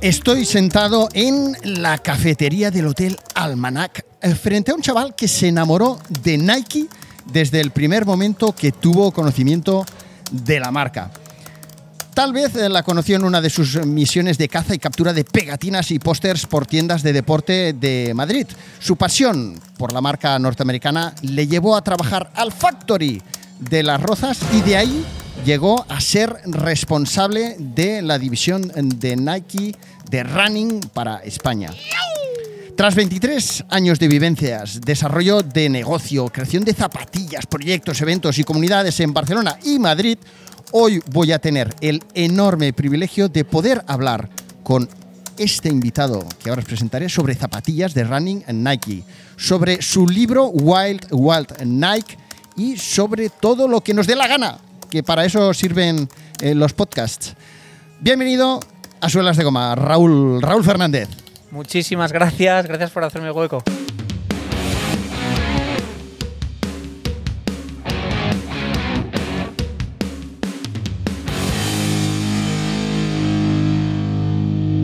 [0.00, 5.48] estoy sentado en la cafetería del Hotel Almanac eh, frente a un chaval que se
[5.48, 6.86] enamoró de Nike
[7.32, 9.84] desde el primer momento que tuvo conocimiento
[10.30, 11.10] de la marca.
[12.14, 15.24] Tal vez eh, la conoció en una de sus misiones de caza y captura de
[15.24, 18.46] pegatinas y pósters por tiendas de deporte de Madrid.
[18.78, 23.22] Su pasión por la marca norteamericana le llevó a trabajar al Factory
[23.58, 25.04] de Las Rozas y de ahí
[25.46, 29.76] llegó a ser responsable de la división de Nike
[30.10, 31.70] de running para España.
[32.76, 38.98] Tras 23 años de vivencias, desarrollo de negocio, creación de zapatillas, proyectos, eventos y comunidades
[38.98, 40.18] en Barcelona y Madrid,
[40.72, 44.28] hoy voy a tener el enorme privilegio de poder hablar
[44.64, 44.88] con
[45.38, 49.04] este invitado que ahora os presentaré sobre zapatillas de running Nike,
[49.36, 52.18] sobre su libro Wild Wild Nike
[52.56, 54.58] y sobre todo lo que nos dé la gana
[54.96, 56.08] que para eso sirven
[56.40, 57.34] eh, los podcasts.
[58.00, 58.60] Bienvenido
[59.02, 61.10] a Suelas de Goma, Raúl, Raúl Fernández.
[61.50, 63.62] Muchísimas gracias, gracias por hacerme hueco.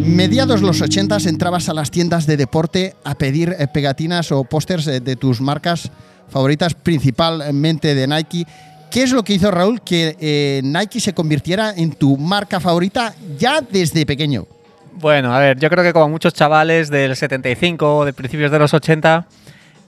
[0.04, 4.86] Mediados los 80 entrabas a las tiendas de deporte a pedir eh, pegatinas o pósters
[4.88, 5.90] eh, de tus marcas
[6.28, 8.46] favoritas, principalmente de Nike.
[8.92, 13.14] ¿Qué es lo que hizo Raúl que eh, Nike se convirtiera en tu marca favorita
[13.38, 14.46] ya desde pequeño?
[14.92, 18.58] Bueno, a ver, yo creo que como muchos chavales del 75 o de principios de
[18.58, 19.26] los 80,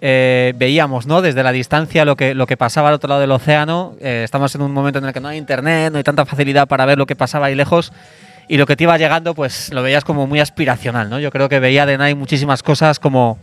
[0.00, 1.20] eh, veíamos ¿no?
[1.20, 3.94] desde la distancia lo que, lo que pasaba al otro lado del océano.
[4.00, 6.66] Eh, estamos en un momento en el que no hay internet, no hay tanta facilidad
[6.66, 7.92] para ver lo que pasaba ahí lejos.
[8.48, 11.18] Y lo que te iba llegando, pues lo veías como muy aspiracional, ¿no?
[11.18, 13.38] Yo creo que veía de Nike muchísimas cosas como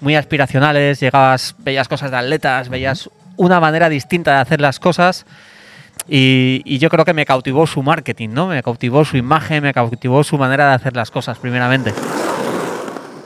[0.00, 5.26] muy aspiracionales, llegabas, veías cosas de atletas, veías una manera distinta de hacer las cosas.
[6.08, 8.48] Y, yo creo que me cautivó su marketing, ¿no?
[8.48, 11.92] Me cautivó su imagen, me cautivó su manera de hacer las cosas, primeramente.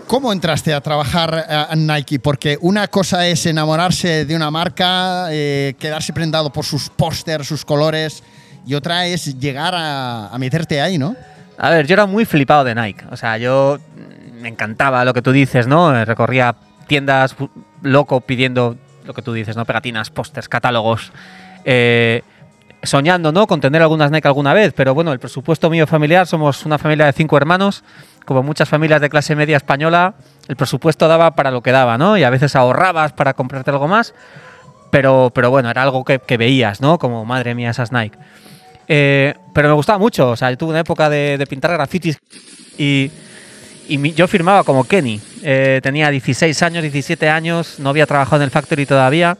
[0.06, 2.21] ¿Cómo entraste a trabajar en Nike?
[2.21, 7.65] Porque una cosa es enamorarse de una marca, eh, quedarse prendado por sus pósters, sus
[7.65, 8.22] colores,
[8.65, 11.16] y otra es llegar a, a, meterte ahí, ¿no?
[11.59, 13.05] A ver, yo era muy flipado de Nike.
[13.11, 13.78] O sea, yo
[14.41, 16.05] me encantaba lo que tú dices, ¿no?
[16.05, 16.55] Recorría
[16.87, 17.34] tiendas
[17.83, 19.65] loco pidiendo lo que tú dices, ¿no?
[19.65, 21.12] Pegatinas, pósters, catálogos.
[21.65, 22.22] Eh,
[22.83, 23.47] soñando, ¿no?
[23.47, 27.06] Con tener algunas Nike alguna vez, pero bueno, el presupuesto mío familiar, somos una familia
[27.06, 27.84] de cinco hermanos,
[28.25, 30.15] como muchas familias de clase media española,
[30.49, 32.16] el presupuesto daba para lo que daba, ¿no?
[32.16, 34.15] Y a veces ahorrabas para comprarte algo más,
[34.91, 36.99] pero, pero bueno, era algo que, veías, ¿no?
[36.99, 38.19] Como, madre mía, esas Nike.
[38.89, 42.19] Eh, pero me gustaba mucho, o sea, yo tuve una época de, de pintar grafitis
[42.78, 43.11] y
[43.88, 45.20] y yo firmaba como Kenny.
[45.42, 49.38] Eh, tenía 16 años, 17 años, no había trabajado en el Factory todavía.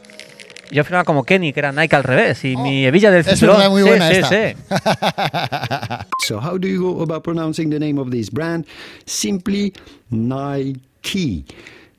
[0.71, 3.61] Yo firmaba como Kenny, que era Nike al revés, y mi oh, hebilla del cinturón.
[3.61, 4.29] Es muy buena sí, esta.
[4.29, 8.65] sí, so how do you go about pronouncing the name of this brand?
[9.05, 9.73] Simply
[10.09, 11.45] Nike.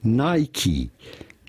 [0.03, 0.91] Nike.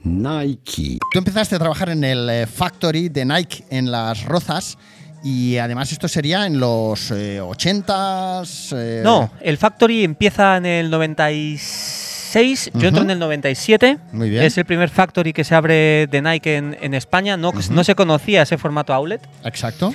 [0.04, 1.00] Nike.
[1.12, 4.78] Tú empezaste a trabajar en el eh, Factory de Nike en Las Rozas.
[5.24, 8.74] Y además esto sería en los 80s.
[8.78, 12.72] Eh, no, el Factory empieza en el 96.
[12.74, 13.98] Yo entro en el 97.
[14.14, 14.44] Muy bien.
[14.44, 17.36] Es el primer Factory que se abre de Nike en, España.
[17.38, 19.22] No, no se conocía ese formato outlet.
[19.44, 19.94] Exacto.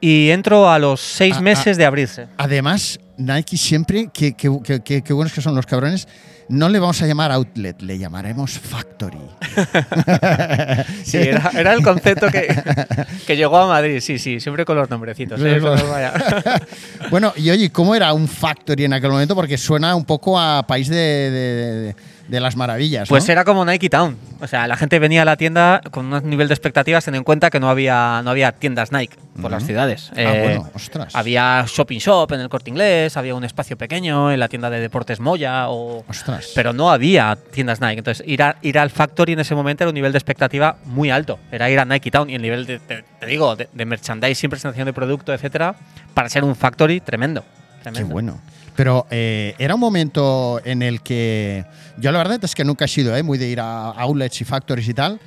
[0.00, 1.78] Y entro a los seis Ah, meses ah.
[1.78, 2.26] de abrirse.
[2.36, 6.08] Además, Nike siempre, qué que, que- que- que buenos que son los cabrones,
[6.52, 9.18] no le vamos a llamar outlet, le llamaremos factory.
[11.04, 12.46] Sí, era, era el concepto que,
[13.26, 14.00] que llegó a Madrid.
[14.00, 15.40] Sí, sí, siempre con los nombrecitos.
[15.42, 15.60] ¿eh?
[17.10, 19.34] Bueno, y oye, ¿cómo era un factory en aquel momento?
[19.34, 21.96] Porque suena un poco a país de, de- de- de
[22.40, 23.08] las maravillas.
[23.08, 24.16] Pues era como Nike Town.
[24.40, 27.24] O sea, la gente venía a la tienda con un nivel de expectativas, teniendo en
[27.24, 30.10] cuenta que no había, no había tiendas Nike por las ciudades.
[30.12, 31.14] Ah, Eh, bueno, ostras.
[31.14, 34.80] Había shopping shop en el corte inglés, había un espacio pequeño en la tienda de
[34.80, 36.50] deportes Moya, o, Ostras.
[36.54, 37.98] pero no había tiendas Nike.
[37.98, 41.10] Entonces, ir, a- ir al Factory en ese momento era un nivel de expectativa muy
[41.10, 41.38] alto.
[41.52, 44.50] Era ir a Nike Town y el nivel, de, de- te digo, de, de merchandising,
[44.50, 45.74] presentación de producto, etcétera,
[46.14, 47.42] para ser un Factory tremendo.
[47.42, 48.12] Qué tremendo.
[48.12, 48.40] bueno.
[48.76, 51.64] Pero eh, era un momento en el que
[51.98, 54.44] yo la verdad es que nunca he sido eh, muy de ir a outlets y
[54.44, 55.20] factories y tal,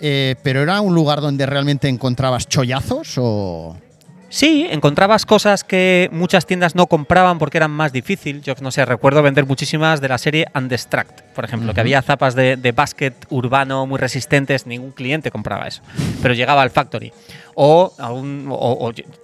[0.00, 3.76] eh, pero era un lugar donde realmente encontrabas chollazos o...
[4.28, 8.42] Sí, encontrabas cosas que muchas tiendas no compraban porque eran más difícil.
[8.42, 12.34] Yo no sé, recuerdo vender muchísimas de la serie Undestruct, por ejemplo, que había zapas
[12.34, 15.82] de, de basket urbano muy resistentes, ningún cliente compraba eso,
[16.20, 17.12] pero llegaba al factory.
[17.54, 18.48] O, algún-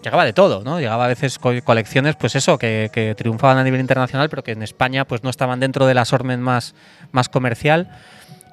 [0.02, 0.78] llegaba de todo, ¿no?
[0.80, 4.52] Llegaba a veces co- colecciones, pues eso, que, que triunfaban a nivel internacional, pero que
[4.52, 6.74] en España pues no estaban dentro del assortment más,
[7.12, 7.88] más comercial.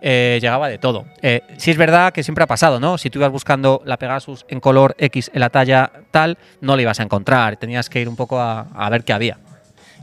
[0.01, 1.05] Eh, llegaba de todo.
[1.23, 2.97] Eh, sí es verdad que siempre ha pasado, ¿no?
[2.99, 6.83] Si tú ibas buscando la Pegasus en color X en la talla tal, no la
[6.83, 7.57] ibas a encontrar.
[7.57, 9.39] Tenías que ir un poco a, a ver qué había.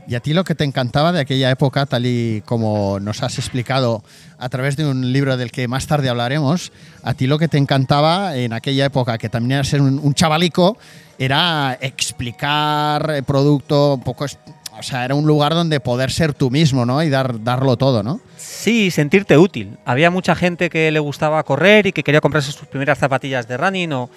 [0.07, 3.39] Y a ti lo que te encantaba de aquella época, tal y como nos has
[3.39, 4.03] explicado
[4.37, 6.71] a través de un libro del que más tarde hablaremos,
[7.03, 10.77] a ti lo que te encantaba en aquella época, que también era ser un, chavalico,
[11.17, 14.25] era explicar el producto poco...
[14.77, 17.01] O sea, era un lugar donde poder ser tú mismo, ¿no?
[17.01, 18.19] Y dar, darlo todo, ¿no?
[18.35, 19.77] Sí, sentirte útil.
[19.85, 23.55] Había mucha gente que le gustaba correr y que quería comprarse sus primeras zapatillas de
[23.55, 24.09] running o,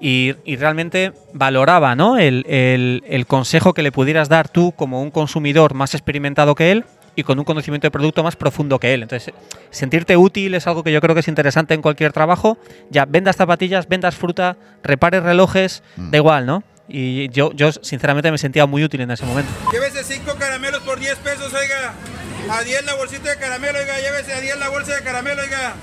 [0.00, 2.16] y, y realmente valoraba ¿no?
[2.18, 6.72] el, el- el consejo que le pudieras dar tú como un consumidor más experimentado que
[6.72, 6.84] él
[7.16, 9.02] y con un conocimiento de producto más profundo que él.
[9.02, 9.34] Entonces,
[9.70, 12.56] sentirte útil es algo que yo creo que es interesante en cualquier trabajo.
[12.88, 16.62] Ya vendas zapatillas, vendas fruta, repares relojes, da igual, ¿no?
[16.88, 19.50] Y yo, yo sinceramente me sentía muy útil en ese momento.
[19.72, 21.92] Llévese 5 caramelos por 10 pesos, oiga.
[22.50, 23.94] A 10 la bolsita de caramelo, oiga.
[24.00, 25.74] Llévese a 10 la bolsa de caramelo, oiga.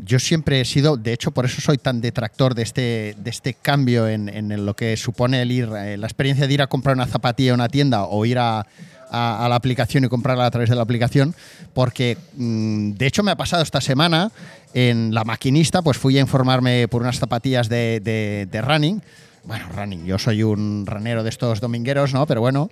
[0.00, 3.54] Yo siempre he sido, de hecho, por eso soy tan detractor de este, de este
[3.54, 6.96] cambio en, en lo que supone el ir, eh, la experiencia de ir a comprar
[6.96, 8.66] una zapatilla a una tienda o ir a,
[9.10, 11.34] a- la aplicación y comprarla a través de la aplicación,
[11.74, 14.32] porque mm, de hecho me ha pasado esta semana
[14.74, 19.02] en la maquinista, pues fui a informarme por unas zapatillas de, de- de running.
[19.44, 22.26] Bueno, running, yo soy un ranero de estos domingueros, ¿no?
[22.26, 22.70] Pero bueno,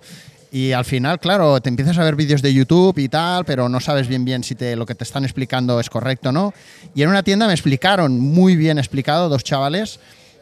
[0.53, 3.79] y al final, claro, te empiezas a ver vídeos de YouTube y tal, pero no
[3.79, 6.53] sabes bien bien si lo que te están explicando es correcto o no.
[6.93, 10.01] Y en una tienda me explicaron, muy bien explicado, dos chavales,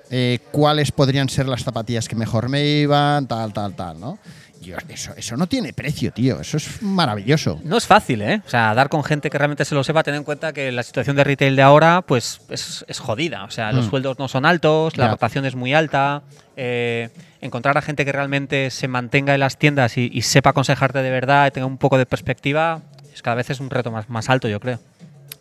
[0.09, 4.17] eh, cuáles podrían ser las zapatillas que mejor me iban, tal, tal, tal, ¿no?
[4.61, 6.39] Yo, eso, eso no tiene precio, tío.
[6.41, 7.59] Eso es maravilloso.
[7.63, 8.41] No es fácil, ¿eh?
[8.45, 10.83] O sea, dar con gente que realmente se lo sepa, ten en cuenta que la
[10.83, 13.45] situación de retail de ahora, pues, es, es jodida.
[13.45, 13.89] O sea, los Mm.
[13.89, 16.21] sueldos no son altos, la rotación es muy alta.
[16.61, 17.09] eh,
[17.39, 21.09] encontrar a gente que realmente se mantenga en las tiendas y, y sepa aconsejarte de
[21.09, 22.81] verdad y tenga un poco de perspectiva,
[23.13, 24.77] es cada vez es un reto más, más alto, yo creo.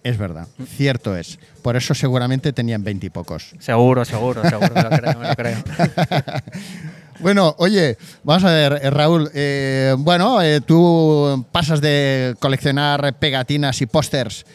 [0.04, 1.40] Es verdad, cierto es.
[1.60, 3.50] Por eso seguramente tenían veintipocos.
[3.58, 5.56] Seguro, seguro, seguro, me lo creo, me lo creo.
[7.20, 9.28] Bueno, oye, vamos a ver, eh, Raúl.
[9.34, 14.46] eh, bueno, eh, tú pasas de coleccionar pegatinas y pósters.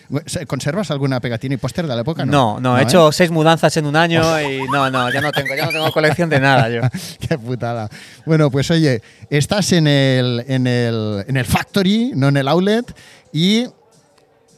[0.47, 2.25] ¿Conservas alguna pegatina y póster de la época?
[2.25, 2.83] No, no, he ¿eh?
[2.83, 5.91] hecho seis mudanzas en un año y no, no, ya no tengo, ya no tengo
[5.91, 6.81] colección de nada yo.
[7.19, 7.89] Qué putada.
[8.25, 12.95] Bueno, pues oye, estás en el, en el, en el factory, no en el outlet,
[13.33, 13.65] y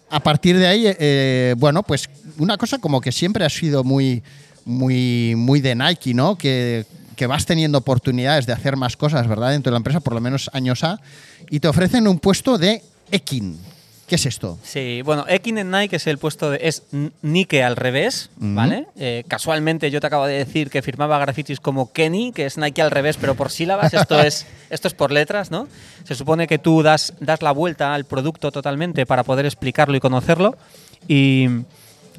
[0.10, 2.08] a partir de ahí, eh, bueno, pues
[2.38, 4.22] una cosa como que siempre ha sido muy,
[4.64, 6.38] muy, muy de Nike, ¿no?
[6.38, 6.86] Que,
[7.16, 9.52] que vas teniendo oportunidades de hacer más cosas, ¿verdad?
[9.52, 11.00] Dentro de la empresa, por lo menos años A,
[11.50, 12.82] y te ofrecen un puesto de
[13.12, 13.60] Ekin.
[14.08, 14.60] ¿Qué es esto?
[14.62, 16.60] Sí, bueno, Ekin en Nike es el puesto de.
[16.62, 16.84] es
[17.24, 18.86] Nike al revés, ¿vale?
[18.98, 22.84] Eh, casualmente yo te acabo de decir que firmaba grafitis como Kenny, que es Nike
[22.84, 23.96] al revés, pero por sílabas.
[23.96, 25.68] Esto es, esto es por letras, ¿no?
[26.04, 30.00] Se supone que tú das, das la vuelta al producto totalmente para poder explicarlo y
[30.00, 30.56] conocerlo.
[31.08, 31.48] Y.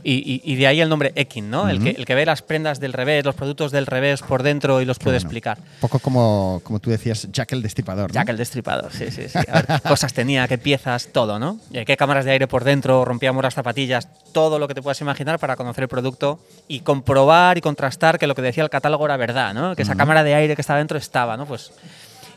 [0.08, 1.68] y- y- y de ahí el nombre Ekin, ¿no?
[1.68, 4.80] el, que, el que ve las prendas del revés, los productos del revés por dentro
[4.80, 5.26] y los puede bueno.
[5.26, 5.58] explicar.
[5.58, 8.10] Un poco como, como tú decías, Jack el Destripador.
[8.10, 8.14] ¿no?
[8.14, 9.38] Jack el destripador, sí, sí, sí.
[9.48, 11.58] A ver, qué cosas tenía, qué piezas, todo, ¿no?
[11.72, 15.00] Eh, Qué cámaras de aire por dentro, rompíamos las zapatillas, todo lo que te puedas
[15.00, 19.04] imaginar para conocer el producto y comprobar y contrastar que lo que decía el catálogo
[19.06, 19.74] era verdad, ¿no?
[19.74, 21.46] Que esa cámara de aire que estaba dentro estaba, ¿no?
[21.46, 21.72] Pues,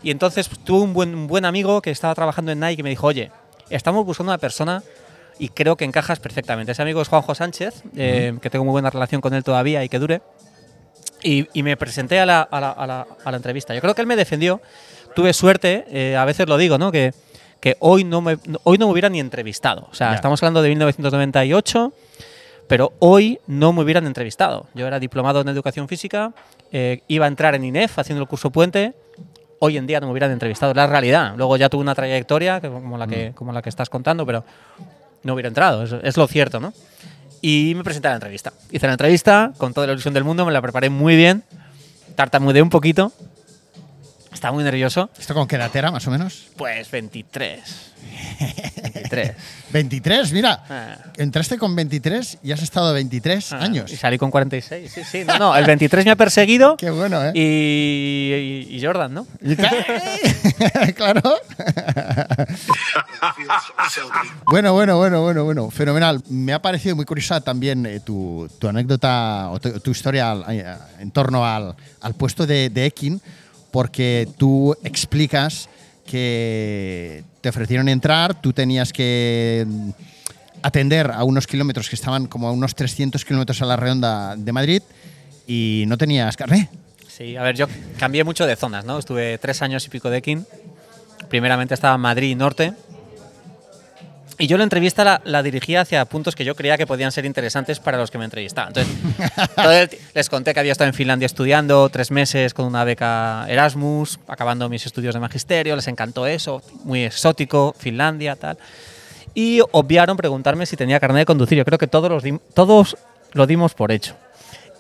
[0.02, 2.84] y entonces pues, tuve un buen, un buen amigo que estaba trabajando en Nike y
[2.84, 3.32] me dijo, oye,
[3.70, 4.82] estamos buscando una persona
[5.40, 6.74] y creo que encajas perfectamente.
[6.74, 9.90] Ese amigo es Juanjo Sánchez, eh, que tengo muy buena relación con él todavía y
[9.90, 10.22] que dure.
[11.24, 13.74] Y, y me presenté a la, a, la, a, la, a la entrevista.
[13.74, 14.62] Yo creo que él me defendió.
[15.16, 16.92] Tuve suerte, eh, a veces lo digo, ¿no?
[16.92, 17.14] Que,
[17.60, 19.88] que hoy, no me, hoy no me hubiera ni entrevistado.
[19.92, 20.16] O sea, Ya.
[20.16, 21.92] estamos hablando de 1998,
[22.68, 24.68] pero hoy no me hubieran entrevistado.
[24.76, 26.34] Yo era diplomado en educación física,
[26.72, 28.94] eh, iba a entrar en INEF haciendo el curso puente.
[29.60, 31.34] Hoy en día no me hubieran entrevistado, la realidad.
[31.36, 34.46] Luego ya tuve una trayectoria como, la que, como la que estás contando, pero
[35.24, 36.74] no hubiera entrado, es, es lo cierto, ¿no?
[37.42, 38.52] Y me presenté a la entrevista.
[38.72, 41.44] Hice la entrevista con toda la ilusión del mundo, me la preparé muy bien,
[42.16, 43.14] tartamudeé un poquito,
[44.34, 45.10] estaba muy nervioso.
[45.20, 46.48] ¿Esto con qué edad era, más o menos?
[46.58, 47.60] Pues 23.
[48.84, 49.36] 23.
[49.72, 50.64] 23, mira.
[50.70, 50.98] Ah.
[51.18, 53.92] Entraste con 23 y has estado 23 Ah, años.
[53.92, 55.24] Y salí con 46, sí, sí.
[55.26, 56.78] No, no, el 23 me ha perseguido.
[56.78, 57.32] Qué bueno, ¿eh?
[57.36, 59.28] Y, y- y Jordan, ¿no?
[59.42, 59.56] Y
[60.94, 61.22] claro.
[64.46, 66.22] Bueno, bueno, bueno, bueno, bueno, fenomenal.
[66.30, 70.46] Me ha parecido muy curiosa también eh, tu, tu anécdota o tu, tu historia al-
[70.50, 70.66] eh,
[71.00, 73.22] en torno al, al puesto de, de Ekin,
[73.72, 75.70] porque tú explicas
[76.06, 79.90] que te ofrecieron entrar, tú tenías que mm,
[80.64, 84.52] atender a unos kilómetros que estaban como a unos 300 kilómetros a la redonda de
[84.52, 84.82] Madrid
[85.48, 86.70] y no tenías carné.
[87.08, 88.98] Sí, a ver, yo cambié mucho de zonas, ¿no?
[88.98, 90.44] Estuve tres años y pico de King.
[91.30, 92.74] Primeramente estaba Madrid Norte.
[94.42, 97.26] Y yo la entrevista la, la dirigía hacia puntos que yo creía que podían ser
[97.26, 98.74] interesantes para los que me entrevistaban.
[98.74, 98.96] Entonces,
[99.92, 104.18] el les conté que había estado en Finlandia estudiando tres meses con una beca Erasmus,
[104.30, 108.58] acabando mis estudios de magisterio, les encantó eso, muy exótico, Finlandia, tal.
[109.34, 111.58] Y obviaron preguntarme si tenía carnet de conducir.
[111.58, 112.98] Yo creo que todos, los todos
[113.34, 114.16] lo dimos por hecho.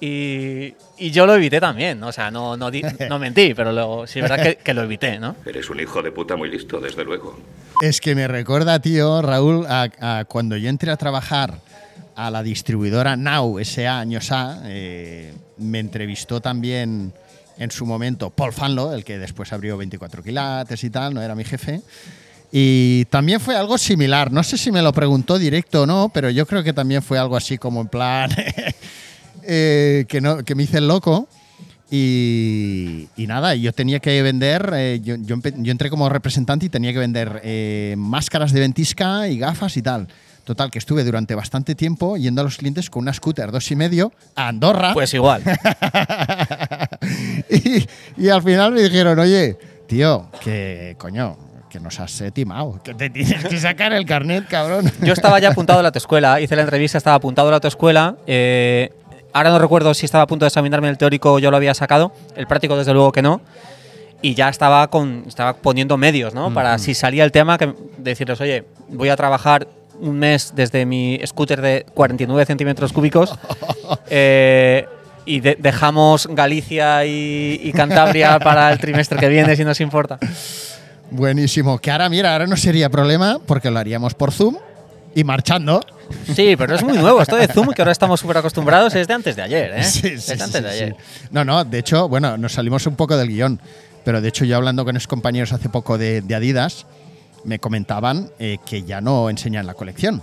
[0.01, 2.07] Y, y yo lo evité también, ¿no?
[2.07, 4.83] o sea, no, no, di- no mentí, pero lo, sí es verdad que, que lo
[4.83, 5.35] evité, ¿no?
[5.45, 7.37] Eres un hijo de puta muy listo, desde luego.
[7.81, 11.59] Es que me recuerda, tío, Raúl, a, a cuando yo entré a trabajar
[12.15, 17.13] a la distribuidora Now, SA, años A, eh, me entrevistó también
[17.57, 21.35] en su momento Paul Fanlo, el que después abrió 24 quilates y tal, no era
[21.35, 21.81] mi jefe.
[22.51, 24.31] Y también fue algo similar.
[24.31, 27.19] No sé si me lo preguntó directo o no, pero yo creo que también fue
[27.19, 28.29] algo así como en plan
[29.49, 31.27] eh, que, no, que me hice el loco.
[31.91, 36.67] Y, y nada, yo tenía que vender, eh, yo, yo empe- yo entré como representante
[36.67, 40.07] y tenía que vender eh, máscaras de ventisca y gafas y tal.
[40.43, 43.75] Total, que estuve durante bastante tiempo yendo a los clientes con una scooter dos y
[43.75, 44.93] medio a Andorra.
[44.93, 45.41] Pues igual.
[47.49, 47.85] y,
[48.17, 51.37] y al final me dijeron, oye, tío, que coño,
[51.69, 54.91] que nos has eh, timado, que te tienes que sacar el carnet, cabrón.
[55.03, 58.15] Yo estaba ya apuntado a la autoescuela, hice la entrevista, estaba apuntado a la autoescuela.
[58.27, 58.91] eh,
[59.33, 62.11] ahora no recuerdo si estaba a punto de examinarme el teórico yo lo había sacado.
[62.35, 63.41] El práctico, desde luego que no.
[64.21, 66.53] Y ya estaba, con, estaba poniendo medios, ¿no?
[66.53, 69.67] Para si salía el tema, que decirles, oye, voy a trabajar
[70.01, 73.33] un mes desde mi scooter de 49 centímetros cúbicos.
[74.09, 74.85] eh,
[75.25, 80.17] y de- dejamos Galicia y, y Cantabria para el trimestre que viene, si nos importa.
[81.11, 81.79] Buenísimo.
[81.79, 84.57] Que ahora, mira, ahora no sería problema porque lo haríamos por Zoom
[85.15, 85.81] y marchando.
[86.33, 87.21] Sí, pero es muy nuevo.
[87.21, 89.83] Esto de Zoom, que ahora estamos súper acostumbrados, es de antes de ayer, ¿eh?
[89.83, 90.95] Sí, es sí, de antes de ayer.
[91.31, 93.59] No, no, de hecho, bueno, nos salimos un poco del guion,
[94.03, 96.85] pero de hecho yo hablando con esos compañeros hace poco de, de Adidas,
[97.43, 100.21] me comentaban eh, que ya no enseñan la colección.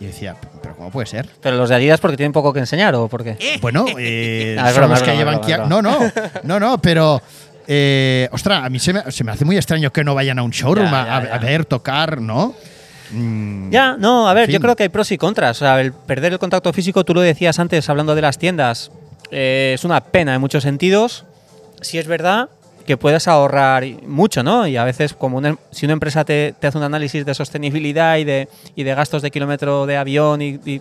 [0.00, 1.28] Y decía, pero ¿cómo puede ser?
[1.42, 3.58] Pero los de Adidas porque tienen poco que enseñar o por qué?
[3.60, 6.12] Bueno, eh, Ah, es son broma, los es que broma, llevan es broma, No, no,
[6.44, 7.20] no, no, pero.
[7.72, 10.42] Eh, ostras, a mí se me, se me hace muy extraño que no vayan a
[10.42, 11.34] un showroom Ya, a- ya, a, ya.
[11.34, 12.54] a ver, tocar, ¿no?
[13.12, 14.62] Mm, Ya, no, a ver, En yo fin.
[14.62, 15.56] creo que hay pros y contras.
[15.56, 18.90] O sea, el perder el contacto físico, tú lo decías antes hablando de las tiendas,
[19.30, 21.24] eh, es una pena en muchos sentidos.
[21.80, 22.48] Si es verdad
[22.86, 24.66] que puedes ahorrar mucho, ¿no?
[24.66, 28.16] Y a veces, como una- si una empresa te, te hace un análisis de sostenibilidad
[28.16, 30.80] y de, y de gastos de kilómetro de avión y, y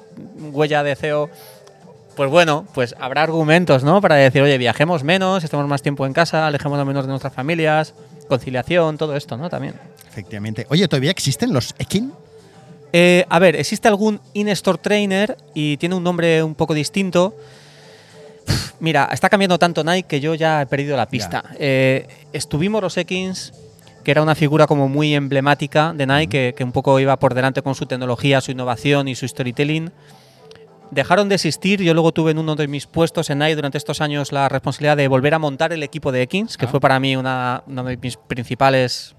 [0.52, 1.30] huella de CO,
[2.20, 4.02] pues bueno, pues habrá argumentos, ¿no?
[4.02, 7.94] Para decir, oye, viajemos menos, estemos más tiempo en casa, alejémonos menos de nuestras familias,
[8.28, 9.50] conciliación, todo esto, ¿no?
[9.50, 9.76] También.
[10.06, 10.68] Efectivamente.
[10.70, 12.12] Oye, ¿todavía existen los Ekin?
[12.92, 17.38] Eh, a ver, existe algún in-store trainer y tiene un nombre un poco distinto.
[18.46, 21.46] Uf, Mira, está cambiando tanto Nike que yo ya he perdido la pista.
[21.58, 23.54] Eh, estuvimos los Ekins,
[24.04, 27.34] que era una figura como muy emblemática de Nike, que, que un poco iba por
[27.34, 29.94] delante con su tecnología, su innovación y su storytelling.
[30.92, 31.82] Dejaron de existir.
[31.82, 34.98] Yo luego tuve en uno de mis puestos en Nike durante estos años la responsabilidad
[34.98, 36.70] de volver a montar el equipo de Ekins, que Ah.
[36.70, 39.16] fue para mí una, una de mis principales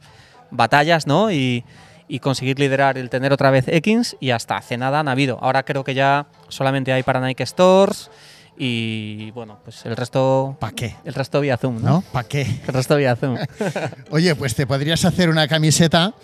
[0.50, 1.30] batallas, ¿no?
[1.30, 1.64] Y,
[2.08, 5.38] y conseguir liderar el tener otra vez Ekins y hasta hace nada han habido.
[5.40, 8.10] Ahora creo que ya solamente hay para Nike Stores
[8.58, 10.96] y bueno, pues el resto ¿Pa' qué?
[11.04, 11.88] el resto vía Zoom, ¿no?
[11.88, 12.00] ¿No?
[12.12, 12.42] ¿Para qué?
[12.66, 13.38] El resto vía Zoom.
[14.10, 16.14] Oye, pues te podrías hacer una camiseta.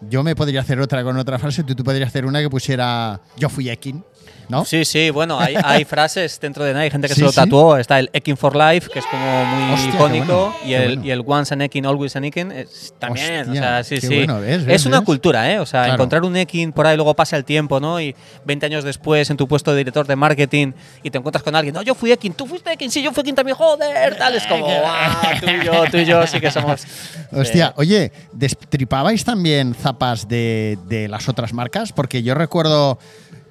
[0.00, 1.62] Yo me podría hacer otra con otra frase.
[1.64, 4.04] Tú, tú podrías hacer una que pusiera Yo fui Ekin,
[4.48, 4.64] ¿no?
[4.64, 7.30] Sí, sí, bueno, hay, hay frases dentro de Nike, hay gente que Sí, se lo
[7.32, 7.36] sí.
[7.36, 7.76] tatuó.
[7.76, 11.04] Está el Ekin for Life, que es como muy Hostia, icónico, bueno, y, el, bueno.
[11.06, 13.48] y el Once an Ekin, Always an Ekin, es- también.
[13.50, 14.08] o sea, sí, sí.
[14.08, 14.64] bueno, ¿ves?
[14.64, 14.76] ¿ves?
[14.76, 15.06] es una ¿ves?
[15.06, 15.58] cultura, ¿eh?
[15.58, 15.94] O sea, Claro.
[15.94, 18.00] encontrar un Ekin por ahí, luego pasa el tiempo, ¿no?
[18.00, 20.72] Y 20 años después, en tu puesto de director de marketing,
[21.02, 23.22] y te encuentras con alguien, no, yo fui Ekin, tú fuiste Ekin, sí, yo fui
[23.22, 24.34] Ekin también, joder, tal.
[24.34, 26.84] Es como, "Guau, tú y yo, tú y yo sí que somos.
[27.32, 31.92] Hostia, eh, oye, ¿destripabais también zapas de, de las otras marcas?
[31.92, 32.98] Porque yo recuerdo,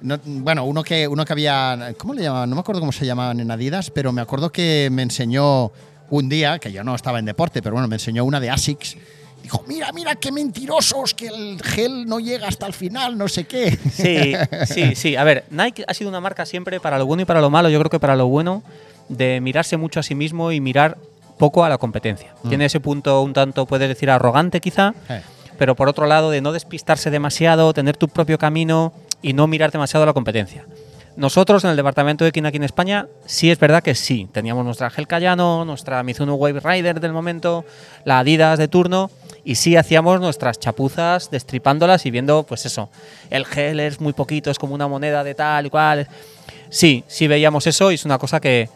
[0.04, 2.48] no- bueno, uno que, uno que había, ¿cómo le llamaban?
[2.50, 5.72] No me acuerdo cómo se llamaban en Adidas, pero me acuerdo que me enseñó
[6.10, 8.96] un día, que yo no estaba en deporte, pero bueno, me enseñó una de ASICS.
[9.42, 13.44] Dijo, mira, mira, qué mentirosos, que el gel no llega hasta el final, no sé
[13.44, 13.76] qué.
[13.92, 14.32] Sí,
[14.72, 15.16] sí, sí.
[15.16, 17.68] A ver, Nike ha sido una marca siempre para lo bueno y para lo malo.
[17.68, 18.62] Yo creo que para lo bueno
[19.10, 20.96] de mirarse mucho a sí mismo y mirar
[21.38, 22.32] poco a la competencia.
[22.42, 22.48] Mm.
[22.48, 25.20] Tiene ese punto un tanto, puedes decir, arrogante quizá, Eh,
[25.58, 28.92] pero por otro lado de no despistarse demasiado, tener tu propio camino
[29.24, 30.66] y no mirar demasiado la competencia.
[31.16, 34.28] Nosotros en el departamento de Kin aquí en España, sí es verdad que sí.
[34.30, 37.64] Teníamos nuestra Gel Cayano, nuestra Mizuno Wave Rider del momento,
[38.04, 39.10] la Adidas de turno,
[39.42, 42.90] y sí hacíamos nuestras chapuzas destripándolas y viendo, pues eso,
[43.30, 46.06] el gel es muy poquito, es como una moneda de tal y cual.
[46.68, 48.68] Sí, sí veíamos eso y es una cosa que,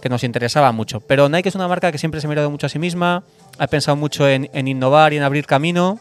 [0.00, 1.00] que nos interesaba mucho.
[1.00, 3.24] Pero Nike es una marca que siempre se ha mirado mucho a sí misma,
[3.58, 5.98] ha pensado mucho en, en innovar y en abrir camino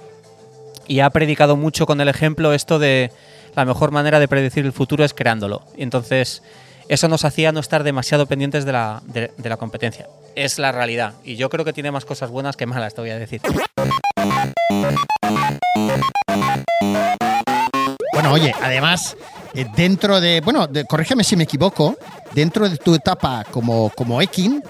[0.87, 3.11] y ha predicado mucho con el ejemplo esto de
[3.57, 5.63] la mejor manera de predecir el futuro es creándolo.
[5.77, 6.43] Entonces
[6.89, 10.07] eso nos hacía no estar demasiado pendientes de la, de, la competencia.
[10.35, 11.13] Es la realidad.
[11.23, 13.41] Y yo creo que tiene más cosas buenas que malas, te voy a decir.
[18.13, 19.17] Bueno, oye, además,
[19.55, 20.41] eh, dentro de.
[20.41, 21.97] Bueno, corrígeme si me equivoco.
[22.35, 24.61] Dentro de tu etapa como, como Ekin,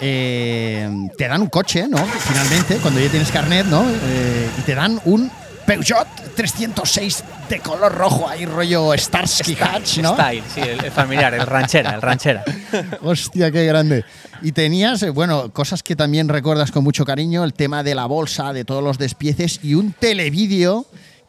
[0.00, 0.88] eh,
[1.18, 1.98] te dan un coche, ¿no?
[1.98, 3.82] Finalmente, cuando ya tienes carnet, ¿no?
[3.82, 5.30] Eh, y te dan un
[5.66, 6.06] Peugeot
[6.36, 10.14] 306 de color rojo, ahí rollo Starsky Hatch, ¿no?
[10.14, 12.44] Style, sí, el, familiar, el ranchera, el ranchera.
[13.02, 14.04] Hostia, qué grande.
[14.42, 18.06] Y tenías, eh, bueno, cosas que también recuerdas con mucho cariño, el tema de la
[18.06, 20.86] bolsa, de todos los despieces y un televídeo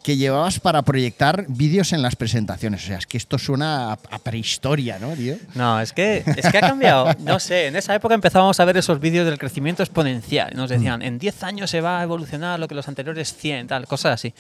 [0.08, 2.82] que llevabas para proyectar vídeos en las presentaciones.
[2.82, 5.36] O sea, es que esto suena a, a prehistoria, ¿no, tío?
[5.54, 7.10] No, es que, es que ha cambiado.
[7.20, 10.54] No sé, en esa época empezábamos a ver esos vídeos del crecimiento exponencial.
[10.56, 13.86] Nos decían, en 10 años se va a evolucionar lo que los anteriores 100, tal,
[13.86, 14.34] cosas así.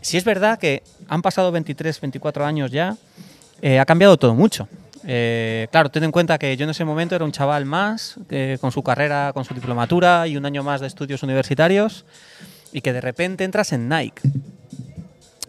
[0.00, 2.96] Si es verdad que han pasado 23, 24 años ya,
[3.60, 4.68] eh, ha cambiado todo mucho.
[5.02, 8.56] Eh, claro, ten en cuenta que yo en ese momento era un chaval más, eh,
[8.60, 12.04] con su carrera, con su diplomatura y un año más de estudios universitarios,
[12.72, 14.22] y que de repente entras en Nike.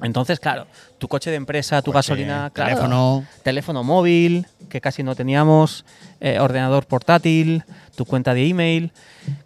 [0.04, 0.68] Entonces, claro,
[1.00, 3.26] tu coche de empresa, tu Coche, gasolina, claro, teléfono.
[3.42, 5.86] teléfono móvil, que casi no teníamos,
[6.20, 7.64] eh, ordenador portátil,
[7.96, 8.92] tu cuenta de email.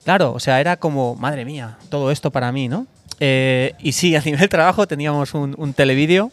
[0.04, 2.88] Claro, o sea, era como, madre mía, todo esto para mí, ¿no?
[3.20, 6.32] Eh, y sí, a nivel trabajo teníamos un, un televídeo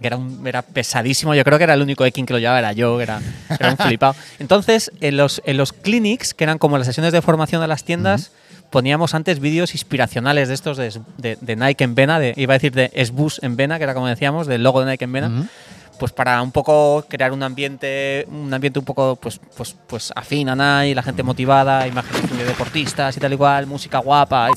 [0.00, 1.34] que era, un- era pesadísimo.
[1.34, 3.20] Yo creo que era el único Ekin que lo llevaba, era yo, que era,
[3.58, 4.14] era un flipado.
[4.38, 7.84] Entonces, en los, en los clinics, que eran como las sesiones de formación de las
[7.84, 8.30] tiendas,
[8.70, 12.58] poníamos antes vídeos inspiracionales de estos de, de- de Nike en Vena, de, iba a
[12.58, 15.48] decir de Sbus en Vena, que era como decíamos, del logo de Nike en Vena.
[15.98, 20.48] Pues para un poco crear un ambiente, un ambiente un poco pues, pues, pues afín
[20.48, 24.48] a Nike, la gente motivada, imágenes de deportistas y tal y cual, música guapa.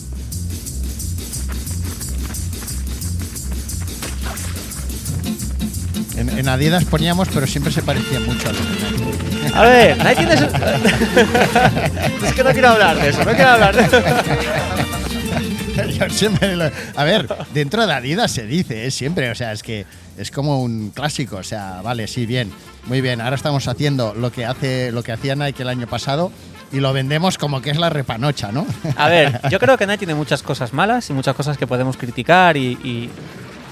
[6.17, 9.52] En, en Adidas poníamos, pero siempre se parecían mucho a los Nike.
[9.56, 10.45] A ver, Nike tiene su-
[12.26, 14.02] es que no quiero hablar de eso, no quiero hablar de eso.
[15.99, 18.91] Yo siempre lo- a ver, dentro de Adidas se dice, ¿eh?
[18.91, 19.86] siempre, o sea, es que
[20.17, 22.52] es como un clásico, o sea, vale, sí, bien,
[22.86, 23.19] muy bien.
[23.21, 26.32] Ahora estamos haciendo lo que hace, lo que hacía Nike el año pasado
[26.71, 28.65] y lo vendemos como que es la repanocha, ¿no?
[28.97, 31.97] A ver, yo creo que Nike tiene muchas cosas malas y muchas cosas que podemos
[31.97, 33.10] criticar y, y-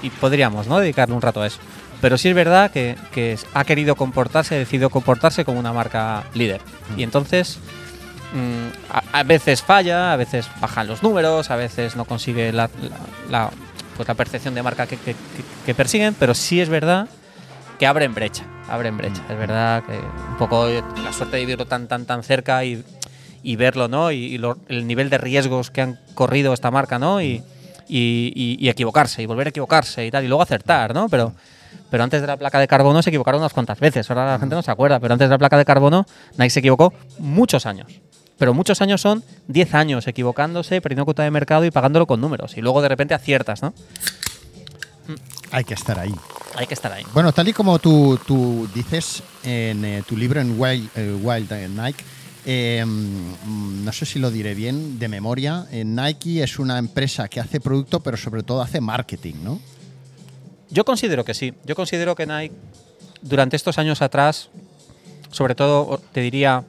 [0.02, 0.80] y podríamos ¿no?
[0.80, 1.58] dedicarle un rato a eso.
[2.02, 6.24] Pero sí es verdad que, que ha querido comportarse, ha decidido comportarse como una marca
[6.34, 6.60] líder.
[6.98, 7.58] Y entonces,
[8.34, 12.68] mm, a, a veces falla, a veces bajan los números, a veces no consigue la,
[12.82, 12.98] la-
[13.30, 13.50] la,
[13.96, 15.14] pues la percepción de marca que, que-
[15.64, 17.08] que- persiguen, pero sí es verdad
[17.78, 19.22] que abren brecha, abren brecha.
[19.30, 22.82] Es verdad que un poco la suerte de vivirlo tan tan tan cerca y,
[23.44, 24.10] y verlo, ¿no?
[24.10, 27.22] Y, y lo- el nivel de riesgos que han corrido esta marca, ¿no?
[27.22, 27.42] Y,
[27.88, 31.08] y- y- y equivocarse y volver a equivocarse y tal y luego acertar, ¿no?
[31.08, 31.32] Pero
[31.92, 34.08] pero antes de la placa de carbono se equivocaron unas cuantas veces.
[34.08, 36.06] Ahora la gente no se acuerda, pero antes de la placa de carbono
[36.38, 38.00] Nike se equivocó muchos años.
[38.38, 42.56] Pero muchos años son 10 años equivocándose, perdiendo cuota de mercado y pagándolo con números.
[42.56, 43.74] Y luego de repente aciertas, ¿no?
[45.50, 46.14] Hay que estar ahí.
[46.56, 47.04] Hay que estar ahí.
[47.12, 51.52] Bueno, tal y como tú, tú dices en eh, tu libro en Wild, eh, Wild
[51.78, 52.02] Nike,
[52.44, 57.28] eh, mm, no sé si lo diré bien de memoria, eh, Nike es una empresa
[57.28, 59.60] que hace producto, pero sobre todo hace marketing, ¿no?
[60.72, 61.52] Yo considero que sí.
[61.64, 62.54] Yo considero que Nike,
[63.20, 64.48] durante estos años atrás,
[65.30, 66.64] sobre todo, te diría,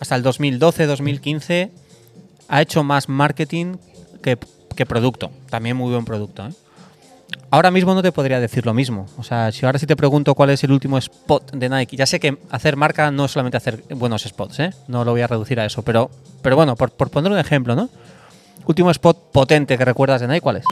[0.00, 1.70] hasta el 2012, 2015,
[2.48, 3.76] ha hecho más marketing
[4.20, 4.36] que,
[4.74, 5.30] que producto.
[5.48, 6.48] También muy buen producto.
[6.48, 6.52] ¿eh?
[7.50, 9.06] Ahora mismo no te podría decir lo mismo.
[9.16, 12.06] O sea, si ahora sí te pregunto cuál es el último spot de Nike, ya
[12.06, 14.70] sé que hacer marca no es solamente hacer buenos spots, ¿eh?
[14.88, 16.10] no lo voy a reducir a eso, pero,
[16.42, 17.88] pero bueno, por, por poner un ejemplo, ¿no?
[18.66, 20.64] Último spot potente que recuerdas de Nike, ¿cuál es?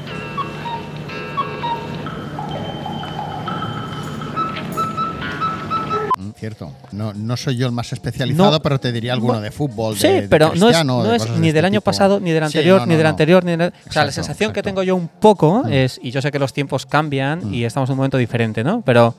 [6.38, 6.70] Cierto.
[6.92, 8.60] No, no soy yo el más especializado, No.
[8.62, 9.40] pero te diría alguno No.
[9.40, 9.96] de fútbol.
[9.96, 11.84] Sí, de- de pero no es, no es de ni este del año tipo.
[11.84, 13.60] pasado, ni del anterior, ni del anterior, ni del...
[13.62, 15.72] O sea, la Exacto, sensación que tengo yo un poco Mm.
[15.72, 18.82] es, y yo sé que los tiempos cambian y estamos en un momento diferente, ¿no?
[18.82, 19.14] Pero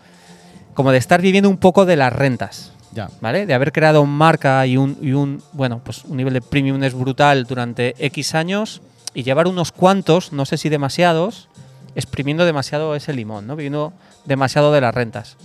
[0.76, 3.10] como de estar viviendo un poco de las rentas, Ya.
[3.20, 3.48] ¿vale?
[3.48, 7.46] De haber creado marca y un, y un bueno, pues un nivel de premiumness brutal
[7.46, 8.82] durante X años
[9.16, 11.48] y llevar unos cuantos, no sé si demasiados,
[11.96, 13.56] exprimiendo demasiado ese limón, ¿no?
[13.56, 13.92] Viviendo
[14.26, 15.36] demasiado de las rentas.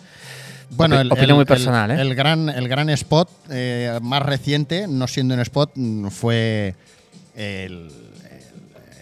[0.73, 2.03] Bueno, el, opinión el- muy personal, el- ¿eh?
[2.03, 6.75] el gran, el gran spot eh, más reciente, no siendo un spot, mm, fue
[7.37, 7.91] el,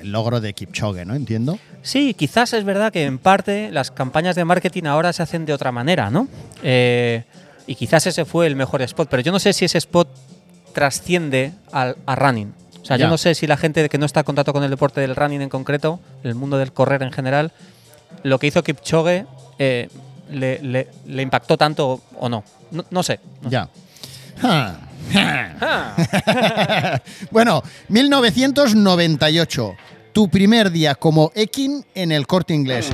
[0.00, 1.14] el logro de Kipchoge, ¿no?
[1.14, 1.58] Entiendo.
[1.82, 5.52] Sí, quizás es verdad que en parte las campañas de marketing ahora se hacen de
[5.52, 6.28] otra manera, ¿no?
[6.62, 7.24] Eh,
[7.66, 10.08] y quizás ese fue el mejor spot, pero yo no sé si ese spot
[10.74, 12.52] trasciende al, a running.
[12.82, 13.04] O sea, Ya.
[13.04, 15.14] yo no sé si la gente que no está en contacto con el deporte del
[15.16, 17.52] running en concreto, el mundo del correr en general,
[18.22, 19.26] lo que hizo Kipchoge
[19.58, 19.88] eh,
[20.30, 22.44] le, le- le impactó tanto o no.
[22.70, 23.20] No, no sé.
[23.48, 23.68] Ya.
[27.30, 29.74] Bueno, 1998.
[30.12, 32.90] Tu primer día como Ekin en el corte inglés.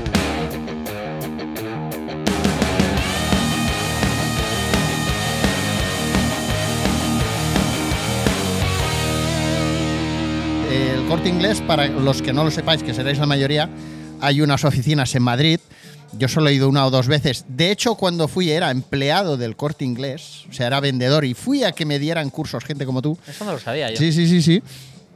[10.71, 13.69] El corte inglés, para los que no lo sepáis, que seréis la mayoría,
[14.21, 15.61] hay unas oficinas en Madrid.
[16.13, 17.45] Yo solo he ido una o dos veces.
[17.49, 21.65] De hecho, cuando fui era empleado del corte inglés, o sea, era vendedor y fui
[21.65, 23.19] a que me dieran cursos gente como tú.
[23.27, 23.97] Eso no lo sabía yo.
[23.97, 24.63] Sí, sí, sí, sí.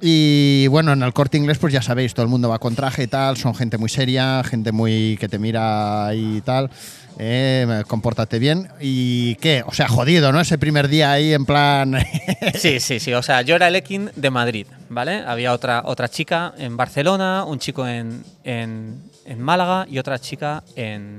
[0.03, 3.03] Y bueno, en el corte inglés, pues ya sabéis, todo el mundo va con traje
[3.03, 6.70] y tal, son gente muy seria, gente muy que te mira y tal.
[7.18, 8.68] Eh, compórtate bien.
[8.81, 9.62] ¿Y qué?
[9.66, 10.40] O sea, jodido, ¿no?
[10.40, 11.96] Ese primer día ahí en plan.
[12.55, 13.12] Sí, sí, sí.
[13.12, 15.22] O sea, yo era el Ekin de Madrid, ¿vale?
[15.26, 20.62] Había otra, otra chica en Barcelona, un chico en, en, en Málaga y otra chica
[20.75, 21.16] en,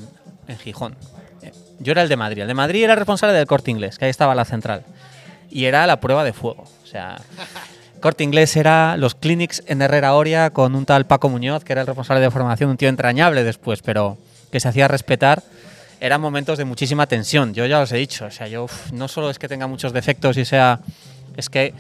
[0.48, 0.96] en Gijón.
[1.42, 2.42] Eh, Yo era el de Madrid.
[2.42, 4.84] El de Madrid era el responsable del corte inglés, que ahí estaba la central.
[5.50, 6.66] Y era la prueba de fuego.
[6.84, 7.22] O sea,
[8.02, 11.82] corte inglés era los clinics en Herrera Oria con un tal Paco Muñoz, que era
[11.82, 14.18] el responsable de formación, un tío entrañable después, pero
[14.52, 15.42] que se hacía respetar.
[16.02, 18.26] Eran momentos de muchísima tensión, yo ya os he dicho.
[18.26, 20.80] O sea, yo uf, no solo es que tenga muchos defectos y sea.
[21.38, 21.74] Es que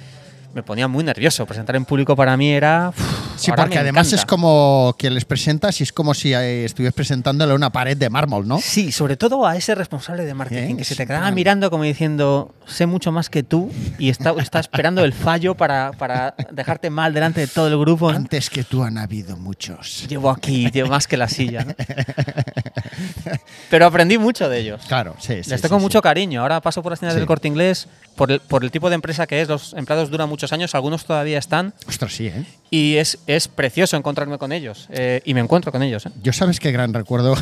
[0.54, 1.46] me ponía muy nervioso.
[1.46, 2.89] Presentar en público para mí era.
[2.89, 4.21] uf, Sí, ahora porque además encanta.
[4.21, 8.10] es como que les presentas y es como si eh, estuvieras presentándole una pared de
[8.10, 8.60] mármol, ¿no?
[8.62, 10.77] Sí, sobre todo a ese responsable de marketing ¿Eh?
[10.77, 14.60] que se te quedaba mirando como diciendo, sé mucho más que tú y está, está
[14.60, 18.12] esperando el fallo para, para dejarte mal delante de todo el grupo.
[18.12, 18.17] ¿no?
[18.17, 20.06] Antes que tú han habido muchos.
[20.08, 21.65] Llevo aquí, llevo más que la silla.
[21.65, 21.73] ¿no?
[23.69, 24.82] Pero aprendí mucho de ellos.
[24.88, 25.49] Claro, sí, sí.
[25.49, 25.82] Les tengo sí.
[25.82, 26.41] mucho cariño.
[26.41, 27.88] Ahora paso por las tiendas del corte inglés.
[28.15, 31.06] Por el, por el tipo de empresa que es, los empleados duran muchos años, algunos
[31.06, 31.73] todavía están.
[31.88, 32.45] Ostras, sí, ¿eh?
[32.69, 34.88] Y es, es precioso encontrarme con ellos.
[34.91, 36.06] eh, y me encuentro con ellos.
[36.06, 36.10] ¿eh?
[36.22, 37.36] Yo sabes qué gran recuerdo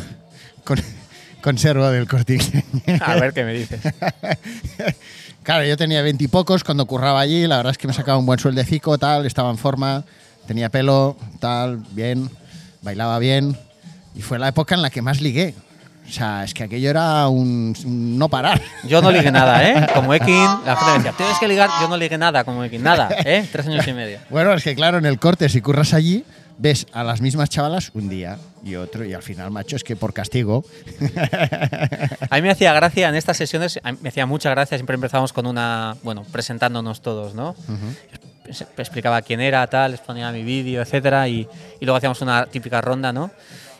[0.64, 0.78] con,
[1.42, 2.38] conservo del corte.
[3.00, 3.80] A ver qué me dices.
[5.42, 8.38] Claro, yo tenía veintipocos cuando curraba allí, la verdad es que me sacaba un buen
[8.38, 10.04] sueldecico, tal, estaba en forma,
[10.46, 12.28] tenía pelo, tal, bien,
[12.82, 13.56] bailaba bien,
[14.14, 15.54] y fue la época en la que más ligué.
[16.10, 18.60] O sea, es que aquello era un, un no parar.
[18.82, 19.86] Yo no ligué nada, ¿eh?
[19.94, 21.70] Como Ekin, la gente me decía, tienes que ligar.
[21.80, 23.46] Yo no ligué nada como Ekin, nada, ¿eh?
[23.52, 24.18] Tres años y medio.
[24.28, 26.24] Bueno, es que claro, en el corte, si curras allí,
[26.58, 29.94] ves a las mismas chavalas un día y otro, y al final, macho, es que
[29.94, 30.64] por castigo.
[32.30, 35.46] A mí me hacía gracia en estas sesiones, me hacía mucha gracia, siempre empezábamos con
[35.46, 37.54] una, bueno, presentándonos todos, ¿no?
[38.46, 41.46] Es- Explicaba quién era, tal, les ponía mi vídeo, etcétera, y,
[41.80, 43.30] y luego hacíamos una típica ronda, ¿no?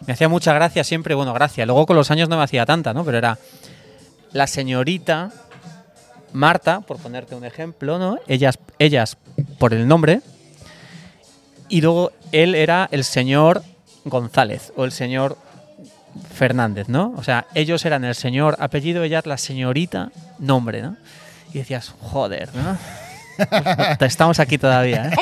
[0.07, 1.67] Me hacía mucha gracia siempre, bueno, gracia.
[1.67, 3.05] Luego con los años no me hacía tanta, ¿no?
[3.05, 3.39] Pero era
[4.33, 5.31] la señorita
[6.33, 8.19] Marta, por ponerte un ejemplo, ¿no?
[8.29, 9.17] Ellas, ellas
[9.59, 10.21] por el nombre,
[11.69, 13.63] y luego él era el señor
[14.05, 15.37] González o el señor
[16.35, 17.15] Fernández, ¿no?
[17.17, 20.97] O sea, ellos eran el señor apellido, ella la señorita nombre, ¿no?
[21.53, 22.77] Y decías, joder, ¿no?
[24.07, 25.17] Estamos aquí todavía, ¿eh?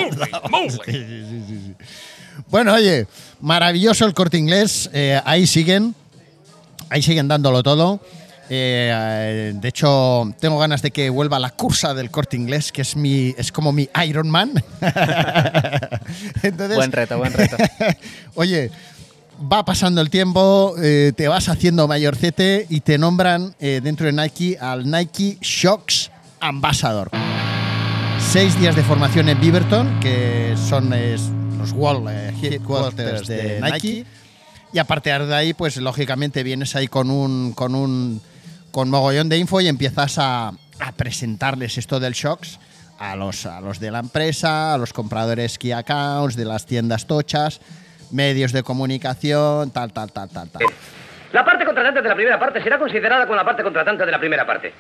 [2.51, 3.07] Bueno, oye,
[3.41, 4.91] maravilloso el corte inglés.
[4.93, 5.95] eh, ahí siguen.
[6.91, 8.01] Ahí siguen dándolo todo.
[8.51, 12.97] Eh, de hecho, tengo ganas de que vuelva la cursa del corte inglés, que es
[12.97, 14.53] mi es como mi Iron Man.
[16.43, 17.57] Entonces, Buen reto, buen reto.
[18.35, 18.71] Oye,
[19.53, 24.13] va pasando el tiempo, eh, te vas haciendo mayorcete y te nombran eh, dentro de
[24.13, 27.11] Nike al Nike Shocks Ambassador.
[28.33, 31.23] Seis días de formación en Beaverton, que son es,
[31.69, 34.05] los World eh, Headquarters de Nike.
[34.73, 38.21] Y a partir de ahí, pues lógicamente vienes ahí con un, con un
[38.71, 42.59] con mogollón de info y empiezas a, a presentarles esto del Shocks
[42.99, 47.07] a los, a los de la empresa, a los compradores key accounts, de las tiendas
[47.07, 47.61] tochas,
[48.11, 50.63] medios de comunicación, tal, tal, tal, tal, tal.
[51.33, 54.19] La parte contratante de la primera parte será considerada como la parte contratante de la
[54.19, 54.73] primera parte.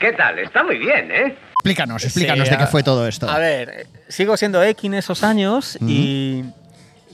[0.00, 0.38] ¿Qué tal?
[0.38, 1.36] Está muy bien, ¿eh?
[1.64, 3.28] Explícanos, explícanos Sí, de qué fue todo esto.
[3.28, 6.44] A ver, sigo siendo Ekin esos años y,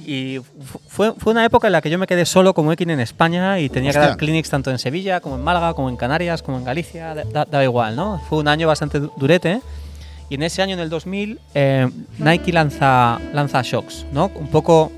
[0.04, 2.90] y fu- fue, fue una época en la que yo me quedé solo como Ekin
[2.90, 4.08] en España y tenía que Hostia.
[4.08, 7.62] dar clinics tanto en Sevilla como en Málaga, como en Canarias, como en Galicia, da-
[7.64, 8.20] igual, ¿no?
[8.28, 9.60] Fue un año bastante du- durete
[10.28, 14.30] Y en ese año, en el 2000, eh, Nike lanza, lanza Shocks, ¿no?
[14.34, 14.90] Un poco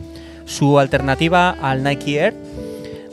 [0.46, 2.34] su alternativa al Nike Air.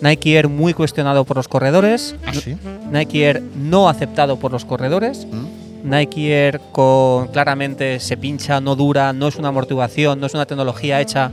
[0.01, 2.15] Nike Air muy cuestionado por los corredores.
[2.25, 2.55] ¿Ah, sí?
[2.91, 5.25] Nike Air no aceptado por los corredores.
[5.29, 5.58] ¿Mm?
[5.83, 10.45] Nike Air con claramente se pincha, no dura, no es una amortiguación, no es una
[10.45, 11.31] tecnología hecha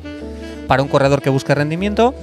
[0.67, 2.15] para un corredor que busque rendimiento.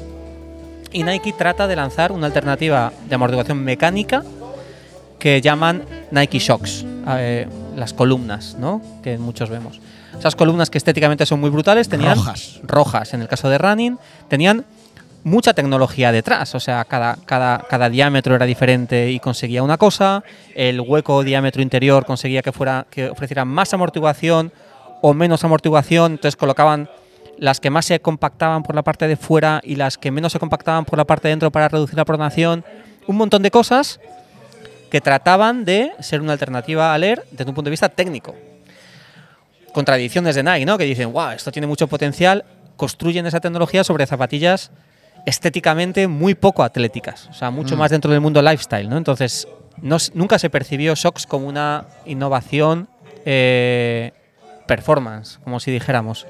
[0.92, 4.24] Y Nike trata de lanzar una alternativa de amortiguación mecánica
[5.18, 6.86] que llaman Nike Shocks,
[7.18, 8.82] eh, las columnas, ¿no?
[9.02, 9.80] Que muchos vemos.
[10.18, 12.60] Esas columnas que estéticamente son muy brutales, tenían Rojas.
[12.64, 14.66] rojas en el caso de running, tenían
[15.24, 20.24] mucha tecnología detrás, o sea, cada, cada, cada diámetro era diferente y conseguía una cosa,
[20.54, 24.52] el hueco diámetro interior conseguía que, fuera, que ofreciera más amortiguación
[25.02, 26.90] o menos amortiguación, entonces colocaban
[27.38, 30.40] las que más se compactaban por la parte de fuera y las que menos se
[30.40, 32.64] compactaban por la parte de dentro para reducir la pronación,
[33.08, 34.00] un montón de cosas
[34.92, 38.36] que trataban de ser una alternativa al Air desde un punto de vista técnico.
[39.74, 40.78] Contradicciones de Nike, ¿no?
[40.78, 42.46] Que dicen, wow, esto tiene mucho potencial,
[42.78, 44.70] construyen esa tecnología sobre zapatillas
[45.26, 48.98] estéticamente muy poco atléticas, o sea, mucho más dentro del mundo lifestyle, ¿no?
[48.98, 49.48] Entonces,
[49.82, 52.90] no nunca se percibió Shocks como una innovación
[53.26, 54.12] eh,
[54.68, 56.28] performance, como si dijéramos.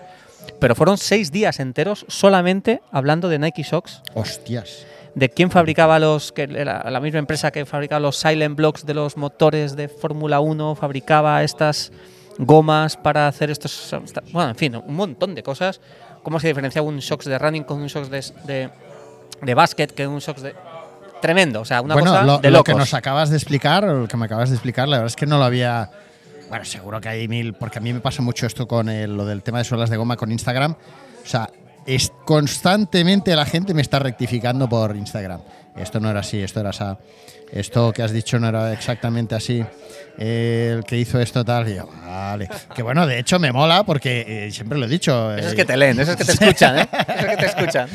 [0.60, 4.86] Pero fueron seis días enteros solamente hablando de Nike Shocks, Hostias.
[5.16, 8.94] de quién fabricaba los, que era la misma empresa que fabricaba los silent blocks de
[8.94, 11.92] los motores de Fórmula 1, fabricaba estas
[12.38, 13.96] gomas para hacer estos...
[14.32, 15.80] Bueno, en fin, un montón de cosas.
[16.24, 18.70] Cómo se diferenciaba un shocks de running con un shocks de, de,
[19.42, 20.56] de básquet, que un shocks de...
[21.22, 22.74] Tremendo, o sea, una bueno, cosa lo, de lo locos.
[22.74, 25.16] que nos acabas de explicar, o lo que me acabas de explicar, la verdad es
[25.16, 25.90] que no lo había.
[26.50, 29.26] Bueno, seguro que hay mil, porque a mí me pasa mucho esto con el- lo
[29.26, 30.74] del tema de suelas de goma con Instagram.
[30.74, 31.50] O sea,
[31.86, 35.40] es, constantemente la gente me está rectificando por Instagram.
[35.76, 36.84] Esto no era así, esto era así.
[37.52, 39.64] Esto que has dicho no era exactamente así.
[40.18, 42.50] Eh, el que hizo esto tal, y yo, vale.
[42.76, 45.34] Que bueno, de hecho me mola porque eh, siempre lo he dicho.
[45.36, 46.90] Eso es eh, que te leen, eso es que te escuchan, ¿eh?
[46.92, 47.90] Eso es que te escuchan.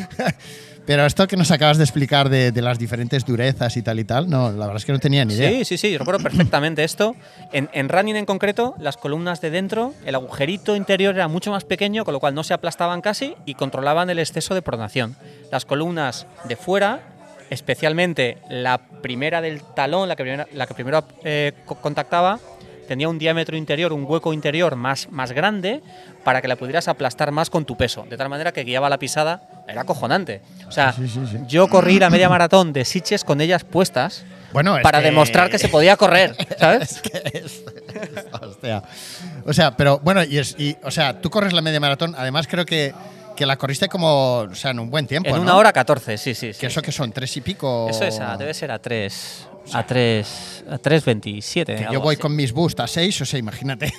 [0.87, 4.05] Pero esto que nos acabas de explicar de, de las diferentes durezas y tal y
[4.05, 5.51] tal, no, la verdad es que no tenía ni idea.
[5.51, 7.15] Sí, sí, sí, yo recuerdo perfectamente esto.
[7.53, 11.65] En, en running en concreto, las columnas de dentro, el agujerito interior era mucho más
[11.65, 15.15] pequeño, con lo cual no se aplastaban casi y controlaban el exceso de pronación.
[15.53, 17.01] Las columnas de fuera,
[17.51, 22.39] especialmente la primera del talón, la que la que primero eh, co- contactaba,
[22.87, 25.83] tenía un diámetro interior, un hueco interior más, más grande
[26.25, 28.99] para que la pudieras aplastar más con tu peso, de tal manera que guiaba la
[28.99, 30.41] pisada, era acojonante.
[30.67, 31.37] O sea, Sí, sí, sí.
[31.47, 35.51] yo corrí la media maratón de Sitges con ellas puestas Bueno, es para que- demostrar
[35.51, 37.03] que se podía correr, ¿sabes?
[38.43, 38.83] Hostia.
[39.45, 42.47] O sea, pero bueno, y, es, y, o sea, tú corres la media maratón, además
[42.49, 42.95] creo que,
[43.39, 45.43] que la corriste como, o sea, en un buen tiempo, en ¿no?
[45.43, 46.53] una hora 14, sí, sí.
[46.53, 46.59] sí.
[46.61, 47.87] Que eso que son tres y pico.
[47.89, 49.47] Eso es a- debe ser a 3.
[49.73, 50.65] A 3.
[50.71, 51.65] A 3.27.
[51.67, 52.23] Que algo yo voy así.
[52.23, 53.93] con mis boosts a seis, o sea, imagínate.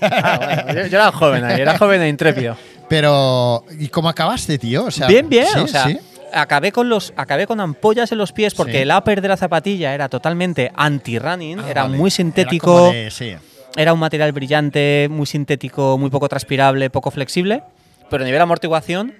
[0.00, 2.56] Ah, bueno, yo, yo era joven ahí, era joven e intrépido.
[2.88, 4.84] Pero, ¿y cómo acabaste, tío?
[4.84, 5.46] O sea, bien, bien.
[5.52, 5.58] ¿sí?
[5.58, 5.98] o sea, ¿sí?
[6.32, 8.78] acabé con los acabé con ampollas en los pies porque Sí.
[8.78, 11.96] el upper de la zapatilla era totalmente anti-running, Ah, era vale.
[11.96, 13.34] muy sintético, de- sí.
[13.76, 17.62] era un material brillante, muy sintético, muy poco transpirable, poco flexible,
[18.12, 19.14] pero a nivel amortiguación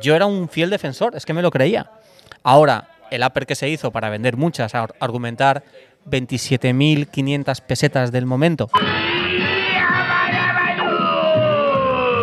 [0.00, 1.90] yo era un fiel defensor, es que me lo creía.
[2.42, 5.62] Ahora, el upper que se hizo para vender muchas, ar- argumentar
[6.10, 8.70] 27.500 pesetas del momento,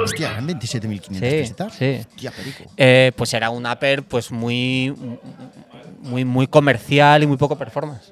[0.04, 1.74] Hostia, eran 27.500 Sí, pesetas.
[1.74, 1.98] sí.
[2.00, 2.64] Hostia, perico.
[2.78, 4.94] eh, pues era un upper pues muy,
[6.02, 8.12] muy, muy comercial y muy poco performance.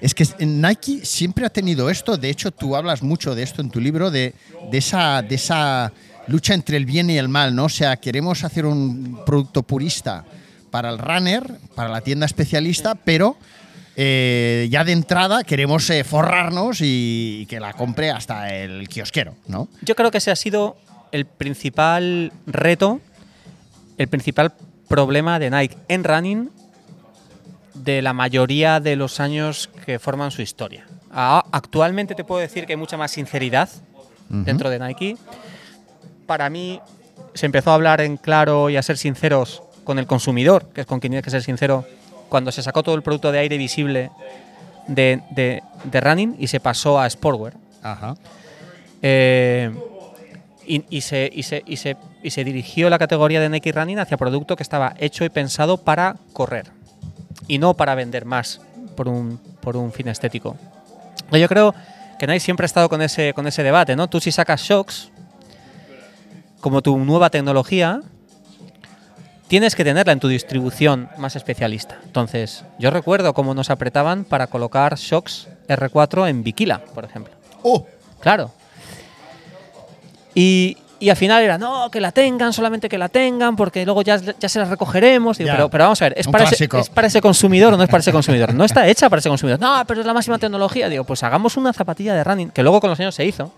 [0.00, 3.70] Es que Nike siempre ha tenido esto, de hecho tú hablas mucho de esto en
[3.70, 4.34] tu libro, de,
[4.70, 5.92] de, esa, de esa
[6.28, 7.64] lucha entre el bien y el mal, ¿no?
[7.64, 10.24] O sea, queremos hacer un producto purista
[10.70, 13.36] para el runner, para la tienda especialista, pero
[13.96, 19.34] eh, ya de entrada queremos eh, forrarnos y, y que la compre hasta el kiosquero,
[19.46, 19.68] ¿no?
[19.82, 20.76] Yo creo que ese ha sido
[21.10, 23.00] el principal reto,
[23.96, 24.52] el principal
[24.88, 26.50] problema de Nike en running
[27.74, 30.86] de la mayoría de los años que forman su historia.
[31.10, 33.68] Actualmente te puedo decir que hay mucha más sinceridad
[34.28, 35.16] dentro de Nike.
[36.28, 36.78] Para mí
[37.32, 40.86] se empezó a hablar en claro y a ser sinceros con el consumidor, que es
[40.86, 41.86] con quien tiene que ser sincero,
[42.28, 44.10] cuando se sacó todo el producto de aire visible
[44.86, 47.54] de, de- de running y se pasó a sportwear.
[47.82, 48.14] Ajá.
[49.00, 49.70] Eh,
[50.66, 53.98] y, y se, y, se, y, se, y se dirigió la categoría de Nike Running
[53.98, 56.66] hacia producto que estaba hecho y pensado para correr
[57.46, 58.60] y no para vender más
[58.96, 60.56] por un, por un fin estético.
[61.32, 61.74] Yo creo
[62.18, 64.08] que Nike siempre ha estado con ese, con ese debate, ¿no?
[64.08, 65.10] Tú si sacas shocks
[66.60, 68.00] como tu nueva tecnología,
[69.48, 71.98] tienes que tenerla en tu distribución más especialista.
[72.04, 77.34] Entonces, yo recuerdo cómo nos apretaban para colocar shocks R4 en Bikila, por ejemplo.
[77.62, 77.86] ¡Oh!
[78.20, 78.50] Claro.
[80.34, 84.02] Y, y al final era, no, que la tengan, solamente que la tengan, porque luego
[84.02, 85.38] ya, ya se las recogeremos.
[85.38, 86.78] Digo, pero, pero vamos a ver, ¿es Un para, ese, clásico.
[86.78, 88.52] ¿es para ese consumidor o no es para ese consumidor?
[88.54, 89.58] No está hecha para ese consumidor.
[89.60, 90.88] No, pero es la máxima tecnología.
[90.88, 93.52] Digo, pues hagamos una zapatilla de running, que luego con los años se hizo,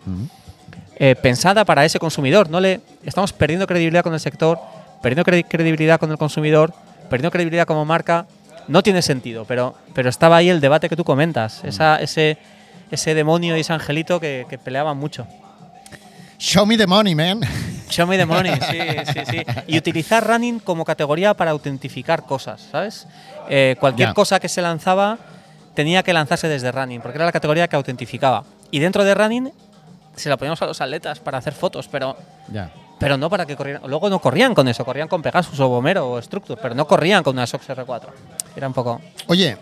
[1.01, 2.49] eh, pensada para ese consumidor.
[2.51, 4.61] No le Estamos perdiendo credibilidad con el sector,
[5.03, 6.73] perdiendo cre- credibilidad con el consumidor,
[7.09, 8.27] perdiendo credibilidad como marca.
[8.69, 12.37] No tiene sentido, pero, pero estaba ahí el debate que tú comentas, esa, ese,
[12.93, 15.27] ese demonio y ese angelito que, que peleaban mucho.
[16.39, 17.41] Show me the money, man.
[17.91, 18.79] Show me the money, sí,
[19.13, 19.43] sí, sí.
[19.67, 23.07] Y utilizar running como categoría para autentificar cosas, ¿sabes?
[23.49, 25.19] Eh, cualquier cosa que se lanzaba
[25.75, 28.45] tenía que lanzarse desde running, porque era la categoría que autentificaba.
[28.71, 29.51] Y dentro de running
[30.21, 32.17] se la poníamos a los atletas para hacer fotos, pero,
[32.53, 32.71] Ya.
[32.99, 33.83] pero no para que corrieran.
[33.89, 37.23] Luego no corrían con eso, corrían con Pegasus o Vomero o Structure, pero no corrían
[37.23, 38.09] con una Sox R4.
[38.57, 39.01] Era un poco.
[39.27, 39.57] Oye,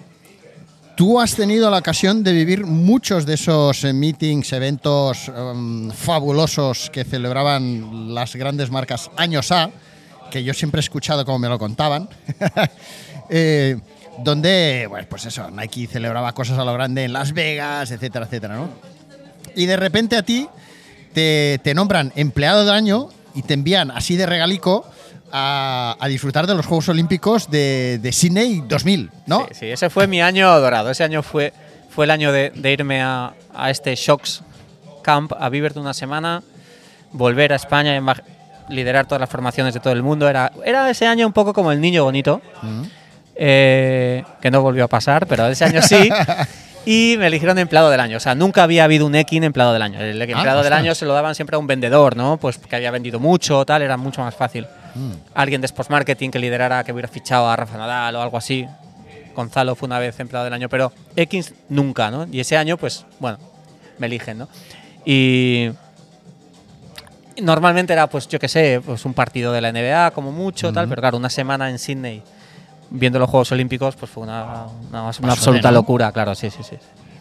[0.96, 6.90] tú has tenido la ocasión de vivir muchos de esos eh, meetings, eventos em, fabulosos
[6.90, 9.70] que celebraban las grandes marcas años A,
[10.30, 12.08] que yo siempre he escuchado como me lo contaban,
[13.30, 13.78] eh,
[14.18, 18.56] donde, bueno, pues eso, Nike celebraba cosas a lo grande en Las Vegas, etcétera, etcétera,
[18.56, 18.68] ¿no?
[19.54, 20.48] Y de repente a ti
[21.12, 24.84] te, te nombran empleado del año y te envían así de regalico
[25.32, 29.46] a, a disfrutar de los Juegos Olímpicos de, de Sydney 2000, ¿no?
[29.48, 30.90] Sí, sí, ese fue mi año dorado.
[30.90, 31.52] Ese año fue,
[31.90, 34.42] fue el año de, de irme a, a este Shocks
[35.02, 36.42] Camp a vivir una semana,
[37.12, 40.28] volver a España y liderar todas las formaciones de todo el mundo.
[40.28, 42.40] Era, era ese año un poco como el niño bonito,
[43.34, 46.10] eh, que no volvió a pasar, pero ese año sí.
[46.84, 48.16] Y me eligieron empleado del año.
[48.16, 50.00] O sea, nunca había habido un Ekin empleado del año.
[50.00, 50.80] El empleado del ostras.
[50.80, 52.38] año se lo daban siempre a un vendedor, ¿no?
[52.38, 54.66] Pues que había vendido mucho, tal, era mucho más fácil.
[54.94, 55.12] Mm.
[55.34, 58.66] Alguien de Sports Marketing que liderara, que hubiera fichado a Rafa Nadal o algo así.
[59.34, 62.26] Gonzalo fue una vez empleado del año, pero X nunca, ¿no?
[62.30, 63.38] Y ese año, pues, bueno,
[63.98, 64.48] me eligen, ¿no?
[65.04, 65.70] Y
[67.40, 70.88] normalmente era, pues, yo qué sé, pues un partido de la NBA, como mucho, tal,
[70.88, 72.22] pero claro, una semana en Sydney
[72.90, 74.44] viendo los Juegos Olímpicos, pues fue una,
[74.90, 76.76] una- una Pasote, absoluta locura, claro, sí, sí, sí.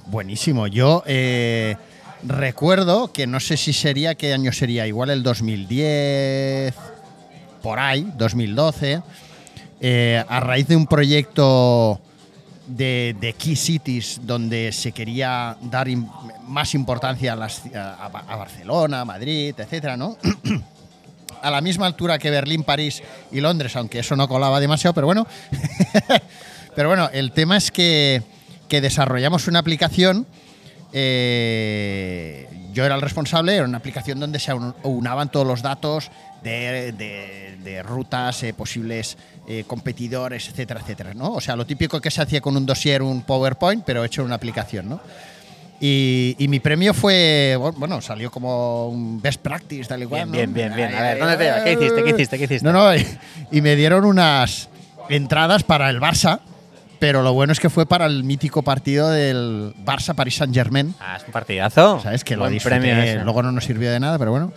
[0.08, 0.68] Buenísimo.
[0.68, 1.76] Yo eh,
[2.24, 4.88] recuerdo que no sé si sería, ¿qué año sería?
[4.88, 6.74] Igual el 2010,
[7.62, 9.02] por ahí, 2012,
[9.82, 12.00] eh, a raíz de un proyecto
[12.68, 15.88] de, de Key Cities donde se quería dar
[16.48, 20.18] más importancia a, las, a, a Barcelona, Madrid, etcétera, ¿no?
[21.42, 25.08] a la misma altura que Berlín, París y Londres, aunque eso no colaba demasiado, pero
[25.08, 25.28] bueno.
[26.76, 28.22] pero bueno, el tema es que,
[28.68, 30.26] que desarrollamos una aplicación.
[30.94, 36.12] eh, yo era el responsable, era una aplicación donde se aunaban todos los datos
[36.44, 41.34] de, de- de rutas, eh, posibles eh, competidores, etcétera, etcétera, ¿no?
[41.34, 44.28] O sea, lo típico que se hacía con un dossier, un PowerPoint, pero hecho en
[44.28, 45.02] una aplicación, ¿no?
[45.80, 50.28] Y, y mi premio fue, bueno, salió como un best practice, tal y cual.
[50.30, 50.56] Bien, ¿no?
[50.56, 50.96] bien, bien, bien.
[51.00, 51.64] A ver, ¿dónde te?
[51.64, 52.04] ¿Qué hiciste?
[52.04, 52.38] ¿Qué hiciste?
[52.40, 52.66] ¿Qué hiciste?
[52.68, 53.06] No, no, y,
[53.52, 54.70] y me dieron unas
[55.10, 56.40] entradas para el Barça,
[57.00, 61.24] pero lo bueno es que fue para el mítico partido del Barça-Paris Saint-Germain, Ah, es
[61.26, 62.00] un partidazo.
[62.02, 62.24] ¿sabes?
[62.24, 63.24] Que lo disfruté, premio ese.
[63.24, 64.52] luego no nos sirvió de nada, pero bueno.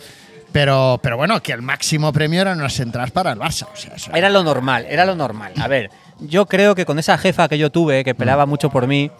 [0.52, 3.68] Pero, pero bueno, que el máximo premio eran unas entradas para el Barça.
[3.72, 5.52] O sea, eso Era lo normal, era lo normal.
[5.60, 8.86] A ver, yo creo que con esa jefa que yo tuve, que peleaba mucho por
[8.88, 9.10] mí,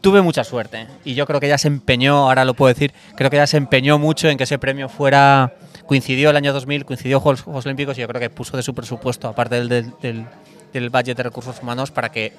[0.00, 0.86] tuve mucha suerte.
[1.04, 3.56] Y yo creo que ella se empeñó, ahora lo puedo decir, creo que ella se
[3.56, 5.54] empeñó mucho en que ese premio fuera.
[5.86, 8.74] Coincidió el año 2000, coincidió Juegos, Juegos Olímpicos y yo creo que puso de su
[8.74, 10.24] presupuesto, aparte del, del, del,
[10.72, 12.32] del budget de recursos humanos, para que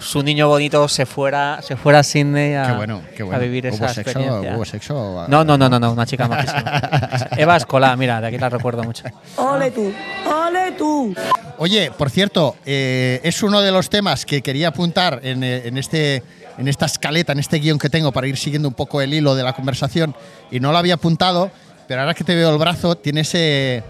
[0.00, 3.36] su niño bonito se fuera, se fuera a Sydney a, Qué bueno, qué bueno.
[3.38, 4.10] a vivir ¿Hubo esa sexo?
[4.10, 4.56] experiencia.
[4.56, 5.26] ¿Hubo sexo?
[5.28, 7.28] No, no, no, no, no, una chica majísima.
[7.36, 9.04] Eva Escola, mira, de aquí la recuerdo mucho.
[9.36, 9.92] Ole tú,
[10.26, 11.14] ole tú.
[11.58, 15.78] Oye, por cierto, eh, es uno de los temas que quería apuntar en, eh, en
[15.78, 16.22] este,
[16.58, 19.34] en esta escaleta, en este guion que tengo para ir siguiendo un poco el hilo
[19.34, 20.14] de la conversación
[20.50, 21.50] y no lo había apuntado,
[21.86, 23.82] pero ahora que te veo el brazo, tienes eh,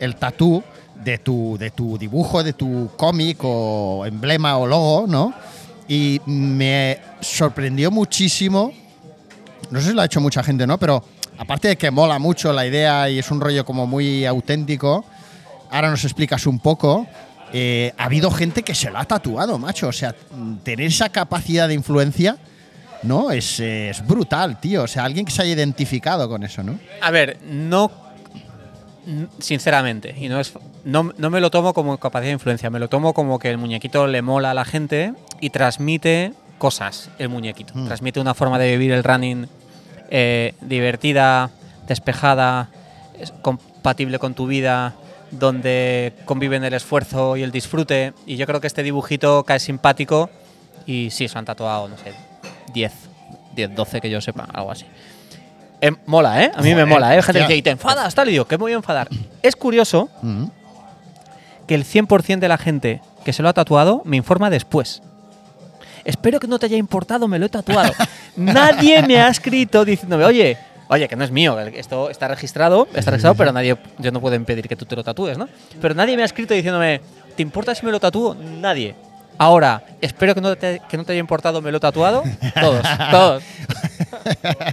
[0.00, 0.62] el tatú
[1.02, 5.32] de tu, de tu dibujo, de tu cómic o emblema o logo, ¿no?
[5.88, 8.72] Y me sorprendió muchísimo,
[9.70, 10.78] no sé si lo ha hecho mucha gente, ¿no?
[10.78, 11.04] Pero
[11.38, 15.04] aparte de que mola mucho la idea y es un rollo como muy auténtico,
[15.70, 17.06] ahora nos explicas un poco.
[17.52, 19.88] Eh, ha habido gente que se lo ha tatuado, macho.
[19.88, 20.14] O sea,
[20.62, 22.36] tener esa capacidad de influencia,
[23.02, 23.30] ¿no?
[23.30, 24.84] Es, eh, es brutal, tío.
[24.84, 26.78] O sea, alguien que se haya identificado con eso, ¿no?
[27.00, 27.90] A ver, no.
[29.38, 30.52] Sinceramente, y no es.
[30.84, 33.58] No, no me lo tomo como capacidad de influencia, me lo tomo como que el
[33.58, 37.72] muñequito le mola a la gente y transmite cosas, el muñequito.
[37.76, 37.86] Mm.
[37.86, 39.46] Transmite una forma de vivir el running
[40.10, 41.50] eh, divertida,
[41.86, 42.68] despejada,
[43.18, 44.94] es compatible con tu vida,
[45.30, 48.12] donde conviven el esfuerzo y el disfrute.
[48.26, 50.30] Y yo creo que este dibujito cae simpático
[50.86, 52.12] y sí, se han tatuado, no sé,
[52.72, 52.92] 10,
[53.54, 54.84] 10, 12 que yo sepa, algo así.
[55.80, 56.52] Eh, mola, ¿eh?
[56.54, 57.22] A mí me mola, ¿eh?
[57.22, 58.14] Gente dice, ¿y te enfadas?
[58.14, 59.08] Tal, y digo, ¿qué me voy a enfadar?
[59.42, 60.46] Es curioso Mm.
[61.66, 65.02] que el 100% de la gente que se lo ha tatuado me informa después.
[66.04, 67.92] Espero que no te haya importado, me lo he tatuado.
[68.36, 70.56] nadie me ha escrito diciéndome, oye,
[70.88, 74.34] oye, que no es mío, esto está registrado, está registrado, pero nadie, yo no puedo
[74.36, 75.48] impedir que tú te lo tatúes, ¿no?
[75.80, 77.00] Pero nadie me ha escrito diciéndome,
[77.36, 78.34] ¿te importa si me lo tatúo?
[78.34, 78.94] Nadie.
[79.38, 82.22] Ahora, espero que no te, que no te haya importado, me lo he tatuado.
[82.60, 83.42] Todos, todos.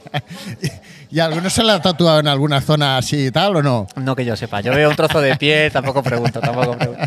[1.12, 3.88] ¿Y alguno se la ha tatuado en alguna zona así y tal o no?
[3.98, 4.62] No que yo sepa.
[4.62, 7.04] Yo veo un trozo de piel, tampoco pregunto, tampoco pregunto.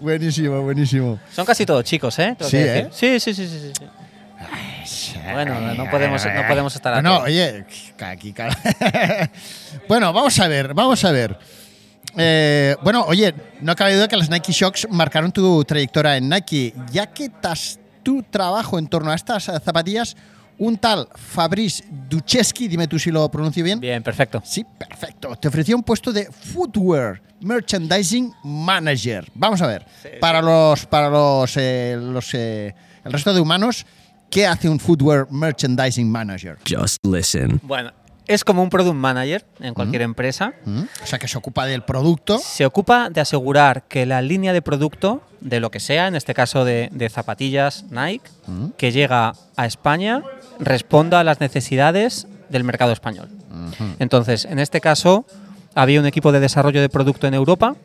[0.00, 1.18] buenísimo, buenísimo.
[1.32, 2.34] Son casi todos chicos, ¿eh?
[2.36, 2.72] Tengo Sí, que ¿eh?
[2.90, 3.20] decir.
[3.20, 3.84] Sí, sí, sí, sí, sí.
[5.32, 7.06] Bueno, no podemos, no podemos estar aquí.
[7.06, 7.64] oye,
[8.00, 8.56] aquí, cara.
[9.88, 11.38] bueno, vamos a ver, vamos a ver.
[12.16, 16.74] Eh, bueno, oye, no cabe duda que las Nike Shocks marcaron tu trayectoria en Nike,
[16.90, 20.16] ya que tras tu trabajo en torno a estas zapatillas,
[20.58, 23.80] un tal Fabrice Ducheski, dime tú si lo pronuncio bien.
[23.80, 24.42] Bien, perfecto.
[24.44, 25.34] Sí, perfecto.
[25.36, 29.26] Te ofreció un puesto de Footwear Merchandising Manager.
[29.34, 29.86] Vamos a ver,
[30.20, 32.74] para los, para los, eh, los eh,
[33.04, 33.86] el resto de humanos,
[34.32, 36.58] ¿qué hace un Footwear Merchandising Manager?
[36.68, 37.60] Just listen.
[37.62, 37.92] Bueno,
[38.26, 40.54] es como un product manager en cualquier empresa.
[40.64, 40.84] ¿Mm?
[41.02, 42.38] O sea, que se ocupa del producto.
[42.38, 46.32] Se ocupa de asegurar que la línea de producto, de lo que sea, en este
[46.32, 48.28] caso de, de zapatillas Nike,
[48.78, 50.22] que llega a España,
[50.58, 53.28] responda a las necesidades del mercado español.
[53.98, 55.26] Entonces, en este caso,
[55.74, 57.76] había un equipo de desarrollo de producto en Europa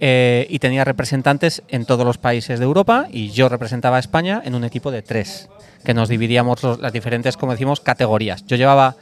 [0.00, 4.42] eh, y tenía representantes en todos los países de Europa y yo representaba a España
[4.44, 5.48] en un equipo de tres,
[5.84, 8.44] que nos dividíamos los- las diferentes, como decimos, categorías.
[8.46, 8.96] Yo llevaba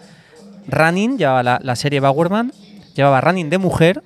[0.69, 2.53] running, llevaba la, la serie Bowerman,
[2.95, 4.03] llevaba running de mujer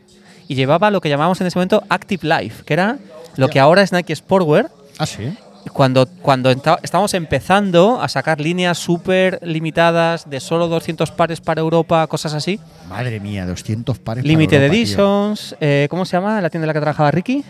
[0.48, 2.98] y llevaba lo que llamábamos en ese momento Active Life, que era
[3.36, 4.70] lo que ahora es Nike Sportwear.
[4.98, 5.36] Ah, sí.
[5.72, 12.06] Cuando, cuando estábamos empezando a sacar líneas súper limitadas de solo 200 pares para Europa,
[12.06, 12.60] cosas así.
[12.88, 14.22] Madre mía, 200 pares.
[14.22, 14.80] para Limited Europa, tío.
[14.80, 17.44] Editions, eh, ¿cómo se llama la tienda en la que trabajaba Ricky?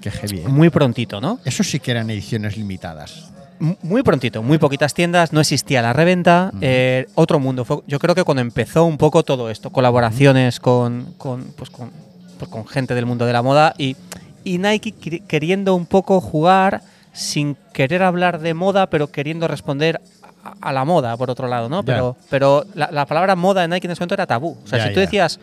[0.00, 0.48] Qué heavy, ¿eh?
[0.48, 1.40] Muy prontito, ¿no?
[1.44, 3.32] Eso sí que eran ediciones limitadas.
[3.58, 7.64] Muy prontito, muy poquitas tiendas, no existía la reventa, eh, otro mundo.
[7.64, 11.90] Fue- yo creo que cuando empezó un poco todo esto, colaboraciones con, con, pues con,
[12.38, 13.96] pues con gente del mundo de la moda y,
[14.42, 16.82] y Nike queri- queriendo un poco jugar
[17.12, 20.00] sin querer hablar de moda, pero queriendo responder
[20.42, 21.80] a, a la moda, por otro lado, ¿no?
[21.82, 21.94] Ya.
[21.94, 24.58] Pero, pero la, la palabra moda en Nike en ese momento era tabú.
[24.64, 25.38] O sea, si tú decías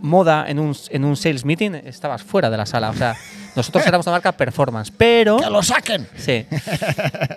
[0.00, 2.90] moda en un, en un sales meeting, estabas fuera de la sala.
[2.90, 3.16] O sea,
[3.56, 5.38] nosotros éramos una marca performance, pero...
[5.38, 6.06] ¡Que lo saquen!
[6.16, 6.46] Sí.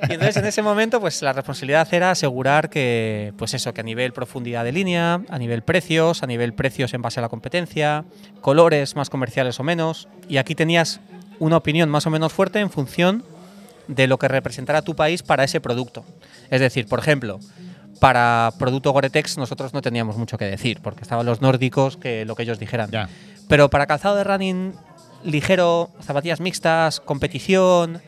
[0.10, 3.84] Y entonces en ese momento, pues la responsabilidad era asegurar que, pues eso, que a
[3.84, 8.06] nivel profundidad de línea, a nivel precios, a nivel precios en base a la competencia,
[8.42, 11.00] colores más comerciales o menos, y aquí tenías
[11.40, 13.24] una opinión más o menos fuerte en función
[13.88, 16.06] de lo que representara tu país para ese producto.
[16.50, 17.40] Es decir, por ejemplo,
[18.02, 22.36] para producto Gore-Tex nosotros no teníamos mucho que decir, porque estaban los nórdicos que lo
[22.36, 22.90] que ellos dijeran.
[22.90, 23.08] Ya.
[23.48, 24.74] Pero para calzado de running
[25.24, 28.02] ligero, zapatillas mixtas, competición,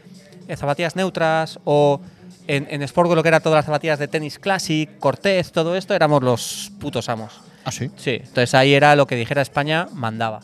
[0.48, 2.02] eh, zapatillas neutras o
[2.48, 5.94] en, en Sportgo lo que era todas las zapatillas de tenis classic, Cortez, todo esto,
[5.94, 7.40] éramos los putos amos.
[7.64, 7.92] Ah, sí.
[7.96, 10.40] Sí, entonces ahí era lo que dijera España, mandaba.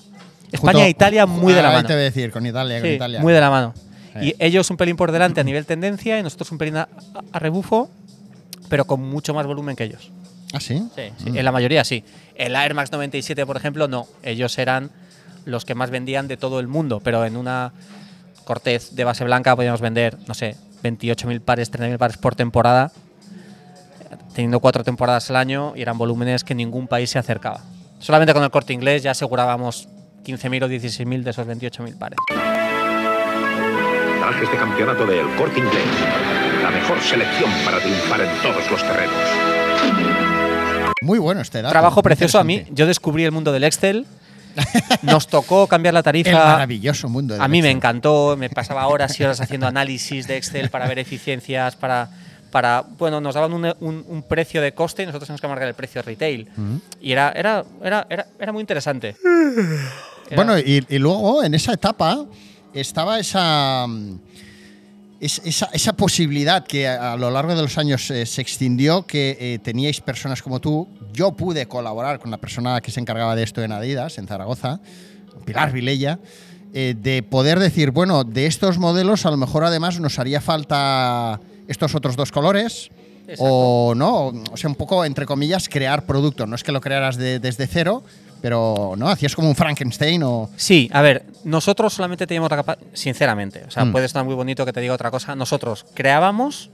[0.51, 1.87] España e Italia muy de la Ahí mano.
[1.87, 3.19] te voy a decir, con Italia, con Sí, Italia.
[3.19, 3.73] muy de la mano.
[4.13, 4.27] Sí.
[4.27, 6.87] Y ellos un pelín por delante a nivel tendencia y nosotros un pelín a,
[7.31, 7.89] a rebufo,
[8.69, 10.11] pero con mucho más volumen que ellos.
[10.53, 10.87] Ah, sí.
[10.95, 12.03] Sí, sí, en la mayoría sí.
[12.35, 14.07] El Air Max 97, por ejemplo, no.
[14.23, 14.89] Ellos eran
[15.45, 17.71] los que más vendían de todo el mundo, pero en una
[18.45, 22.91] Cortez de base blanca podíamos vender, no sé, 28.000 pares, 30.000 pares por temporada,
[24.33, 27.61] teniendo cuatro temporadas al año y eran volúmenes que ningún país se acercaba.
[27.99, 29.87] Solamente con el corte inglés ya asegurábamos
[30.25, 32.17] 15.000 o 16.000 de esos 28.000 pares.
[34.19, 36.48] Trajes de campeonato de El Corte Inglés.
[36.69, 39.15] La mejor selección para triunfar en todos los terrenos.
[41.01, 41.71] Muy bueno este dato.
[41.71, 42.63] Trabajo precioso a mí.
[42.71, 44.05] Yo descubrí el mundo del Excel.
[45.01, 46.31] Nos tocó cambiar la El tarifa.
[46.31, 50.37] maravilloso mundo del A mí me encantó, me pasaba horas y horas haciendo análisis de
[50.37, 52.09] Excel para ver eficiencias, para,
[52.51, 55.67] para bueno, nos daban un, un- un precio de coste y nosotros teníamos que marcar
[55.69, 56.49] el precio retail.
[57.01, 59.15] Y era, era, era, era, era muy interesante.
[60.29, 62.25] Era- Bueno, y, y luego en esa etapa
[62.73, 63.87] estaba esa,
[65.19, 69.05] es- esa, esa posibilidad que a, a lo largo de los años eh, se extendió,
[69.05, 70.87] que eh, teníais personas como tú.
[71.13, 74.79] Yo pude colaborar con la persona que se encargaba de esto en Adidas, en Zaragoza,
[75.45, 76.19] Pilar Vilella,
[76.73, 81.39] eh, de poder decir, bueno, de estos modelos a lo mejor además nos haría falta
[81.67, 82.89] estos otros dos colores.
[83.37, 86.45] O no, o sea, un poco entre comillas crear producto.
[86.47, 88.03] No es que lo crearas de- desde cero,
[88.41, 92.87] pero no, hacías como un Frankenstein o Sí, a ver, nosotros solamente teníamos la capacidad,
[92.93, 93.91] sinceramente, o sea, Mm.
[93.91, 96.69] puede estar muy bonito que te diga otra cosa, nosotros creábamos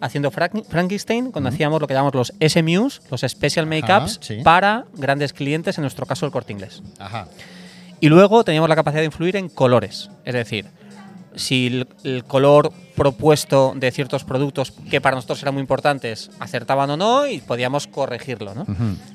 [0.00, 4.38] haciendo Frank- Frankenstein cuando hacíamos lo que llamamos los SMUs, los Special Makeups, sí.
[4.42, 6.82] para grandes clientes, en nuestro caso el corte inglés.
[6.98, 7.26] Ajá.
[8.00, 10.08] Y luego teníamos la capacidad de influir en colores.
[10.24, 10.64] Es decir,
[11.34, 16.90] si el, el color propuesto de ciertos productos que para nosotros eran muy importantes acertaban
[16.90, 18.54] o no y podíamos corregirlo.
[18.54, 18.66] ¿no?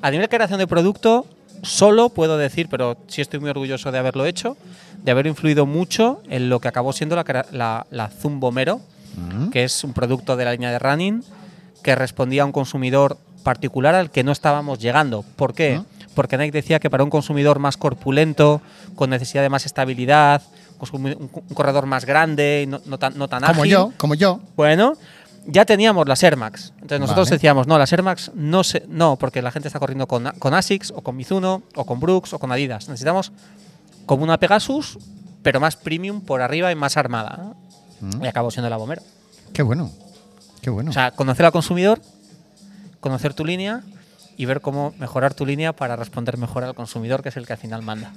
[0.02, 1.28] A nivel de creación de producto,
[1.62, 4.58] solo puedo decir, pero sí estoy muy orgulloso de haberlo hecho,
[5.04, 8.82] de haber influido mucho en lo que acabó siendo la, la, la Zumbo Mero,
[9.52, 11.24] que es un producto de la línea de running
[11.84, 15.24] que respondía a un consumidor particular al que no estábamos llegando.
[15.36, 15.80] ¿Por qué?
[16.16, 18.62] Porque Nike decía que para un consumidor más corpulento,
[18.96, 20.42] con necesidad de más estabilidad,
[20.94, 24.14] un, un corredor más grande y no, no tan, no tan Como ágil, yo, como
[24.16, 24.40] yo.
[24.56, 24.96] bueno,
[25.48, 26.74] ya teníamos las Air Max.
[26.76, 27.36] Entonces nosotros Vale.
[27.38, 30.54] decíamos, no, las Air Max no, se, no, porque la gente está corriendo con, con
[30.54, 32.88] ASICS o con Mizuno o con Brooks o con Adidas.
[32.90, 33.32] Necesitamos
[34.06, 34.98] como una Pegasus,
[35.44, 37.54] pero más premium por arriba y más armada.
[38.02, 38.24] ¿no?
[38.24, 39.02] Y acabó siendo la Bomero.
[39.54, 39.92] Qué bueno.
[40.62, 40.90] Qué bueno.
[40.90, 42.02] O sea, conocer al consumidor,
[43.00, 43.82] conocer tu línea
[44.38, 47.54] y ver cómo mejorar tu línea para responder mejor al consumidor, que es el que
[47.54, 48.12] al final manda.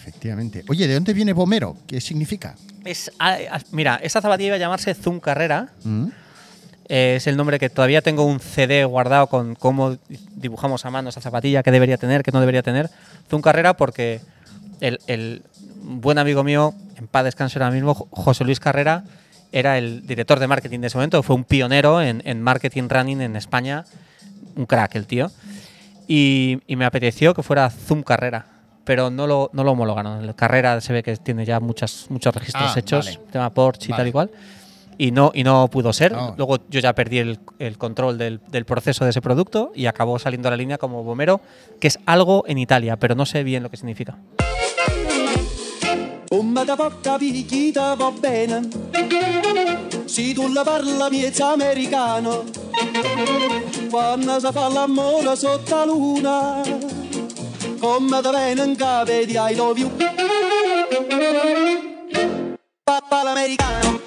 [0.00, 0.64] Efectivamente.
[0.68, 1.76] Oye, ¿de dónde viene Bomero?
[1.86, 2.54] ¿Qué significa?
[2.84, 5.68] Es, ah, ah, mira, esta zapatilla iba a llamarse Zoom Carrera.
[5.84, 6.06] ¿Mm?
[6.88, 9.96] Eh, es el nombre que todavía tengo un CD guardado con cómo
[10.34, 12.90] dibujamos a mano esa zapatilla, que debería tener, que no debería tener.
[13.28, 14.20] Zoom Carrera porque
[14.80, 15.42] el, el
[15.82, 19.04] buen amigo mío, en paz descanse ahora mismo, Jo- José Luis Carrera,
[19.52, 23.20] era el director de marketing de ese momento, fue un pionero en, en marketing running
[23.20, 23.84] en España,
[24.56, 25.30] un crack el tío.
[26.08, 28.46] Y, y me apeteció que fuera Zoom Carrera,
[28.84, 30.24] pero no lo, no lo homologaron.
[30.24, 33.20] El Carrera se ve que tiene ya muchas, muchos registros Ah, hechos, vale.
[33.30, 34.00] tema Porsche y Vale.
[34.00, 34.30] tal y cual.
[34.98, 36.12] Y no, y no pudo ser.
[36.14, 36.34] Oh.
[36.36, 40.18] Luego yo ya perdí el, el control del, del proceso de ese producto y acabó
[40.18, 41.40] saliendo a la línea como Bomero,
[41.80, 44.18] que es algo en Italia, pero no sé bien lo que significa.
[50.06, 51.06] Se tu la parla
[51.52, 52.44] americano
[53.90, 56.62] Quando si fa l'amore sotto la luna
[63.24, 64.00] L'americano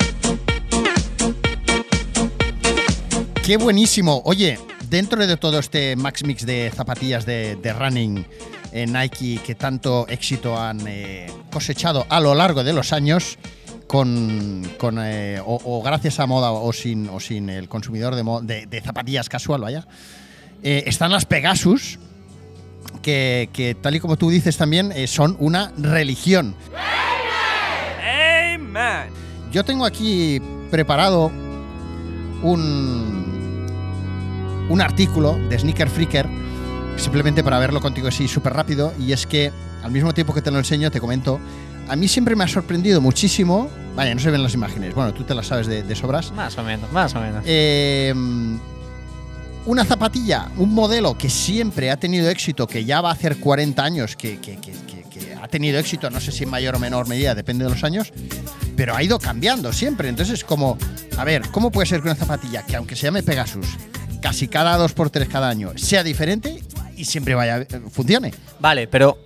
[3.44, 4.22] Qué buenísimo.
[4.26, 4.58] Oye,
[4.90, 8.26] dentro de todo este Max Mix de zapatillas de, de running
[8.72, 13.38] eh, Nike que tanto éxito han eh, cosechado a lo largo de los años,
[13.88, 18.66] con, con, eh, o, gracias a moda o sin, o sin el consumidor de, de-
[18.66, 19.86] de zapatillas casual, vaya,
[20.64, 22.00] eh, están las Pegasus,
[23.04, 26.56] que, que tal y como tú dices también, eh, son una religión.
[29.52, 30.42] Yo tengo aquí
[30.72, 31.32] preparado
[32.42, 33.68] un,
[34.70, 36.28] un artículo de Sneaker Freaker,
[36.98, 39.52] simplemente para verlo contigo así súper rápido, y es que
[39.84, 41.40] al mismo tiempo que te lo enseño, te comento,
[41.88, 45.24] a mí siempre me ha sorprendido muchísimo, vaya, no se ven las imágenes, bueno, tú
[45.24, 47.44] te las sabes de, de sobras, Más o menos, más o menos.
[47.46, 48.14] eh,
[49.66, 53.84] una zapatilla, un modelo que siempre ha tenido éxito, que ya va a hacer 40
[53.84, 54.38] años, que,
[55.42, 58.12] ha tenido éxito, no sé si en mayor o menor medida, depende de los años,
[58.76, 60.10] pero ha ido cambiando siempre.
[60.10, 60.78] Entonces es como,
[61.18, 63.68] a ver, ¿cómo puede ser que una zapatilla que aunque se llame Pegasus,
[64.22, 66.62] casi cada dos por tres cada año, sea diferente
[66.96, 68.34] y siempre vaya, eh, funcione?
[68.60, 69.18] Vale, pero.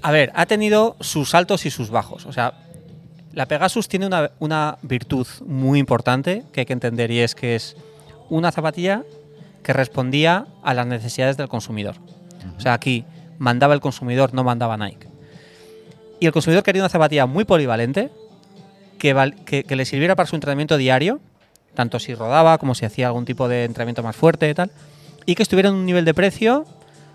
[0.00, 2.24] A ver, ha tenido sus altos y sus bajos.
[2.26, 2.54] O sea,
[3.32, 4.08] la Pegasus tiene
[4.38, 7.76] una virtud muy importante que hay que entender y es que es
[8.30, 9.04] una zapatilla
[9.62, 11.96] que respondía a las necesidades del consumidor.
[12.56, 13.04] O sea, aquí
[13.38, 15.06] mandaba el consumidor, no mandaba Nike.
[16.20, 18.10] Y el consumidor quería una zapatilla muy polivalente
[18.98, 21.20] que, que- que le sirviera para su entrenamiento diario,
[21.74, 24.70] tanto si rodaba como si hacía algún tipo de entrenamiento más fuerte y tal,
[25.26, 26.64] y que estuviera en un nivel de precio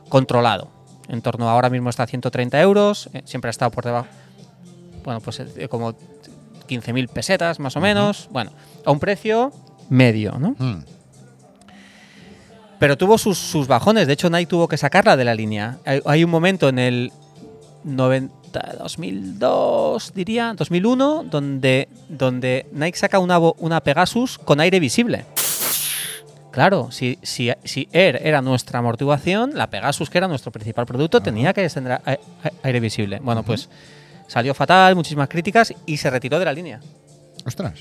[0.10, 0.70] controlado.
[1.10, 4.08] En torno a ahora mismo está a 130 euros, eh, siempre ha estado por debajo,
[5.04, 5.94] bueno, pues eh, como
[6.70, 8.52] 15.000 pesetas más o menos, bueno,
[8.86, 9.52] a un precio
[9.90, 10.56] medio, ¿no?
[10.58, 10.86] Mm.
[12.80, 14.08] Pero tuvo sus, sus bajones.
[14.08, 15.78] De hecho, Nike tuvo que sacarla de la línea.
[15.86, 17.12] Hay, hay un momento en el
[17.84, 25.26] 90, 2002, diría, 2001, donde, donde Nike saca una, una Pegasus con aire visible.
[26.52, 31.20] Claro, si, si, si Air era nuestra amortiguación, la Pegasus, que era nuestro principal producto,
[31.22, 32.00] tenía que tener
[32.62, 33.20] aire visible.
[33.24, 33.70] Bueno, pues
[34.28, 36.80] salió fatal, muchísimas críticas y se retiró de la línea
[37.46, 37.74] Ostras.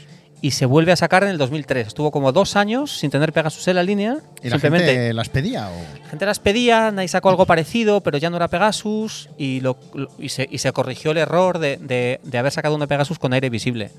[0.43, 1.87] Y se vuelve a sacar en el 2003.
[1.87, 4.17] Estuvo como dos años sin tener Pegasus en la línea.
[4.43, 5.69] ¿Y la simplemente gente las pedía?
[5.71, 6.01] O?
[6.03, 9.79] la gente las pedía, Nike sacó algo parecido, pero ya no era Pegasus y, lo,
[9.95, 13.19] lo- y, se, y se corrigió el error de, de- de haber sacado una Pegasus
[13.21, 13.91] con aire visible.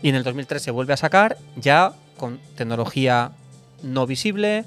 [0.00, 3.32] Y en el 2003 se vuelve a sacar ya con tecnología
[3.82, 4.64] no visible,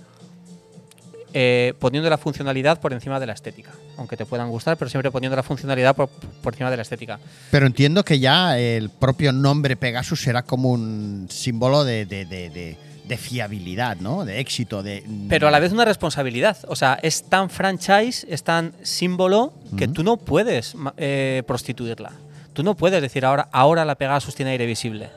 [1.34, 3.72] eh, poniendo la funcionalidad por encima de la estética.
[3.97, 7.19] Aunque te puedan gustar, pero siempre poniendo la funcionalidad por, por encima de la estética.
[7.51, 12.49] Pero entiendo que ya el propio nombre Pegasus será como un símbolo de, de- de-
[12.49, 12.77] de-
[13.07, 14.25] de fiabilidad, ¿no?
[14.25, 15.01] De éxito, de...
[15.29, 16.57] Pero a la vez una responsabilidad.
[16.67, 22.11] O sea, es tan franchise, es tan símbolo que tú no puedes eh, prostituirla.
[22.51, 25.09] Tú no puedes decir ahora, ahora la Pegasus tiene aire visible.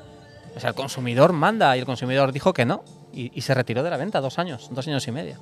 [0.54, 2.84] O sea, el consumidor manda y el consumidor dijo que no.
[3.12, 5.36] Y, y se retiró de la venta dos años, dos años y medio.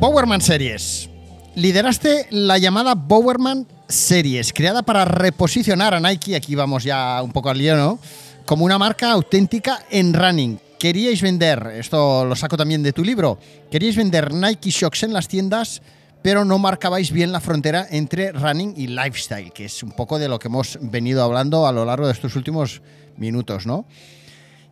[0.00, 1.10] Bowerman Series.
[1.56, 7.50] Lideraste la llamada Bowerman Series, creada para reposicionar a Nike, aquí vamos ya un poco
[7.50, 7.98] al lío, ¿no?
[8.46, 10.58] Como una marca auténtica en running.
[10.78, 13.38] Queríais vender, esto lo saco también de tu libro,
[13.70, 15.82] queríais vender Nike Shocks en las tiendas,
[16.22, 20.30] pero no marcabais bien la frontera entre running y lifestyle, que es un poco de
[20.30, 22.80] lo que hemos venido hablando a lo largo de estos últimos
[23.18, 23.84] minutos, ¿no?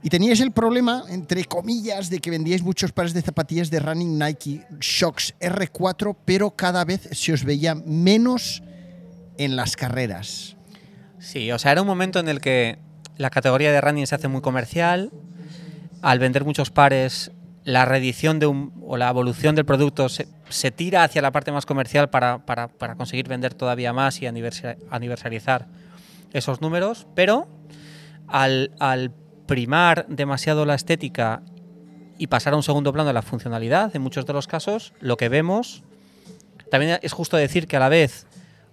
[0.02, 4.18] Y teníais el problema, entre comillas, de que vendíais muchos pares de zapatillas de running
[4.18, 8.62] Nike Shocks R4, pero cada vez se os veía menos
[9.38, 10.56] en las carreras.
[11.18, 12.78] Sí, o sea, era un momento en el que
[13.16, 15.10] la categoría de running se hace muy comercial.
[16.00, 17.32] Al vender muchos pares,
[17.64, 21.50] la reedición de un, o la evolución del producto se, se tira hacia la parte
[21.50, 25.66] más comercial para, para- para conseguir vender todavía más y aniversa- aniversarizar
[26.32, 27.08] esos números.
[27.16, 27.48] Pero
[28.28, 29.12] al, al
[29.48, 31.42] primar demasiado la estética
[32.18, 35.28] y pasar a un segundo plano la funcionalidad, en muchos de los casos, lo que
[35.28, 35.82] vemos.
[36.70, 38.26] También es justo decir que a la vez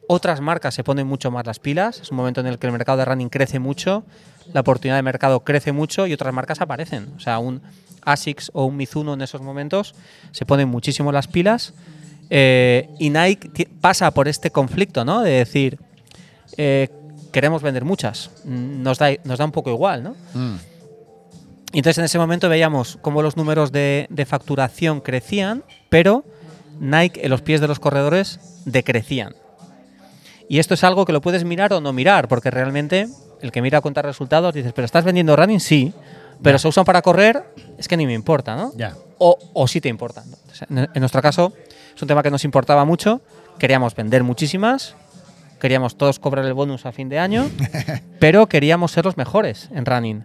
[0.08, 2.02] otras marcas se ponen mucho más las pilas.
[2.02, 4.04] Es un momento en el que el mercado de running crece mucho,
[4.54, 7.14] la oportunidad de mercado crece mucho y otras marcas aparecen.
[7.16, 7.62] O sea, un
[8.04, 9.96] ASICS o un Mizuno en esos momentos
[10.32, 11.74] se ponen muchísimo las pilas.
[12.30, 15.22] Eh, y Nike pasa por este conflicto, ¿no?
[15.22, 15.80] De decir,
[16.58, 16.90] eh,
[17.36, 18.30] queremos vender muchas.
[18.46, 20.16] Mm, Nos da, nos da un poco igual, ¿no?
[21.74, 26.24] Y entonces en ese momento veíamos cómo los números de, de facturación crecían, pero
[26.80, 29.36] Nike en los pies de los corredores decrecían.
[30.48, 33.10] Y esto es algo que lo puedes mirar o no mirar, porque realmente
[33.42, 35.92] el que mira cuenta resultados dices, pero estás vendiendo running, sí,
[36.42, 37.44] pero se usan para correr,
[37.78, 38.72] es que ni me importa, ¿no?
[38.78, 38.96] Ya.
[39.18, 40.24] O, o sí te importa.
[40.26, 40.38] ¿no?
[40.54, 41.52] Sea, en, en nuestro caso
[41.94, 43.20] es un tema que nos importaba mucho,
[43.60, 44.96] queríamos vender muchísimas,
[45.60, 47.50] queríamos todos cobrar el bonus a fin de año,
[48.20, 50.24] pero queríamos ser los mejores en running.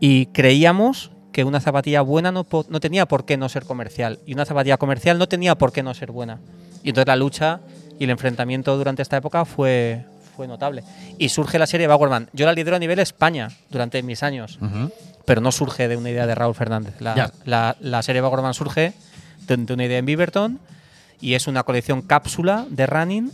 [0.00, 4.18] Y creíamos que una zapatilla buena no, tenía por qué no ser comercial.
[4.26, 6.38] Y una zapatilla comercial no tenía por qué no ser buena.
[6.82, 7.60] Y entonces la lucha
[7.98, 10.04] y el enfrentamiento durante esta época fue,
[10.36, 10.84] fue notable.
[11.18, 12.28] Y surge la serie Bowerman.
[12.32, 14.58] Yo la lidero a nivel España durante mis años,
[15.24, 17.00] pero no surge de una idea de Raúl Fernández.
[17.00, 17.14] La,
[17.44, 18.92] la- la serie Bowerman surge
[19.46, 20.60] de, de una idea en Beaverton
[21.20, 23.30] y es una colección cápsula de running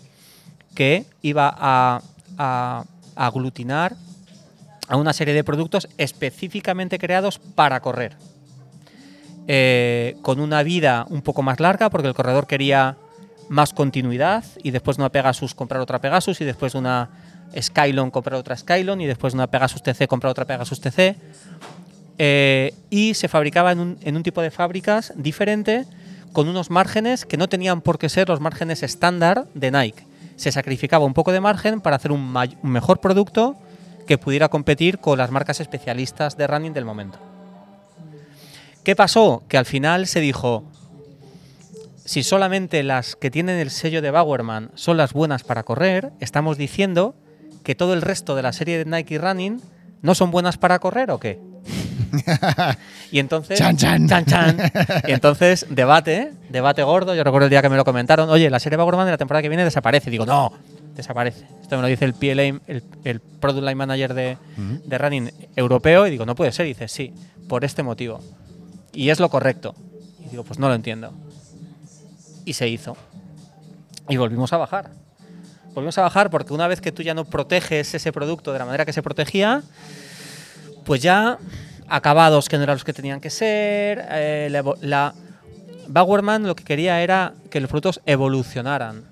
[0.74, 2.00] que iba a,
[2.38, 2.84] a-
[3.16, 3.96] a aglutinar
[4.88, 8.16] a una serie de productos específicamente creados para correr.
[9.48, 12.96] Eh, con una vida un poco más larga, porque el corredor quería
[13.48, 17.10] más continuidad y después de una Pegasus comprar otra Pegasus y después de una
[17.60, 21.16] Skylon comprar otra Skylon y después de una Pegasus TC comprar otra Pegasus TC.
[22.18, 25.84] Eh, y se fabricaba en un, en un tipo de fábricas diferente
[26.32, 30.04] con unos márgenes que no tenían por qué ser los márgenes estándar de Nike.
[30.40, 33.56] Se sacrificaba un poco de margen para hacer un, un mejor producto
[34.06, 37.18] que pudiera competir con las marcas especialistas de running del momento.
[38.82, 39.42] ¿Qué pasó?
[39.48, 40.64] Que al final se dijo,
[42.06, 46.56] si solamente las que tienen el sello de Bowerman son las buenas para correr, estamos
[46.56, 47.14] diciendo
[47.62, 49.60] que todo el resto de la serie de Nike Running
[50.00, 51.38] no son buenas para correr o qué?
[53.12, 54.08] y entonces Chan, chan.
[54.08, 54.58] chan.
[55.06, 57.14] y entonces debate debate gordo.
[57.14, 59.42] Yo recuerdo el día que me lo comentaron oye la serie Bowerman de la temporada
[59.42, 60.52] que viene desaparece digo no
[60.94, 64.36] desaparece esto me lo dice el PLA el, el Product Line Manager de,
[64.84, 67.12] de Running europeo y digo no puede ser y dice sí
[67.48, 68.20] por este motivo
[68.92, 69.74] y es lo correcto.
[70.24, 71.12] Y digo pues no lo entiendo
[72.44, 72.96] y se hizo.
[74.08, 74.90] Y volvimos a bajar.
[75.74, 78.64] Volvimos a bajar porque una vez que tú ya no proteges ese producto de la
[78.64, 79.62] manera que se protegía
[80.84, 81.38] pues ya
[81.90, 84.06] acabados que no eran los que tenían que ser.
[84.10, 85.12] eh, la, evo- la-
[85.88, 89.04] Bowerman lo que quería era que los productos evolucionaran.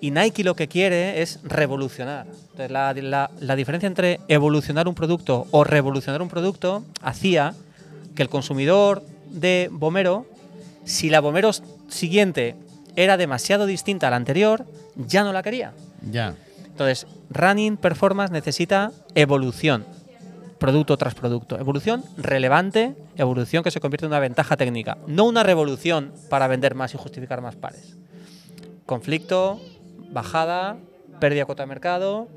[0.00, 2.26] Y Nike lo que quiere es revolucionar.
[2.26, 7.54] Entonces, la, la- la diferencia entre evolucionar un producto o revolucionar un producto hacía
[8.14, 10.26] que el consumidor de Bomero,
[10.84, 11.50] si la Bomero
[11.88, 12.54] siguiente
[12.96, 14.64] era demasiado distinta a la anterior,
[14.96, 15.72] ya no la quería.
[16.10, 16.34] Ya.
[16.66, 19.84] Entonces, running performance necesita evolución,
[20.58, 21.58] producto tras producto.
[21.58, 26.74] Evolución relevante, evolución que se convierte en una ventaja técnica, no una revolución para vender
[26.74, 27.96] más y justificar más pares.
[28.86, 29.60] Conflicto,
[30.10, 30.76] bajada,
[31.20, 32.28] pérdida de cuota de mercado,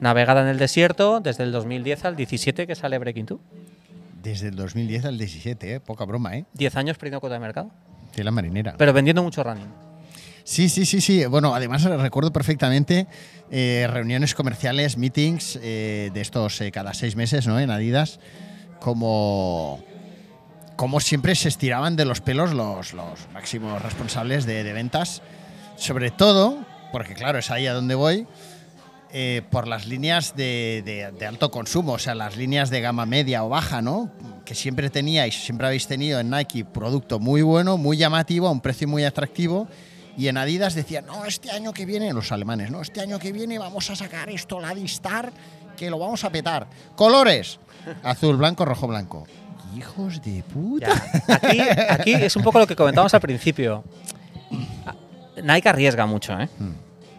[0.00, 3.40] navegada en el desierto desde el 2010 al 17 que sale Breaking 2.
[4.22, 5.80] Desde el 2010 al 17, ¿eh?
[5.80, 6.44] poca broma, ¿eh?
[6.54, 7.70] 10 años perdiendo cuota de mercado.
[8.16, 8.74] la marinera.
[8.76, 9.85] Pero vendiendo mucho running.
[10.48, 11.24] Sí, sí, sí, sí.
[11.26, 13.08] Bueno, además recuerdo perfectamente
[13.50, 17.58] eh, reuniones comerciales, meetings eh, de estos eh, cada seis meses, ¿no?
[17.58, 18.20] En Adidas,
[18.78, 19.82] como,
[20.76, 25.20] como siempre se estiraban de los pelos los, los máximos responsables de, de ventas,
[25.76, 26.56] sobre todo,
[26.92, 28.28] porque claro, es ahí a donde voy,
[29.12, 33.04] eh, por las líneas de, de- de alto consumo, o sea, las líneas de gama
[33.04, 34.12] media o baja, ¿no?
[34.44, 38.60] Que siempre teníais, siempre habéis tenido en Nike producto muy bueno, muy llamativo, a un
[38.60, 39.66] precio muy atractivo.
[40.16, 43.32] Y en Adidas decían, no, este año que viene, los alemanes, no, este año que
[43.32, 45.32] viene vamos a sacar esto, la Distar,
[45.76, 46.66] que lo vamos a petar.
[46.94, 47.58] Colores,
[48.02, 49.26] azul, blanco, rojo, blanco.
[49.76, 50.88] Hijos de puta.
[50.88, 51.34] Ya.
[51.34, 51.60] Aquí,
[51.90, 53.84] aquí es un poco lo que comentábamos al principio.
[55.42, 56.48] Nike arriesga mucho, ¿eh?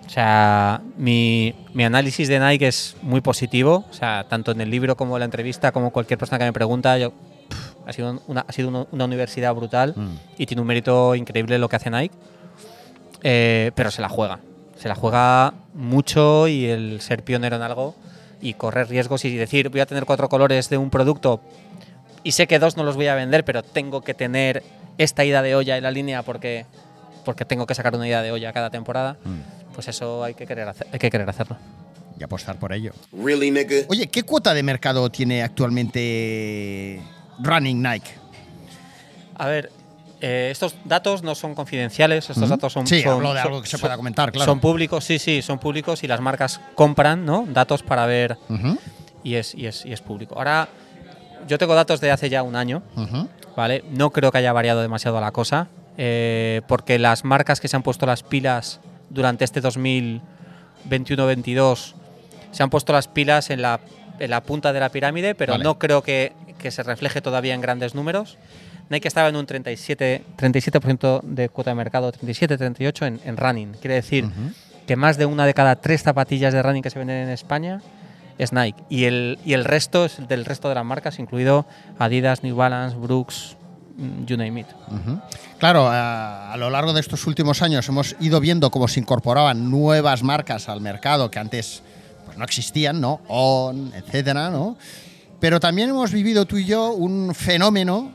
[0.06, 3.86] O sea, mi, mi análisis de Nike es muy positivo.
[3.92, 6.54] O sea, tanto en el libro como en la entrevista, como cualquier persona que me
[6.54, 9.94] pregunta, yo, pff, ha sido, una, ha sido una, una universidad brutal
[10.38, 12.16] y tiene un mérito increíble lo que hace Nike.
[13.24, 14.40] Eh, pero se la juega.
[14.78, 17.96] Se la juega mucho y el ser pionero en algo
[18.42, 21.42] y correr riesgos y decir, voy a tener cuatro colores de un producto
[22.24, 24.62] y sé que dos no los voy a vender, pero tengo que tener
[25.00, 26.66] esta ida de olla en la línea porque,
[27.26, 29.18] porque tengo que sacar una ida de olla cada temporada,
[29.74, 31.58] pues eso hay que querer, hacer- hay que querer hacerlo.
[32.20, 32.92] Y apostar por ello.
[33.12, 33.78] Really, nigga?
[33.90, 37.02] Oye, ¿qué cuota de mercado tiene actualmente
[37.40, 38.12] Running Nike?
[39.36, 39.72] A ver,
[40.22, 43.68] eh, estos datos no son confidenciales, estos datos son, Sí, son- hablo de algo que
[43.68, 44.50] se pueda comentar, claro.
[44.52, 47.46] Son públicos, sí, sí, son públicos y las marcas compran ¿no?
[47.50, 48.38] datos para ver
[49.24, 50.36] y es, y, es, y es público.
[50.38, 50.70] Ahora,
[51.48, 52.82] yo tengo datos de hace ya un año.
[53.56, 53.84] ¿vale?
[53.90, 57.84] No creo que haya variado demasiado la cosa, eh, porque las marcas que se han
[57.84, 59.62] puesto las pilas durante este
[60.90, 61.94] 2021-22
[62.52, 63.80] se han puesto las pilas en la,
[64.20, 65.64] en la punta de la pirámide, pero Vale.
[65.64, 68.38] no creo que, que se refleje todavía en grandes números.
[68.90, 70.80] Nike estaba en un 37%, 37
[71.24, 73.74] de cuota de mercado, 37-38 en, en running.
[73.82, 74.30] Quiere decir
[74.86, 77.82] que más de una de cada tres zapatillas de running que se venden en España
[78.38, 78.82] es Nike.
[78.90, 81.66] Y el, y el resto es del resto de las marcas, incluido
[82.00, 83.58] Adidas, New Balance, Brooks,
[83.98, 84.68] mm, you name it.
[84.88, 85.20] Ujú.
[85.58, 89.70] Claro, a, a lo largo de estos últimos años hemos ido viendo cómo se incorporaban
[89.70, 91.82] nuevas marcas al mercado que antes
[92.26, 93.22] pues, no existían, ¿no?
[93.28, 94.78] On, etcétera, ¿no?
[95.40, 98.12] Pero también hemos vivido tú y yo un fenómeno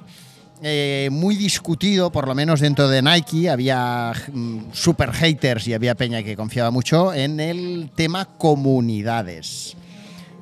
[0.65, 3.51] eh, muy discutido, por lo menos dentro de Nike.
[3.51, 9.77] Había mm, super haters y había peña que confiaba mucho en el tema comunidades.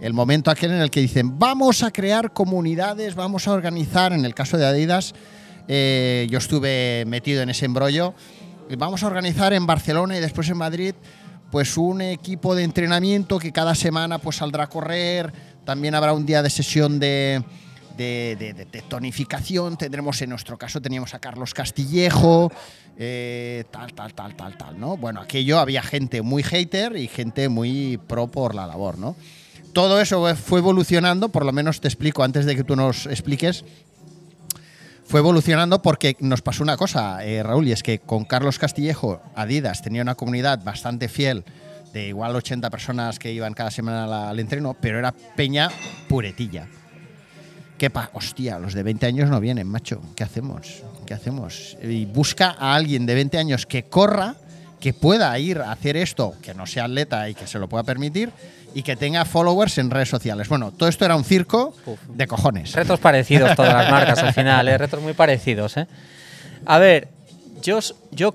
[0.00, 4.26] El momento aquel en el que dicen, vamos a crear comunidades, vamos a organizar, en
[4.26, 5.14] el caso de Adidas,
[5.68, 8.14] eh, yo estuve metido en ese embrollo,
[8.68, 10.94] y vamos a organizar en Barcelona y después en Madrid
[11.50, 15.32] pues un equipo de entrenamiento que cada semana pues saldrá a correr,
[15.64, 17.42] también habrá un día de sesión de,
[17.96, 22.50] de, tonificación, tendremos en nuestro caso teníamos a Carlos Castillejo,
[22.98, 24.96] eh, tal, tal, tal, tal, tal, ¿no?
[24.96, 29.16] Bueno, aquello había gente muy hater y gente muy pro por la labor, ¿no?
[29.72, 33.64] Todo eso fue evolucionando, por lo menos te explico antes de que tú nos expliques,
[35.04, 39.20] fue evolucionando porque nos pasó una cosa, eh, Raúl, y es que con Carlos Castillejo,
[39.34, 41.44] Adidas tenía una comunidad bastante fiel
[41.92, 45.70] de igual 80 personas que iban cada semana al entreno, pero era peña
[46.08, 46.68] puretilla.
[47.80, 50.02] ¿Qué pa Hostia, los de 20 años no vienen, macho.
[50.14, 50.82] ¿Qué hacemos?
[51.06, 51.78] ¿Qué hacemos?
[51.82, 54.34] Y busca a alguien de 20 años que corra,
[54.78, 57.82] que pueda ir a hacer esto, que no sea atleta y que se lo pueda
[57.82, 58.32] permitir,
[58.74, 60.46] y que tenga followers en redes sociales.
[60.50, 61.72] Bueno, todo esto era un circo
[62.06, 62.74] de cojones.
[62.74, 64.76] Retos parecidos todas las marcas al final, ¿eh?
[64.76, 65.78] retos muy parecidos.
[65.78, 65.86] ¿eh?
[66.66, 67.08] A ver,
[67.62, 67.78] yo,
[68.10, 68.34] yo,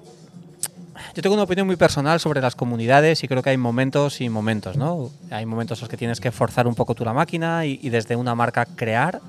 [1.13, 4.29] yo tengo una opinión muy personal sobre las comunidades y creo que hay momentos y
[4.29, 5.11] momentos, ¿no?
[5.31, 7.89] Hay momentos en los que tienes que forzar un poco tú la máquina y, y
[7.89, 9.21] desde una marca crear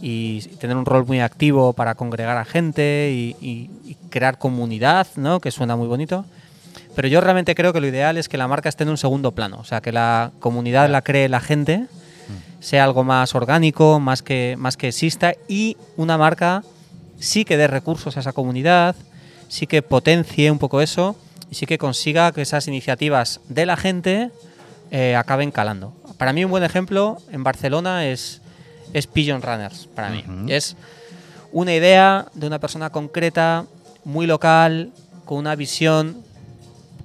[0.00, 5.06] y tener un rol muy activo para congregar a gente y, y- y crear comunidad,
[5.16, 5.40] ¿no?
[5.40, 6.24] Que suena muy bonito.
[6.94, 9.32] Pero yo realmente creo que lo ideal es que la marca esté en un segundo
[9.32, 11.86] plano, o sea, que la comunidad la cree la gente,
[12.60, 16.62] sea algo más orgánico, más que, más que exista y una marca
[17.20, 18.96] sí que dé recursos a esa comunidad,
[19.48, 21.16] sí que potencie un poco eso
[21.50, 24.30] y sí que consiga que esas iniciativas de la gente
[24.90, 25.92] eh, acaben calando.
[26.18, 28.40] Para mí un buen ejemplo en Barcelona es,
[28.92, 30.24] es Pigeon Runners, para mí.
[30.48, 30.76] Es
[31.52, 33.66] una idea de una persona concreta,
[34.04, 34.92] muy local,
[35.24, 36.22] con una visión,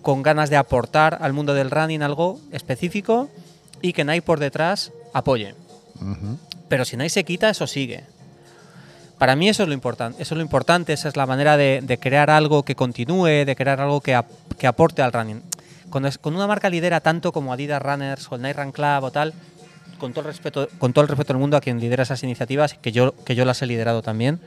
[0.01, 3.29] con ganas de aportar al mundo del running algo específico
[3.81, 5.55] y que Nike por detrás apoye.
[6.69, 8.03] Pero si Nike se quita, eso sigue.
[9.22, 11.82] Para mí eso es lo importante, eso es lo importante, esa es la manera de,
[11.84, 14.26] de crear algo que continúe, de crear algo que, ap-
[14.57, 15.43] que aporte al running.
[15.91, 19.03] cuando, es- cuando una marca lidera tanto como Adidas Runners o el Nike Run Club
[19.03, 19.34] o tal,
[19.99, 22.74] con todo el respeto, con todo el respeto del mundo a quien lidera esas iniciativas,
[22.82, 24.39] que yo, que yo las he liderado también,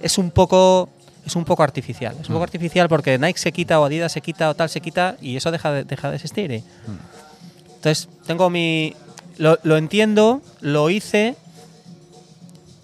[0.00, 0.90] es un poco
[1.26, 2.14] es un poco artificial.
[2.20, 4.80] Es un poco artificial porque Nike se quita o Adidas se quita o tal se
[4.80, 6.52] quita y eso deja de, deja de existir.
[6.52, 6.62] ¿eh?
[7.74, 8.94] Entonces, tengo mi.
[9.38, 11.34] Lo, lo entiendo, lo hice,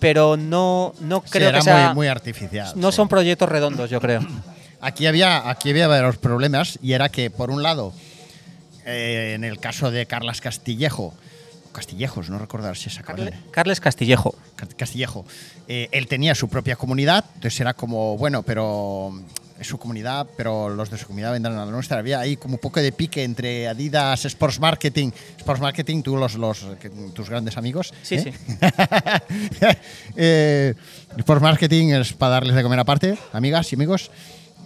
[0.04, 1.86] pero no, no creo que sea.
[1.86, 2.72] muy, muy artificial.
[2.76, 2.96] no sí.
[2.96, 4.20] son proyectos redondos, yo creo.
[4.82, 7.94] Aquí había, aquí había varios problemas y era que, por un lado,
[8.84, 11.14] eh, en el caso de Carlas Castillejo,
[11.72, 14.34] Castillejos, no recordar si es Carle- Carles Castillejo.
[14.76, 15.24] Castillejo,
[15.68, 19.18] eh, él tenía su propia comunidad, entonces era como, bueno, pero
[19.60, 21.98] su comunidad, pero los de su comunidad vendrán a la nuestra.
[21.98, 26.34] Había ahí como un poco de pique entre Adidas, Sports Marketing, Sports Marketing, tú los,
[26.34, 26.66] los
[27.14, 27.92] tus grandes amigos.
[28.02, 28.32] Sí, ¿eh?
[28.32, 28.56] sí.
[30.16, 30.74] Eh,
[31.16, 34.10] Sports Marketing es para darles de comer aparte, amigas y amigos.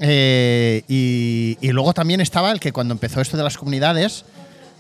[0.01, 4.25] Eh, y, y luego también estaba el que cuando empezó esto de las comunidades,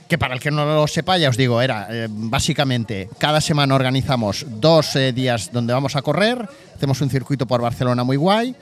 [0.09, 3.75] que para el que no lo sepa, ya os digo, era eh, básicamente cada semana
[3.75, 8.57] organizamos dos eh, días donde vamos a correr, hacemos un circuito por Barcelona muy guay,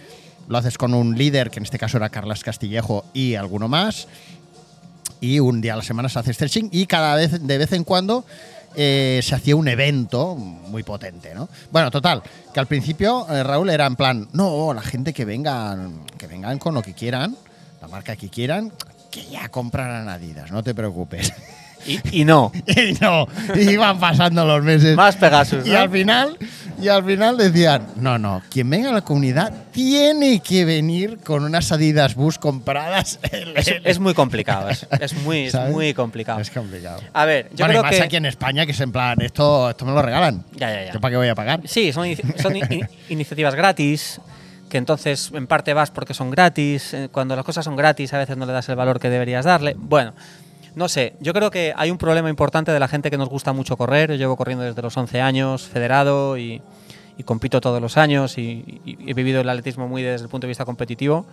[0.49, 4.09] lo haces con un líder, que en este caso era Carlas Castillejo y alguno más,
[5.21, 7.85] y un día a la semana se hace stretching y cada vez, de vez en
[7.85, 8.25] cuando,
[8.75, 11.49] eh, se hacía un evento muy potente, ¿no?
[11.71, 12.23] Bueno, total,
[12.53, 16.59] que al principio, eh, Raúl, era en plan, no, la gente que vengan, que vengan
[16.59, 17.37] con lo que quieran,
[17.81, 18.73] la marca que quieran,
[19.11, 21.33] que ya comprarán Adidas, no te preocupes.
[21.87, 22.53] Y, y no.
[22.67, 24.97] y no, iban pasando los meses.
[24.97, 25.67] Más Pegasus.
[25.67, 25.79] Y ¿no?
[25.79, 26.37] al final,
[26.83, 31.45] y al final decían, no, no, quien venga a la comunidad tiene que venir con
[31.45, 33.19] unas Adidas Bus compradas.
[33.57, 34.69] Es, es muy complicado.
[34.69, 36.41] Es, es muy, es muy complicado.
[36.41, 37.01] Es complicado.
[37.15, 38.03] A ver, yo bueno, y creo más que.
[38.03, 40.45] aquí en España, que es en plan, esto, esto me lo regalan.
[40.53, 40.93] Ya, ya, ya.
[40.93, 41.61] ¿Yo para qué voy a pagar?
[41.65, 42.07] Sí, son,
[42.41, 44.21] son in- iniciativas gratis,
[44.69, 46.93] que entonces en parte vas porque son gratis.
[46.93, 49.45] eh, Cuando las cosas son gratis a veces no le das el valor que deberías
[49.45, 49.75] darle.
[49.79, 50.13] Bueno,
[50.77, 53.53] no sé, yo creo que hay un problema importante de la gente que nos gusta
[53.53, 54.11] mucho correr.
[54.11, 56.63] Yo llevo corriendo desde los 11 años, federado y,
[57.19, 60.47] y compito todos los años y, y- he vivido el atletismo muy desde el punto
[60.47, 61.27] de vista competitivo,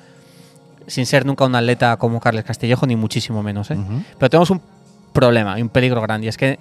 [0.87, 3.69] sin ser nunca un atleta como Carles Castillejo, ni muchísimo menos.
[3.71, 3.77] ¿eh?
[4.17, 4.61] Pero tenemos un
[5.13, 6.57] problema y un peligro grande y es que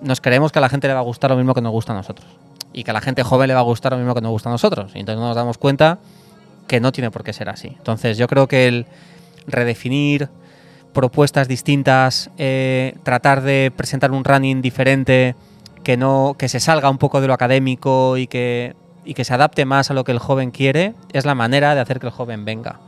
[0.00, 1.92] nos creemos que a la gente le va a gustar lo mismo que nos gusta
[1.92, 2.26] a nosotros.
[2.72, 4.48] Y que a la gente joven le va a gustar lo mismo que nos gusta
[4.48, 4.92] a nosotros.
[4.94, 5.98] Y entonces no nos damos cuenta
[6.68, 7.68] que no tiene por qué ser así.
[7.76, 8.86] Entonces yo creo que el
[9.46, 10.28] redefinir
[10.92, 15.34] propuestas distintas, eh, tratar de presentar un running diferente,
[15.84, 19.34] que no que se salga un poco de lo académico y que, y que se
[19.34, 22.12] adapte más a lo que el joven quiere, es la manera de hacer que el
[22.12, 22.80] joven venga.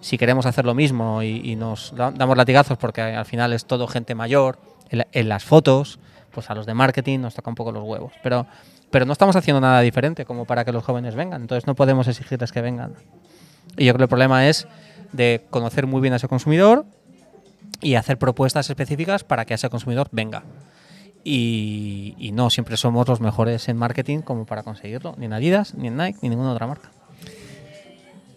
[0.00, 3.66] Si queremos hacer lo mismo y, y nos da- damos latigazos porque al final es
[3.66, 4.58] todo gente mayor,
[4.90, 5.98] en, en las fotos,
[6.30, 8.12] pues a los de marketing nos toca un poco los huevos.
[8.22, 8.46] Pero,
[8.90, 12.06] pero no estamos haciendo nada diferente como para que los jóvenes vengan, entonces no podemos
[12.08, 12.94] exigirles que vengan.
[13.76, 14.66] Y yo creo que el problema es
[15.12, 16.86] de conocer muy bien a ese consumidor
[17.80, 20.44] y hacer propuestas específicas para que ese consumidor venga.
[21.24, 25.74] Y, y no siempre somos los mejores en marketing como para conseguirlo, ni en Adidas,
[25.74, 26.90] ni en Nike, ni ninguna otra marca.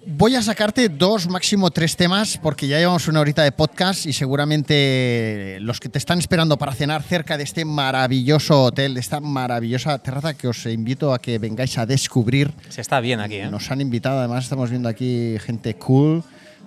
[0.03, 4.13] Voy a sacarte dos, máximo tres temas, porque ya llevamos una horita de podcast y
[4.13, 9.19] seguramente los que te están esperando para cenar cerca de este maravilloso hotel, de esta
[9.19, 12.51] maravillosa terraza que os invito a que vengáis a descubrir.
[12.69, 13.51] Se está bien aquí, ¿eh?
[13.51, 16.23] Nos han invitado, además estamos viendo aquí gente cool,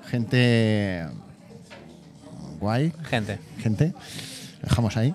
[0.06, 1.08] gente
[2.60, 3.38] guay, Gente.
[3.58, 3.92] gente.
[4.62, 5.14] Dejamos ahí.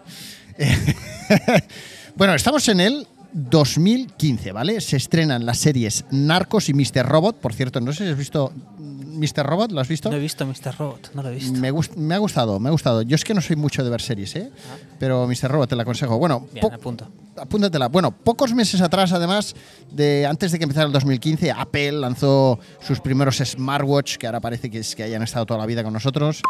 [2.16, 4.82] bueno, estamos en el 2015, ¿vale?
[4.82, 7.06] Se estrenan las series Narcos y Mr.
[7.06, 7.38] Robot.
[7.40, 9.46] Por cierto, no sé si has visto Mr.
[9.46, 10.10] Robot, ¿lo has visto?
[10.10, 10.76] No he visto Mr.
[10.78, 11.60] Robot, no lo he visto.
[11.60, 13.02] Me, gust- me ha gustado, me ha gustado.
[13.04, 14.52] Yo es que no soy mucho de ver series, ¿eh?
[14.98, 15.50] Pero Mr.
[15.50, 16.18] Robot te la aconsejo.
[16.18, 17.08] Bueno, Bien, apunto.
[17.38, 17.88] apúntatela.
[17.88, 19.56] Bueno, pocos meses atrás, además,
[19.92, 24.70] de antes de que empezara el 2015, Apple lanzó sus primeros smartwatch, que ahora parece
[24.72, 26.42] que es que hayan estado toda la vida con nosotros.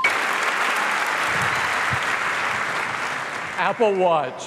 [3.69, 4.45] Apple Watch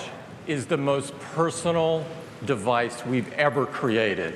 [0.48, 2.02] is the most personal
[2.44, 4.34] device we've ever created.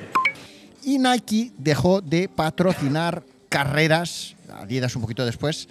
[0.84, 5.68] Y Nike dejó de patrocinar carreras, Adidas un poquito después,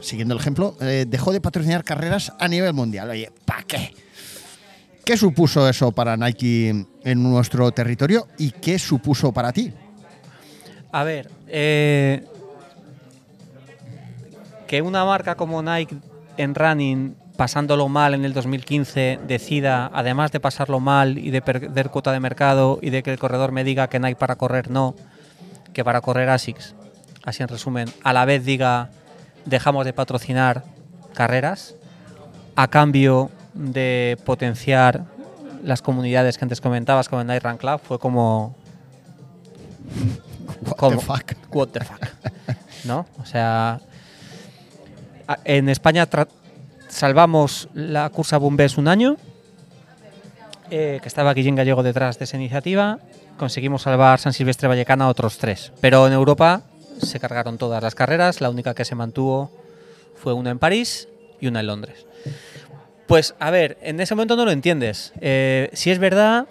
[0.00, 3.10] siguiendo el ejemplo, eh, dejó de patrocinar carreras a nivel mundial.
[3.10, 3.94] Oye, ¿para qué?
[5.04, 9.70] ¿Qué supuso eso para Nike en nuestro territorio y qué supuso para ti?
[10.92, 12.24] A ver, eh,
[14.66, 15.94] que una marca como Nike
[16.38, 21.90] en running, pasándolo mal en el 2015, decida, además de pasarlo mal y de perder
[21.90, 24.94] cuota de mercado y de que el corredor me diga que Nike para correr no,
[25.72, 26.74] que para correr ASICS,
[27.24, 28.90] así en resumen, a la vez diga
[29.44, 30.64] dejamos de patrocinar
[31.14, 31.74] carreras
[32.56, 35.04] a cambio de potenciar
[35.62, 38.56] las comunidades que antes comentabas como el Night Run Club, fue como
[40.64, 40.96] What ¿Cómo?
[40.98, 41.32] the fuck?
[41.54, 42.00] What the fuck.
[42.84, 43.06] ¿No?
[43.20, 43.80] O sea.
[45.44, 46.06] en España
[46.96, 49.16] salvamos la cursa Bumbés un año,
[50.70, 52.98] eh, que estaba Guillén Gallego detrás de esa iniciativa.
[53.36, 55.72] Conseguimos salvar San Silvestre Vallecana otros tres.
[55.82, 56.62] Pero en Europa
[56.98, 58.40] se cargaron todas las carreras.
[58.40, 59.50] La única que se mantuvo
[60.16, 62.06] fue una en París y una en Londres.
[63.06, 65.12] Pues a ver, en ese momento no lo entiendes.
[65.20, 66.46] Eh, si es verdad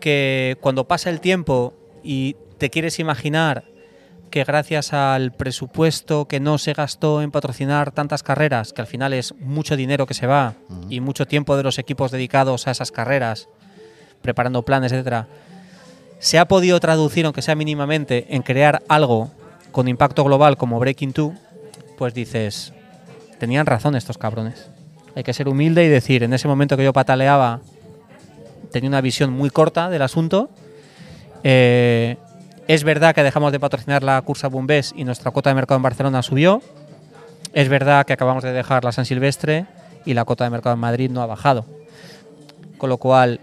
[0.00, 3.64] que cuando pasa el tiempo y te quieres imaginar
[4.32, 9.12] que gracias al presupuesto que no se gastó en patrocinar tantas carreras, que al final
[9.12, 10.54] es mucho dinero que se va
[10.88, 13.48] y mucho tiempo de los equipos dedicados a esas carreras,
[14.22, 15.28] preparando planes, etcétera,
[16.18, 19.30] se ha podido traducir, aunque sea mínimamente, en crear algo
[19.70, 21.32] con impacto global como Breaking 2,
[21.98, 22.72] pues dices,
[23.38, 24.70] tenían razón estos cabrones.
[25.14, 27.60] Hay que ser humilde y decir, en ese momento que yo pataleaba,
[28.70, 30.48] tenía una visión muy corta del asunto.
[31.44, 32.16] Eh,
[32.74, 35.82] es verdad que dejamos de patrocinar la cursa Bumbés y nuestra cuota de mercado en
[35.82, 36.62] Barcelona subió.
[37.52, 39.66] Es verdad que acabamos de dejar la San Silvestre
[40.06, 41.66] y la cuota de mercado en Madrid no ha bajado.
[42.78, 43.40] Con lo cual,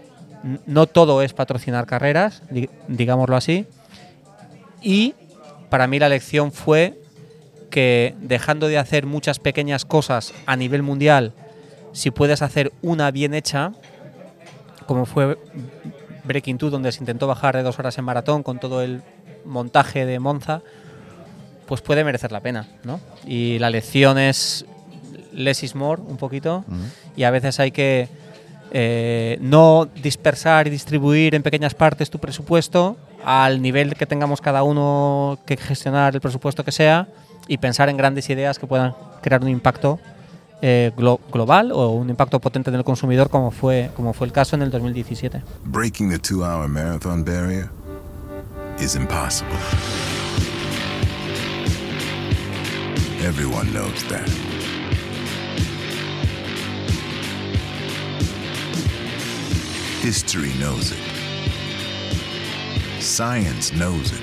[0.66, 3.66] no todo es patrocinar carreras, di- digámoslo así.
[4.82, 5.14] Y
[5.68, 7.00] para mí la lección fue
[7.70, 11.34] que dejando de hacer muchas pequeñas cosas a nivel mundial,
[11.92, 13.72] si puedes hacer una bien hecha,
[14.86, 15.38] como fue
[16.24, 19.02] Breaking 2, donde se intentó bajar de dos horas en maratón con todo el
[19.44, 20.62] montaje de Monza,
[21.66, 23.00] pues puede merecer la pena, ¿no?
[23.26, 24.64] Y la lección es
[25.32, 26.64] less is more, un poquito,
[27.16, 28.08] y a veces hay que
[28.72, 34.62] eh, no dispersar y distribuir en pequeñas partes tu presupuesto al nivel que tengamos cada
[34.62, 37.08] uno que gestionar el presupuesto que sea
[37.48, 39.98] y pensar en grandes ideas que puedan crear un impacto
[40.62, 44.32] eh, glo- global o un impacto potente en el consumidor como fue, como fue el
[44.32, 45.42] caso en el 2017.
[45.64, 47.68] Breaking the two hour marathon barrier
[48.80, 49.56] is impossible.
[53.22, 54.28] Everyone knows that.
[60.00, 60.98] History knows it.
[63.02, 64.20] Science knows it.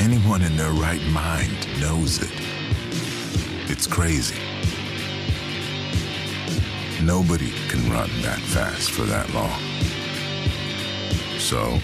[0.00, 2.32] Anyone in their right mind knows it.
[3.70, 4.36] It's crazy.
[7.02, 9.58] Nobody can run that fast for that long.
[11.38, 11.80] So,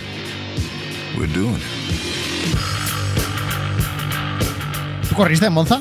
[1.16, 1.62] we're doing it.
[5.08, 5.80] ¿Tú corriste en Monza?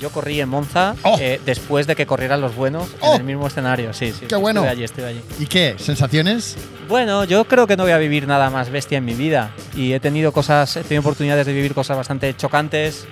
[0.00, 3.14] Yo corrí en Monza eh, después de que corrieran los buenos Oh.
[3.14, 3.92] en el mismo escenario.
[3.94, 4.26] Sí, sí.
[4.26, 4.60] Qué bueno.
[4.60, 5.20] Estuve allí, estuve allí.
[5.38, 5.74] ¿Y qué?
[5.78, 6.56] ¿Sensaciones?
[6.88, 9.52] Bueno, yo creo que no voy a vivir nada más bestia en mi vida.
[9.74, 13.06] Y he tenido cosas, he tenido oportunidades de vivir cosas bastante chocantes.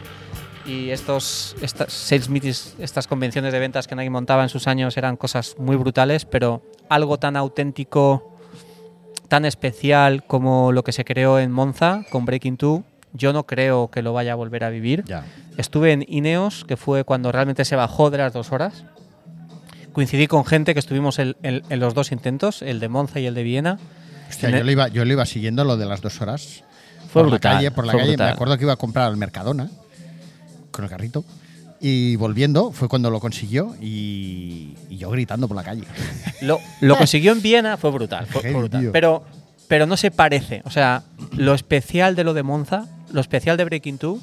[0.67, 4.97] Y estos estas sales meetings, estas convenciones de ventas que Nike montaba en sus años
[4.97, 8.34] eran cosas muy brutales, pero algo tan auténtico,
[9.29, 12.81] tan especial como lo que se creó en Monza con Breaking 2,
[13.13, 15.05] yo no creo que lo vaya a volver a vivir.
[15.57, 18.85] Estuve en Ineos, que fue cuando realmente se bajó de las dos horas.
[19.93, 23.27] Coincidí con gente que estuvimos en, en- en los dos intentos, el de Monza y
[23.27, 23.79] el de Viena.
[24.29, 26.65] Hostia, yo el- lo, iba, yo lo iba siguiendo lo de las dos horas.
[27.13, 28.09] Fue por brutal, La calle, por la calle.
[28.09, 28.27] brutal.
[28.27, 29.71] Me acuerdo que iba a comprar al Mercadona
[30.73, 31.25] con el carrito.
[31.87, 35.85] Y volviendo fue cuando lo consiguió y, y yo gritando por la calle.
[36.41, 38.27] Lo, lo consiguió en Viena, fue brutal.
[38.27, 38.89] Fue, brutal.
[38.91, 39.23] Pero,
[39.69, 40.63] pero no se parece.
[40.65, 41.03] O sea,
[41.37, 44.19] lo especial de lo de Monza, lo especial de Breaking 2,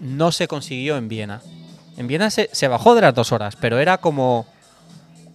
[0.00, 1.42] no se consiguió en Viena.
[1.98, 4.46] En Viena se, se bajó de las dos horas, pero era como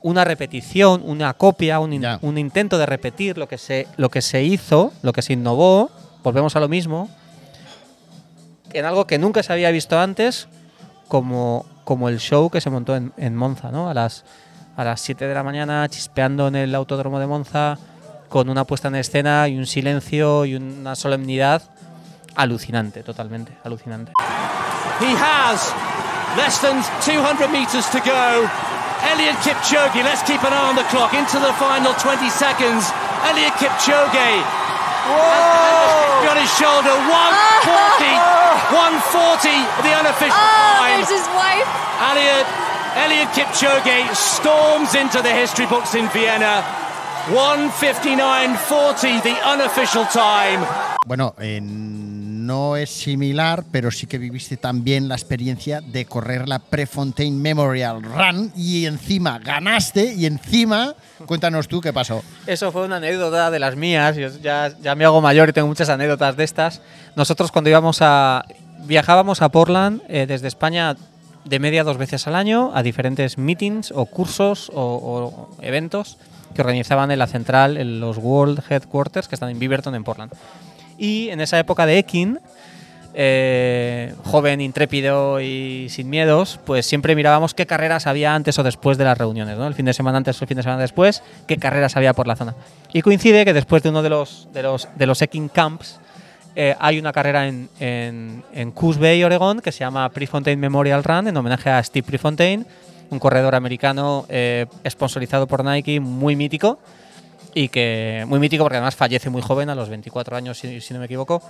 [0.02, 4.24] una repetición, una copia, un, in- un intento de repetir lo que, se, lo que
[4.24, 5.92] se hizo, lo que se innovó.
[6.24, 7.08] Volvemos a lo mismo.
[8.74, 10.48] En algo que nunca se había visto antes,
[11.12, 13.90] como, como el show que se montó en, en Monza, ¿no?
[13.90, 14.24] A las,
[14.78, 17.78] a las 7 de la mañana, chispeando en el autódromo de Monza,
[18.30, 21.64] con una puesta en escena y un silencio y una solemnidad
[22.34, 24.14] alucinante, totalmente, alucinante.
[25.02, 25.74] He has
[26.38, 28.48] less than 200 metres to go.
[29.12, 31.14] Elliot Kipchoge, let's keep an eye on the clock.
[31.14, 32.88] Into the final 20 seconds.
[33.28, 34.40] Elliot Kipchoge.
[35.12, 36.30] Whoa!
[36.32, 36.96] On his shoulder.
[36.96, 38.41] 140.
[38.72, 39.50] 140,
[39.84, 40.98] the unofficial Oh, time.
[41.04, 41.68] there's his wife.
[42.00, 42.48] Elliot,
[42.96, 46.64] Elliot Kipchoge storms into the history books in Vienna.
[47.30, 50.66] 159.40, the unofficial time.
[51.06, 51.60] Bueno, eh,
[52.46, 58.02] no es similar, pero sí que viviste también la experiencia de correr la Prefontaine Memorial
[58.02, 62.24] Run y encima ganaste y encima, cuéntanos tú qué pasó.
[62.48, 64.16] Eso fue una anécdota de las mías.
[64.42, 66.82] Ya, ya me hago mayor y tengo muchas anécdotas de estas.
[67.16, 68.46] Nosotros cuando íbamos a
[68.84, 70.96] viajábamos a Portland eh, desde España
[71.46, 76.18] de media dos veces al año a diferentes meetings o cursos o, o eventos
[76.54, 80.34] que organizaban en la central, en los World Headquarters que están en Beaverton en Portland.
[81.02, 82.40] Y en esa época de Ekin
[83.16, 89.00] eh, joven, intrépido y sin miedos, pues siempre mirábamos qué carreras había antes o después
[89.00, 89.66] de las reuniones, ¿no?
[89.66, 92.28] El fin de semana antes o el fin de semana después, qué carreras había por
[92.28, 92.54] la zona.
[92.94, 96.00] Y coincide que después de uno de los, de los, de los Eking Camps,
[96.56, 101.04] eh, hay una carrera en, en, en Coos Bay, Oregón, que se llama Prefontaine Memorial
[101.04, 102.64] Run, en homenaje a Steve Prefontaine,
[103.10, 106.78] un corredor americano eh, sponsorizado por Nike, muy mítico,
[107.54, 110.94] y que muy mítico porque además fallece muy joven, a los 24 años, si, si
[110.94, 111.42] no me equivoco,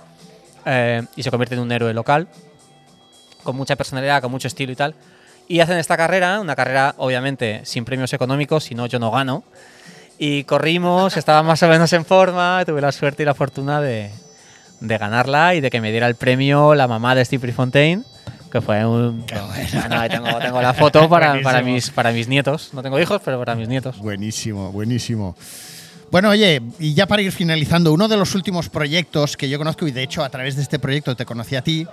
[0.64, 2.28] eh, y se convierte en un héroe local,
[3.42, 4.94] con mucha personalidad, con mucho estilo y tal.
[5.48, 9.44] Y hacen esta carrera, una carrera obviamente sin premios económicos, si no yo no gano.
[10.18, 14.10] Y corrimos, estaba más o menos en forma, tuve la suerte y la fortuna de,
[14.80, 18.02] de ganarla y de que me diera el premio la mamá de Steve Fontaine,
[18.50, 19.24] que fue un...
[19.26, 22.70] Bueno, ahí tengo, tengo la foto para, para, mis, para mis nietos.
[22.72, 23.98] No tengo hijos, pero para mis nietos.
[23.98, 25.34] Buenísimo, buenísimo.
[26.12, 29.86] Bueno, oye, y ya para ir finalizando, uno de los últimos proyectos que yo conozco,
[29.86, 31.86] y de hecho a través de este proyecto te conocí a ti,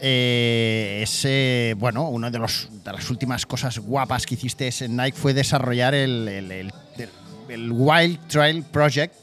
[0.00, 5.34] es, eh, bueno, una de, de las últimas cosas guapas que hiciste en Nike fue
[5.34, 6.72] desarrollar el, el-
[7.70, 9.14] Wild Trail Project,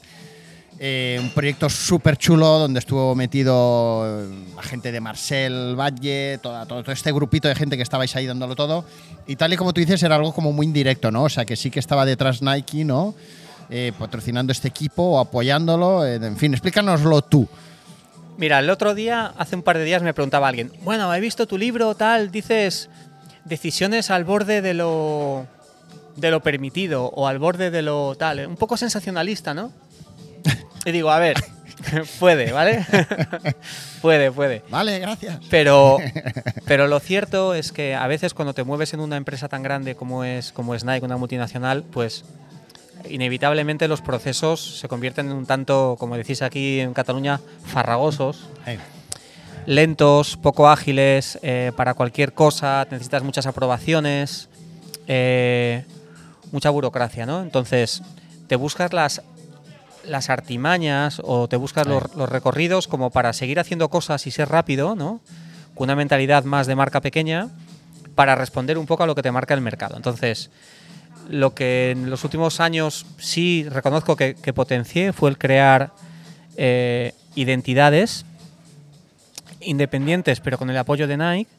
[0.78, 6.64] eh, un proyecto súper chulo donde estuvo metido eh, la gente de Marcel Valle, todo,
[6.64, 8.86] todo este grupito de gente que estabais ahí dándolo todo.
[9.26, 11.24] Y tal y como tú dices, era algo como muy indirecto, ¿no?
[11.24, 13.14] O sea, que sí que estaba detrás Nike, ¿no?
[13.74, 16.04] Eh, patrocinando este equipo o apoyándolo.
[16.04, 17.48] eh, en fin, explícanoslo tú.
[18.36, 21.46] Mira, el otro día, hace un par de días, me preguntaba alguien, bueno, he visto
[21.46, 22.90] tu libro, tal, dices
[23.46, 25.46] decisiones al borde de lo,
[26.16, 29.72] de lo permitido o al borde de lo tal, eh, un poco sensacionalista, ¿no?
[30.84, 31.36] Y digo, a ver,
[32.20, 32.84] puede, ¿vale?
[34.02, 34.64] puede, puede.
[34.68, 35.40] Vale, gracias.
[35.48, 35.96] Pero,
[36.66, 39.94] pero lo cierto es que a veces cuando te mueves en una empresa tan grande
[39.94, 42.26] como es, como es Nike, una multinacional, pues
[43.08, 48.48] inevitablemente los procesos se convierten en un tanto, como decís aquí en Cataluña, farragosos,
[49.66, 54.48] lentos, poco ágiles eh, para cualquier cosa, necesitas muchas aprobaciones,
[55.06, 55.84] eh,
[56.50, 57.42] mucha burocracia, ¿no?
[57.42, 58.02] Entonces,
[58.48, 59.22] te buscas las,
[60.04, 64.48] las artimañas o te buscas los, los recorridos como para seguir haciendo cosas y ser
[64.48, 65.20] rápido, ¿no?
[65.74, 67.48] Con una mentalidad más de marca pequeña
[68.14, 69.96] para responder un poco a lo que te marca el mercado.
[69.96, 70.50] Entonces,
[71.28, 75.92] lo que en los últimos años sí reconozco que, que potencié fue el crear
[76.56, 78.26] eh, identidades
[79.60, 81.50] independientes, pero con el apoyo de Nike,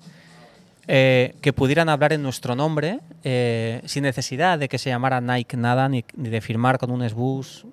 [0.88, 5.57] eh, que pudieran hablar en nuestro nombre eh, sin necesidad de que se llamara Nike
[5.57, 7.66] nada, ni, de firmar con un SBUS.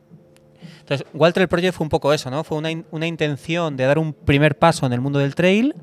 [0.80, 2.44] Entonces, Walter Project fue un poco eso, ¿no?
[2.44, 5.74] Fue una, una intención de dar un primer paso en el mundo del trail.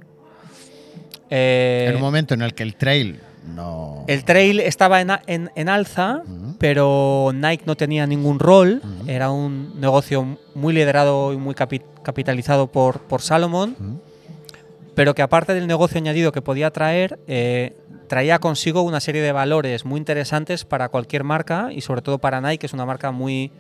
[1.30, 3.20] En un momento en el que el trail
[3.56, 4.04] no.
[4.08, 6.22] el trail estaba en, en- en alza,
[6.60, 8.82] pero Nike no tenía ningún rol.
[9.08, 13.76] Era un negocio muy liderado y muy capi- capitalizado por, por Salomon,
[14.96, 17.76] pero que aparte del negocio añadido que podía traer, eh,
[18.08, 22.42] traía consigo una serie de valores muy interesantes para cualquier marca y sobre todo para
[22.42, 23.52] Nike, que es una marca muy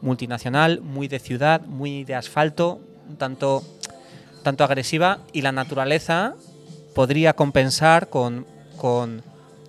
[0.00, 3.62] multinacional, muy de ciudad, muy de asfalto, un tanto,
[4.42, 6.34] tanto agresiva y la naturaleza
[6.94, 9.22] podría compensar con, con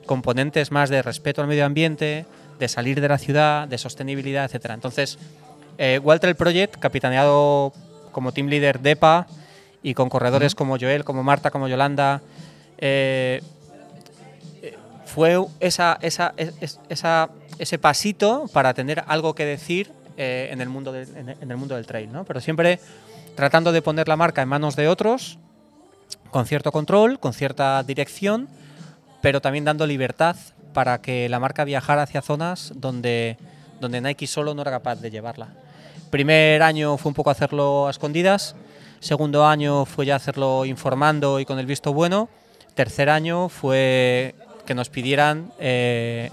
[0.08, 2.26] componentes más de respeto al medio ambiente,
[2.58, 4.74] de salir de la ciudad, de sostenibilidad, etcétera.
[4.74, 5.20] Entonces,
[5.78, 7.72] eh, Walter Project, capitaneado
[8.12, 9.28] como team leader de EPA
[9.84, 12.22] y con corredores como Joel, como Marta, como Yolanda,
[12.80, 13.42] eh,
[15.06, 17.30] fue esa, esa, es- es- esa-
[17.60, 21.58] ese pasito para tener algo que decir eh, en, el mundo del, en, en el
[21.58, 22.24] mundo del trail, ¿no?
[22.24, 22.80] Pero siempre
[23.36, 25.38] tratando de poner la marca en manos de otros,
[26.32, 28.48] con cierto control, con cierta dirección,
[29.28, 30.38] pero también dando libertad
[30.72, 33.36] para que la marca viajara hacia zonas donde,
[33.82, 35.50] donde Nike solo no era capaz de llevarla.
[36.10, 38.56] Primer año fue un poco hacerlo a escondidas,
[39.02, 42.30] segundo año fue ya hacerlo informando y con el visto bueno,
[42.74, 44.34] tercer año fue
[44.66, 46.32] que nos pidieran eh,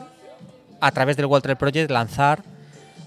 [0.81, 2.45] a través del Walter Project lanzar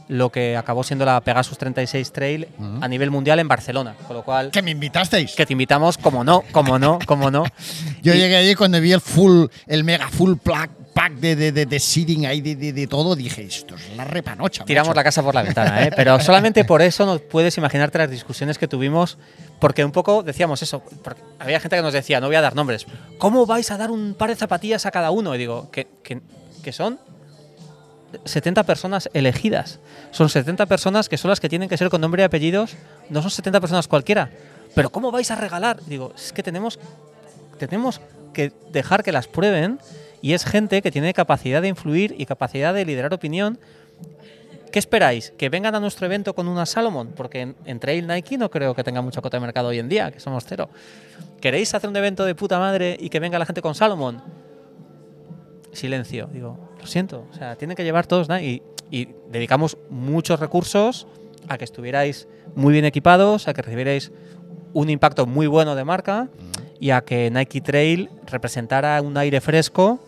[0.10, 2.80] lo que acabó siendo la Pegasus 36 Trail Ujú.
[2.82, 5.36] a nivel mundial en Barcelona, con lo cual que me invitasteis.
[5.36, 7.44] que te invitamos, como no, como no, como no.
[8.02, 11.52] Yo Y- llegué allí cuando vi el full, el mega full pack, pack de, de,
[11.52, 14.64] de, de seeding ahí, de, de, de todo, dije, esto es la repanocha.
[14.66, 14.96] Tiramos macho".
[14.96, 15.92] la casa por la ventana, ¿eh?
[15.96, 19.18] pero solamente por eso no puedes imaginarte las discusiones que tuvimos,
[19.60, 22.56] porque un poco decíamos eso, porque había gente que nos decía, no voy a dar
[22.56, 22.88] nombres,
[23.20, 25.36] ¿cómo vais a dar un par de zapatillas a cada uno?
[25.36, 26.22] Y digo, que, que,
[26.64, 26.98] que son
[28.24, 29.80] 70 personas elegidas,
[30.12, 32.76] son 70 personas que son las que tienen que ser con nombre y apellidos,
[33.10, 34.30] no son 70 personas cualquiera,
[34.76, 35.80] pero ¿cómo vais a regalar?
[35.86, 36.80] Digo, es que tenemos,
[37.58, 38.02] tenemos
[38.34, 39.80] que dejar que las prueben
[40.22, 43.60] y es gente que tiene capacidad de influir y capacidad de liderar opinión
[44.72, 45.32] ¿Qué esperáis?
[45.38, 47.08] ¿Que vengan a nuestro evento con una Salomon?
[47.16, 49.90] Porque en, en Trail Nike no creo que tenga mucha cota de mercado hoy en
[49.90, 50.70] día, que somos cero.
[51.42, 54.22] ¿Queréis hacer un evento de puta madre y que venga la gente con Salomon?
[55.72, 56.30] Silencio.
[56.32, 57.26] Digo, lo siento.
[57.32, 58.62] O sea, tienen que llevar todos Nike.
[58.92, 61.08] Y, y dedicamos muchos recursos
[61.48, 64.12] a que estuvierais muy bien equipados, a que recibierais
[64.74, 66.30] un impacto muy bueno de marca
[66.80, 70.00] y a que Nike Trail representara un aire fresco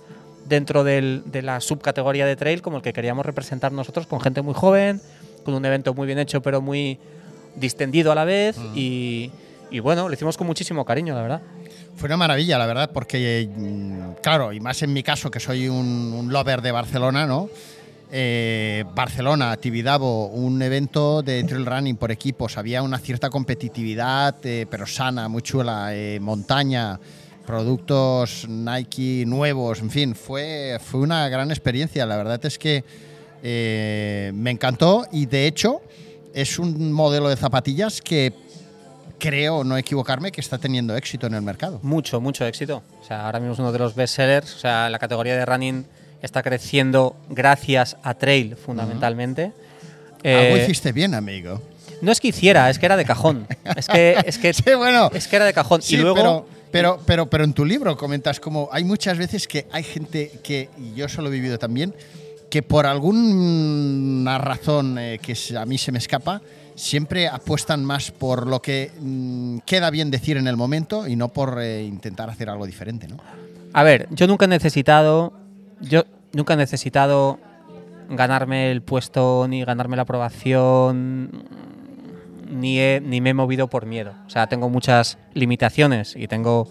[0.46, 4.42] dentro del- de la subcategoría de trail como el que queríamos representar nosotros con gente
[4.42, 5.02] muy joven,
[5.44, 7.00] con un evento muy bien hecho pero muy
[7.56, 9.32] distendido a la vez y,
[9.72, 11.42] y bueno, lo hicimos con muchísimo cariño, la verdad.
[12.00, 15.68] Fue una maravilla, la verdad, porque, mm, claro, y más en mi caso, que soy
[15.68, 17.50] un, lover de Barcelona, ¿no?
[18.10, 24.66] Eh, Barcelona, Tibidabo, un evento de trail running por equipos, había una cierta competitividad, eh,
[24.72, 26.98] pero sana, muy chula, eh, montaña,
[27.46, 32.06] productos Nike nuevos, en fin, fue, fue una gran experiencia.
[32.06, 32.86] La verdad es que
[33.44, 35.82] eh, me encantó y de hecho
[36.34, 38.32] es un modelo de zapatillas que
[39.20, 41.80] creo, no equivocarme, que está teniendo éxito en el mercado.
[41.84, 42.82] Mucho, mucho éxito.
[43.02, 44.56] O sea, ahora mismo es uno de los best sellers.
[44.56, 45.86] O sea, la categoría de running
[46.22, 49.44] está creciendo gracias a trail fundamentalmente.
[49.44, 49.54] Algo
[50.24, 51.62] Eh, hiciste bien, amigo.
[52.02, 53.48] No es que hiciera, es que era de cajón.
[53.76, 55.82] Es que, es que, bueno, es que era de cajón.
[55.82, 59.48] Sí, y luego, pero, pero, pero, pero en tu libro comentas como hay muchas veces
[59.48, 61.94] que hay gente que, y yo eso lo he vivido también,
[62.50, 66.42] que por alguna razón eh, que a mí se me escapa,
[66.80, 71.28] siempre apuestan más por lo que mm, queda bien decir en el momento y no
[71.30, 73.18] por eh, intentar hacer algo diferente, ¿no?
[73.74, 75.34] A ver, yo nunca he necesitado.
[75.82, 76.04] Yo
[76.34, 77.40] nunca he necesitado
[78.10, 81.30] ganarme el puesto ni ganarme la aprobación.
[82.50, 84.14] Ni, he- ni me he movido por miedo.
[84.26, 86.68] O sea, tengo muchas limitaciones y tengo.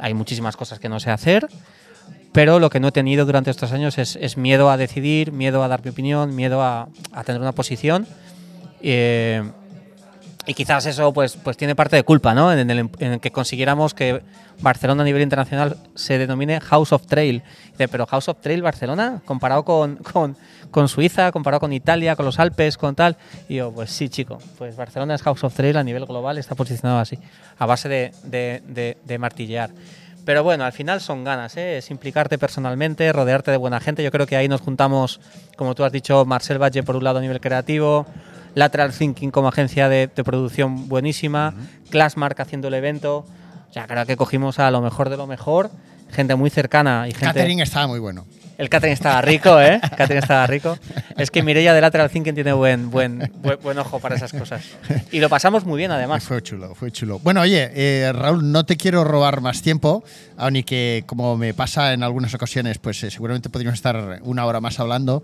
[0.00, 1.46] Hay muchísimas cosas que no sé hacer.
[2.32, 5.62] Pero lo que no he tenido durante estos años es, es miedo a decidir, miedo
[5.64, 8.06] a dar mi opinión, miedo a, a tener una posición.
[8.82, 9.42] Eh,
[10.46, 12.52] y quizás eso pues, pues tiene parte de culpa, ¿no?
[12.52, 14.22] En el, en el que consiguiéramos que
[14.60, 17.42] Barcelona a nivel internacional se denomine House of Trail.
[17.72, 20.36] Dice, pero House of Trail Barcelona, comparado con, con,
[20.70, 23.16] con Suiza, comparado con Italia, con los Alpes, con tal.
[23.48, 26.54] Y yo, pues sí, chico, pues Barcelona es House of Trail a nivel global, está
[26.54, 27.18] posicionado así,
[27.58, 29.70] a base de, de, de- de martillear.
[30.24, 31.78] Pero bueno, al final son ganas, ¿eh?
[31.78, 34.02] es implicarte personalmente, rodearte de buena gente.
[34.02, 35.20] Yo creo que ahí nos juntamos,
[35.56, 38.06] como tú has dicho, Marcel Valle por un lado a nivel creativo,
[38.54, 41.54] Lateral Thinking como agencia de, de producción buenísima,
[41.90, 43.26] Classmark haciendo el evento.
[43.68, 45.70] O sea, creo que cogimos a lo mejor de lo mejor,
[46.10, 47.26] gente muy cercana y gente...
[47.26, 48.26] Catering estaba muy bueno.
[48.58, 49.80] El catering estaba rico, ¿eh?
[49.82, 50.76] El catering estaba rico.
[51.16, 54.62] Es que Mireia de Lateral Thinking tiene buen, buen, buen, buen ojo para esas cosas.
[55.10, 56.24] Y lo pasamos muy bien, además.
[56.24, 57.20] Fue chulo, fue chulo.
[57.20, 60.04] Bueno, oye, eh, Raúl, no te quiero robar más tiempo,
[60.36, 64.44] aun y que como me pasa en algunas ocasiones, pues eh, seguramente podríamos estar una
[64.44, 65.22] hora más hablando.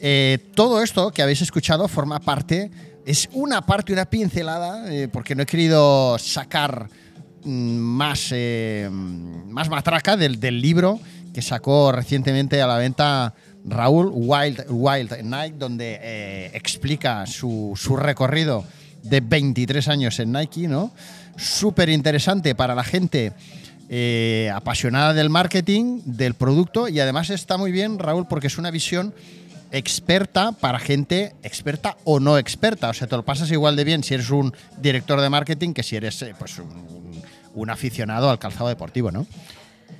[0.00, 2.70] Eh, todo esto que habéis escuchado forma parte,
[3.04, 6.88] es una parte, una pincelada, eh, porque no he querido sacar
[7.44, 11.00] mm, más, eh, más matraca del, del libro
[11.34, 13.34] que sacó recientemente a la venta
[13.64, 18.64] Raúl Wild, Wild Night, donde explica su, su recorrido
[19.02, 20.92] de 23 años en Nike, ¿no?
[21.36, 23.32] Súper interesante para la gente
[24.52, 29.14] apasionada del marketing, del producto y además está muy bien, Raúl, porque es una visión
[29.72, 32.88] experta para gente experta o no experta.
[32.88, 35.82] O sea, te lo pasas igual de bien si eres un director de marketing que
[35.82, 36.60] si eres eh, pues
[37.54, 39.26] un, aficionado al calzado deportivo, ¿no?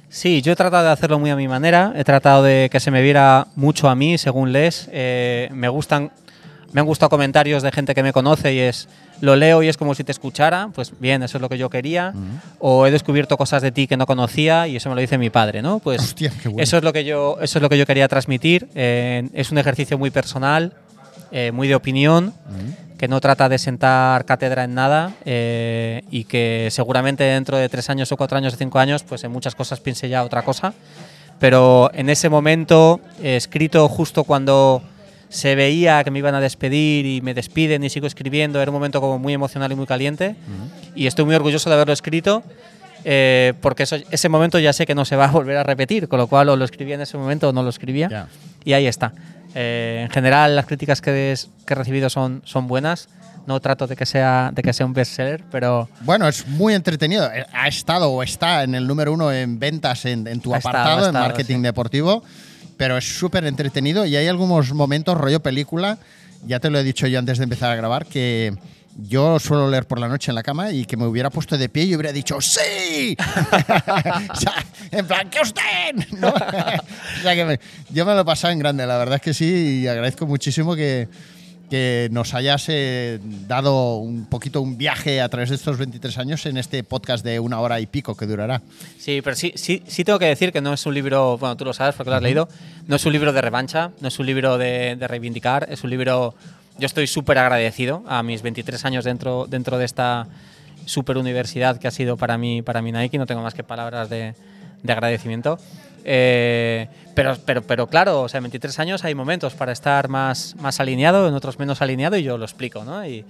[0.08, 1.92] Sí, yo he tratado de hacerlo muy a mi manera.
[1.96, 4.88] He tratado de que se me viera mucho a mí, según lees.
[4.92, 6.12] Eh, me gustan,
[6.72, 8.88] me han gustado comentarios de gente que me conoce y es
[9.20, 10.70] lo leo y es como si te escuchara.
[10.74, 12.12] Pues bien, eso es lo que yo quería.
[12.58, 15.30] O he descubierto cosas de ti que no conocía y eso me lo dice mi
[15.30, 15.78] padre, ¿no?
[15.78, 16.62] Pues Hostia, qué bueno.
[16.62, 18.68] eso es lo que yo, eso es lo que yo quería transmitir.
[18.74, 20.74] Eh, es un ejercicio muy personal,
[21.32, 22.34] eh, muy de opinión
[22.98, 27.88] que no trata de sentar cátedra en nada eh, y que seguramente dentro de tres
[27.90, 30.74] años o cuatro años o cinco años, pues en muchas cosas piense ya otra cosa.
[31.38, 34.82] Pero en ese momento, escrito justo cuando
[35.28, 38.74] se veía que me iban a despedir y me despiden y sigo escribiendo, era un
[38.76, 40.36] momento como muy emocional y muy caliente.
[40.94, 42.42] Y estoy muy orgulloso de haberlo escrito.
[43.05, 46.09] eh, porque eso- ese momento ya sé que no se va a volver a repetir,
[46.09, 48.09] con lo cual o lo escribía en ese momento o no lo escribía.
[48.10, 48.28] Ya.
[48.64, 49.12] Y ahí está.
[49.55, 53.09] Eh, en general, las críticas que, des- que he recibido son, son buenas.
[53.46, 57.30] No trato de que sea, de que sea un bestseller, pero Bueno, es muy entretenido.
[57.32, 60.59] Eh, Ha estado o está en el número uno en ventas en, en tu Ha
[60.59, 61.62] estado, apartado, en marketing sí.
[61.62, 62.24] deportivo,
[62.78, 65.98] pero es súper entretenido y hay algunos momentos rollo película,
[66.46, 68.55] ya te lo he dicho yo antes de empezar a grabar, que
[69.00, 71.68] yo suelo leer por la noche en la cama y que me hubiera puesto de
[71.68, 73.16] pie y hubiera dicho ¡Sí!
[74.30, 76.09] o sea, en plan, ¡que usted!
[76.18, 76.28] ¿No?
[76.28, 77.60] o sea, que me-
[77.90, 80.74] yo me lo he pasado en grande, la verdad es que sí, y agradezco muchísimo
[80.74, 81.09] que,
[81.68, 86.46] que nos hayas eh, dado un poquito un viaje a través de estos 23 años
[86.46, 88.62] en este podcast de una hora y pico que durará.
[88.98, 91.64] Sí, pero sí, sí, sí tengo que decir que no es un libro, bueno, tú
[91.64, 92.48] lo sabes porque lo has leído,
[92.86, 95.90] no es un libro de revancha, no es un libro de, de reivindicar, es un
[95.90, 96.34] libro,
[96.78, 100.26] yo estoy súper agradecido a mis 23 años dentro, dentro de esta
[100.86, 104.08] super universidad que ha sido para mí, para mí Nike, no tengo más que palabras
[104.08, 104.34] de,
[104.82, 105.58] de agradecimiento.
[106.04, 110.54] Eh, pero, pero, pero claro, o sea, en 23 años hay momentos para estar más,
[110.60, 113.04] más alineado, en otros menos alineado y yo lo explico, ¿no?
[113.06, 113.24] Y,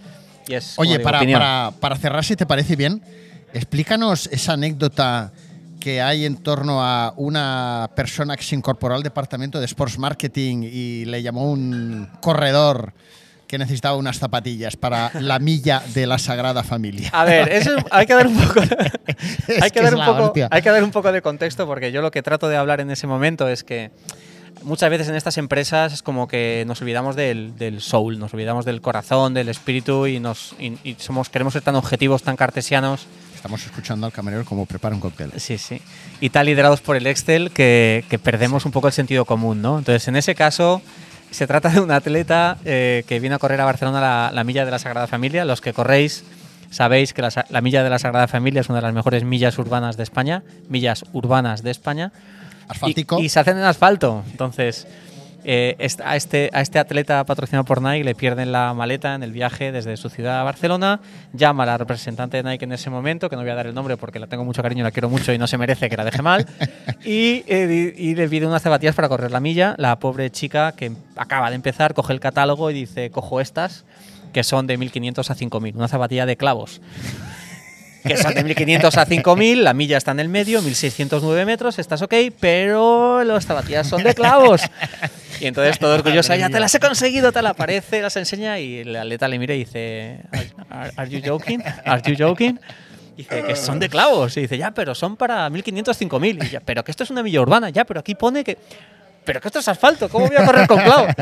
[0.46, 3.02] y es, Oye, para, para, para cerrar, si te parece bien,
[3.52, 5.32] explícanos esa anécdota
[5.78, 10.62] que hay en torno a una persona que se incorporó al departamento de Sports Marketing
[10.62, 12.92] y le llamó un corredor
[13.48, 17.08] que necesitaba unas zapatillas para la milla de la Sagrada Familia.
[17.12, 18.60] A ver, eso hay que dar un poco,
[19.60, 22.02] hay, que que dar un poco hay que dar un poco de contexto porque yo
[22.02, 23.90] lo que trato de hablar en ese momento es que
[24.62, 28.66] muchas veces en estas empresas es como que nos olvidamos del, del soul, nos olvidamos
[28.66, 33.06] del corazón, del espíritu y nos y, y somos queremos ser tan objetivos, tan cartesianos.
[33.34, 35.30] Estamos escuchando al camarero como prepara un cóctel.
[35.36, 35.80] Sí, sí.
[36.20, 39.78] Y tan liderados por el Excel que, que perdemos un poco el sentido común, ¿no?
[39.78, 40.82] Entonces, en ese caso,
[41.30, 44.64] se trata de un atleta eh, que viene a correr a Barcelona la, la milla
[44.64, 45.44] de la Sagrada Familia.
[45.44, 46.24] Los que corréis
[46.70, 49.96] sabéis que la, milla de la Sagrada Familia es una de las mejores millas urbanas
[49.96, 52.12] de España, millas urbanas de España.
[52.68, 53.18] Asfáltico.
[53.20, 54.24] Y, y se hacen en asfalto.
[54.30, 54.86] Entonces,
[55.44, 59.32] eh, a, este, a este atleta patrocinado por Nike le pierden la maleta en el
[59.32, 61.00] viaje desde su ciudad a Barcelona.
[61.32, 63.74] Llama a la representante de Nike en ese momento, que no voy a dar el
[63.74, 66.04] nombre porque la tengo mucho cariño, la quiero mucho y no se merece que la
[66.04, 66.46] deje mal.
[67.04, 69.74] y, eh, y- y le pide unas zapatillas para correr la milla.
[69.78, 73.84] La pobre chica que acaba de empezar coge el catálogo y dice: Cojo estas,
[74.32, 75.76] que son de 1500 a 5000.
[75.76, 76.80] Una zapatilla de clavos
[78.08, 82.02] que son de 1500 a 5000, la milla está en el medio, 1609 metros, estás
[82.02, 84.62] ok, pero las zapatillas son de clavos.
[85.40, 88.78] Y entonces todo orgullosa, ya te las he conseguido, te la aparece, las enseña y
[88.80, 90.20] el atleta le mira y dice,
[90.70, 91.62] "Are- are you joking?
[91.84, 92.58] Are you joking?
[93.16, 94.36] Dice que son de clavos.
[94.36, 96.44] Y dice, ya, pero son para 1500, 5000.
[96.44, 98.56] Y ya, pero que esto es una milla urbana, ya, pero aquí pone que.
[99.24, 101.12] Pero que esto es asfalto, ¿cómo voy a correr con clavos?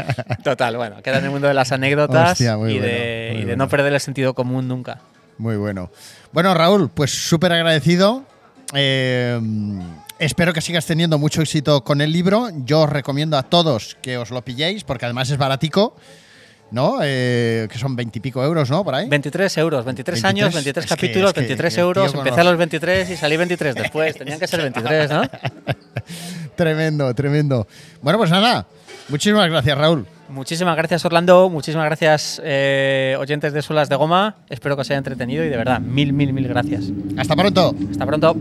[0.44, 3.44] Total, bueno, queda en el mundo de las anécdotas Hostia, y, bueno, de, y de
[3.46, 3.64] bueno.
[3.64, 4.98] no perder el sentido común nunca.
[5.38, 5.90] Muy bueno.
[6.36, 8.22] Bueno, Raúl, pues súper agradecido.
[8.74, 9.40] Eh,
[10.18, 12.50] espero que sigas teniendo mucho éxito con el libro.
[12.66, 15.96] Yo os recomiendo a todos que os lo pilléis, porque además es baratico,
[16.72, 16.98] ¿no?
[17.02, 18.84] Eh, que son veintipico euros, ¿no?
[18.84, 19.08] Por ahí.
[19.08, 22.12] 23 euros, 23, 23, años, 23 es que- capítulos, es que 23 el tío euros.
[22.14, 24.14] Empecé los- a los 23 y salí 23 después.
[24.18, 25.22] Tenían que ser 23, ¿no?
[26.54, 27.66] Tremendo, tremendo.
[28.02, 28.66] Bueno, pues nada.
[29.08, 30.06] Muchísimas gracias, Raúl.
[30.28, 31.48] Muchísimas gracias, Orlando.
[31.48, 34.36] Muchísimas gracias, eh, oyentes de Suelas de Goma.
[34.50, 36.84] Espero que os haya entretenido y de verdad, mil, mil, mil gracias.
[37.16, 37.74] Hasta pronto.
[37.90, 38.36] Hasta pronto.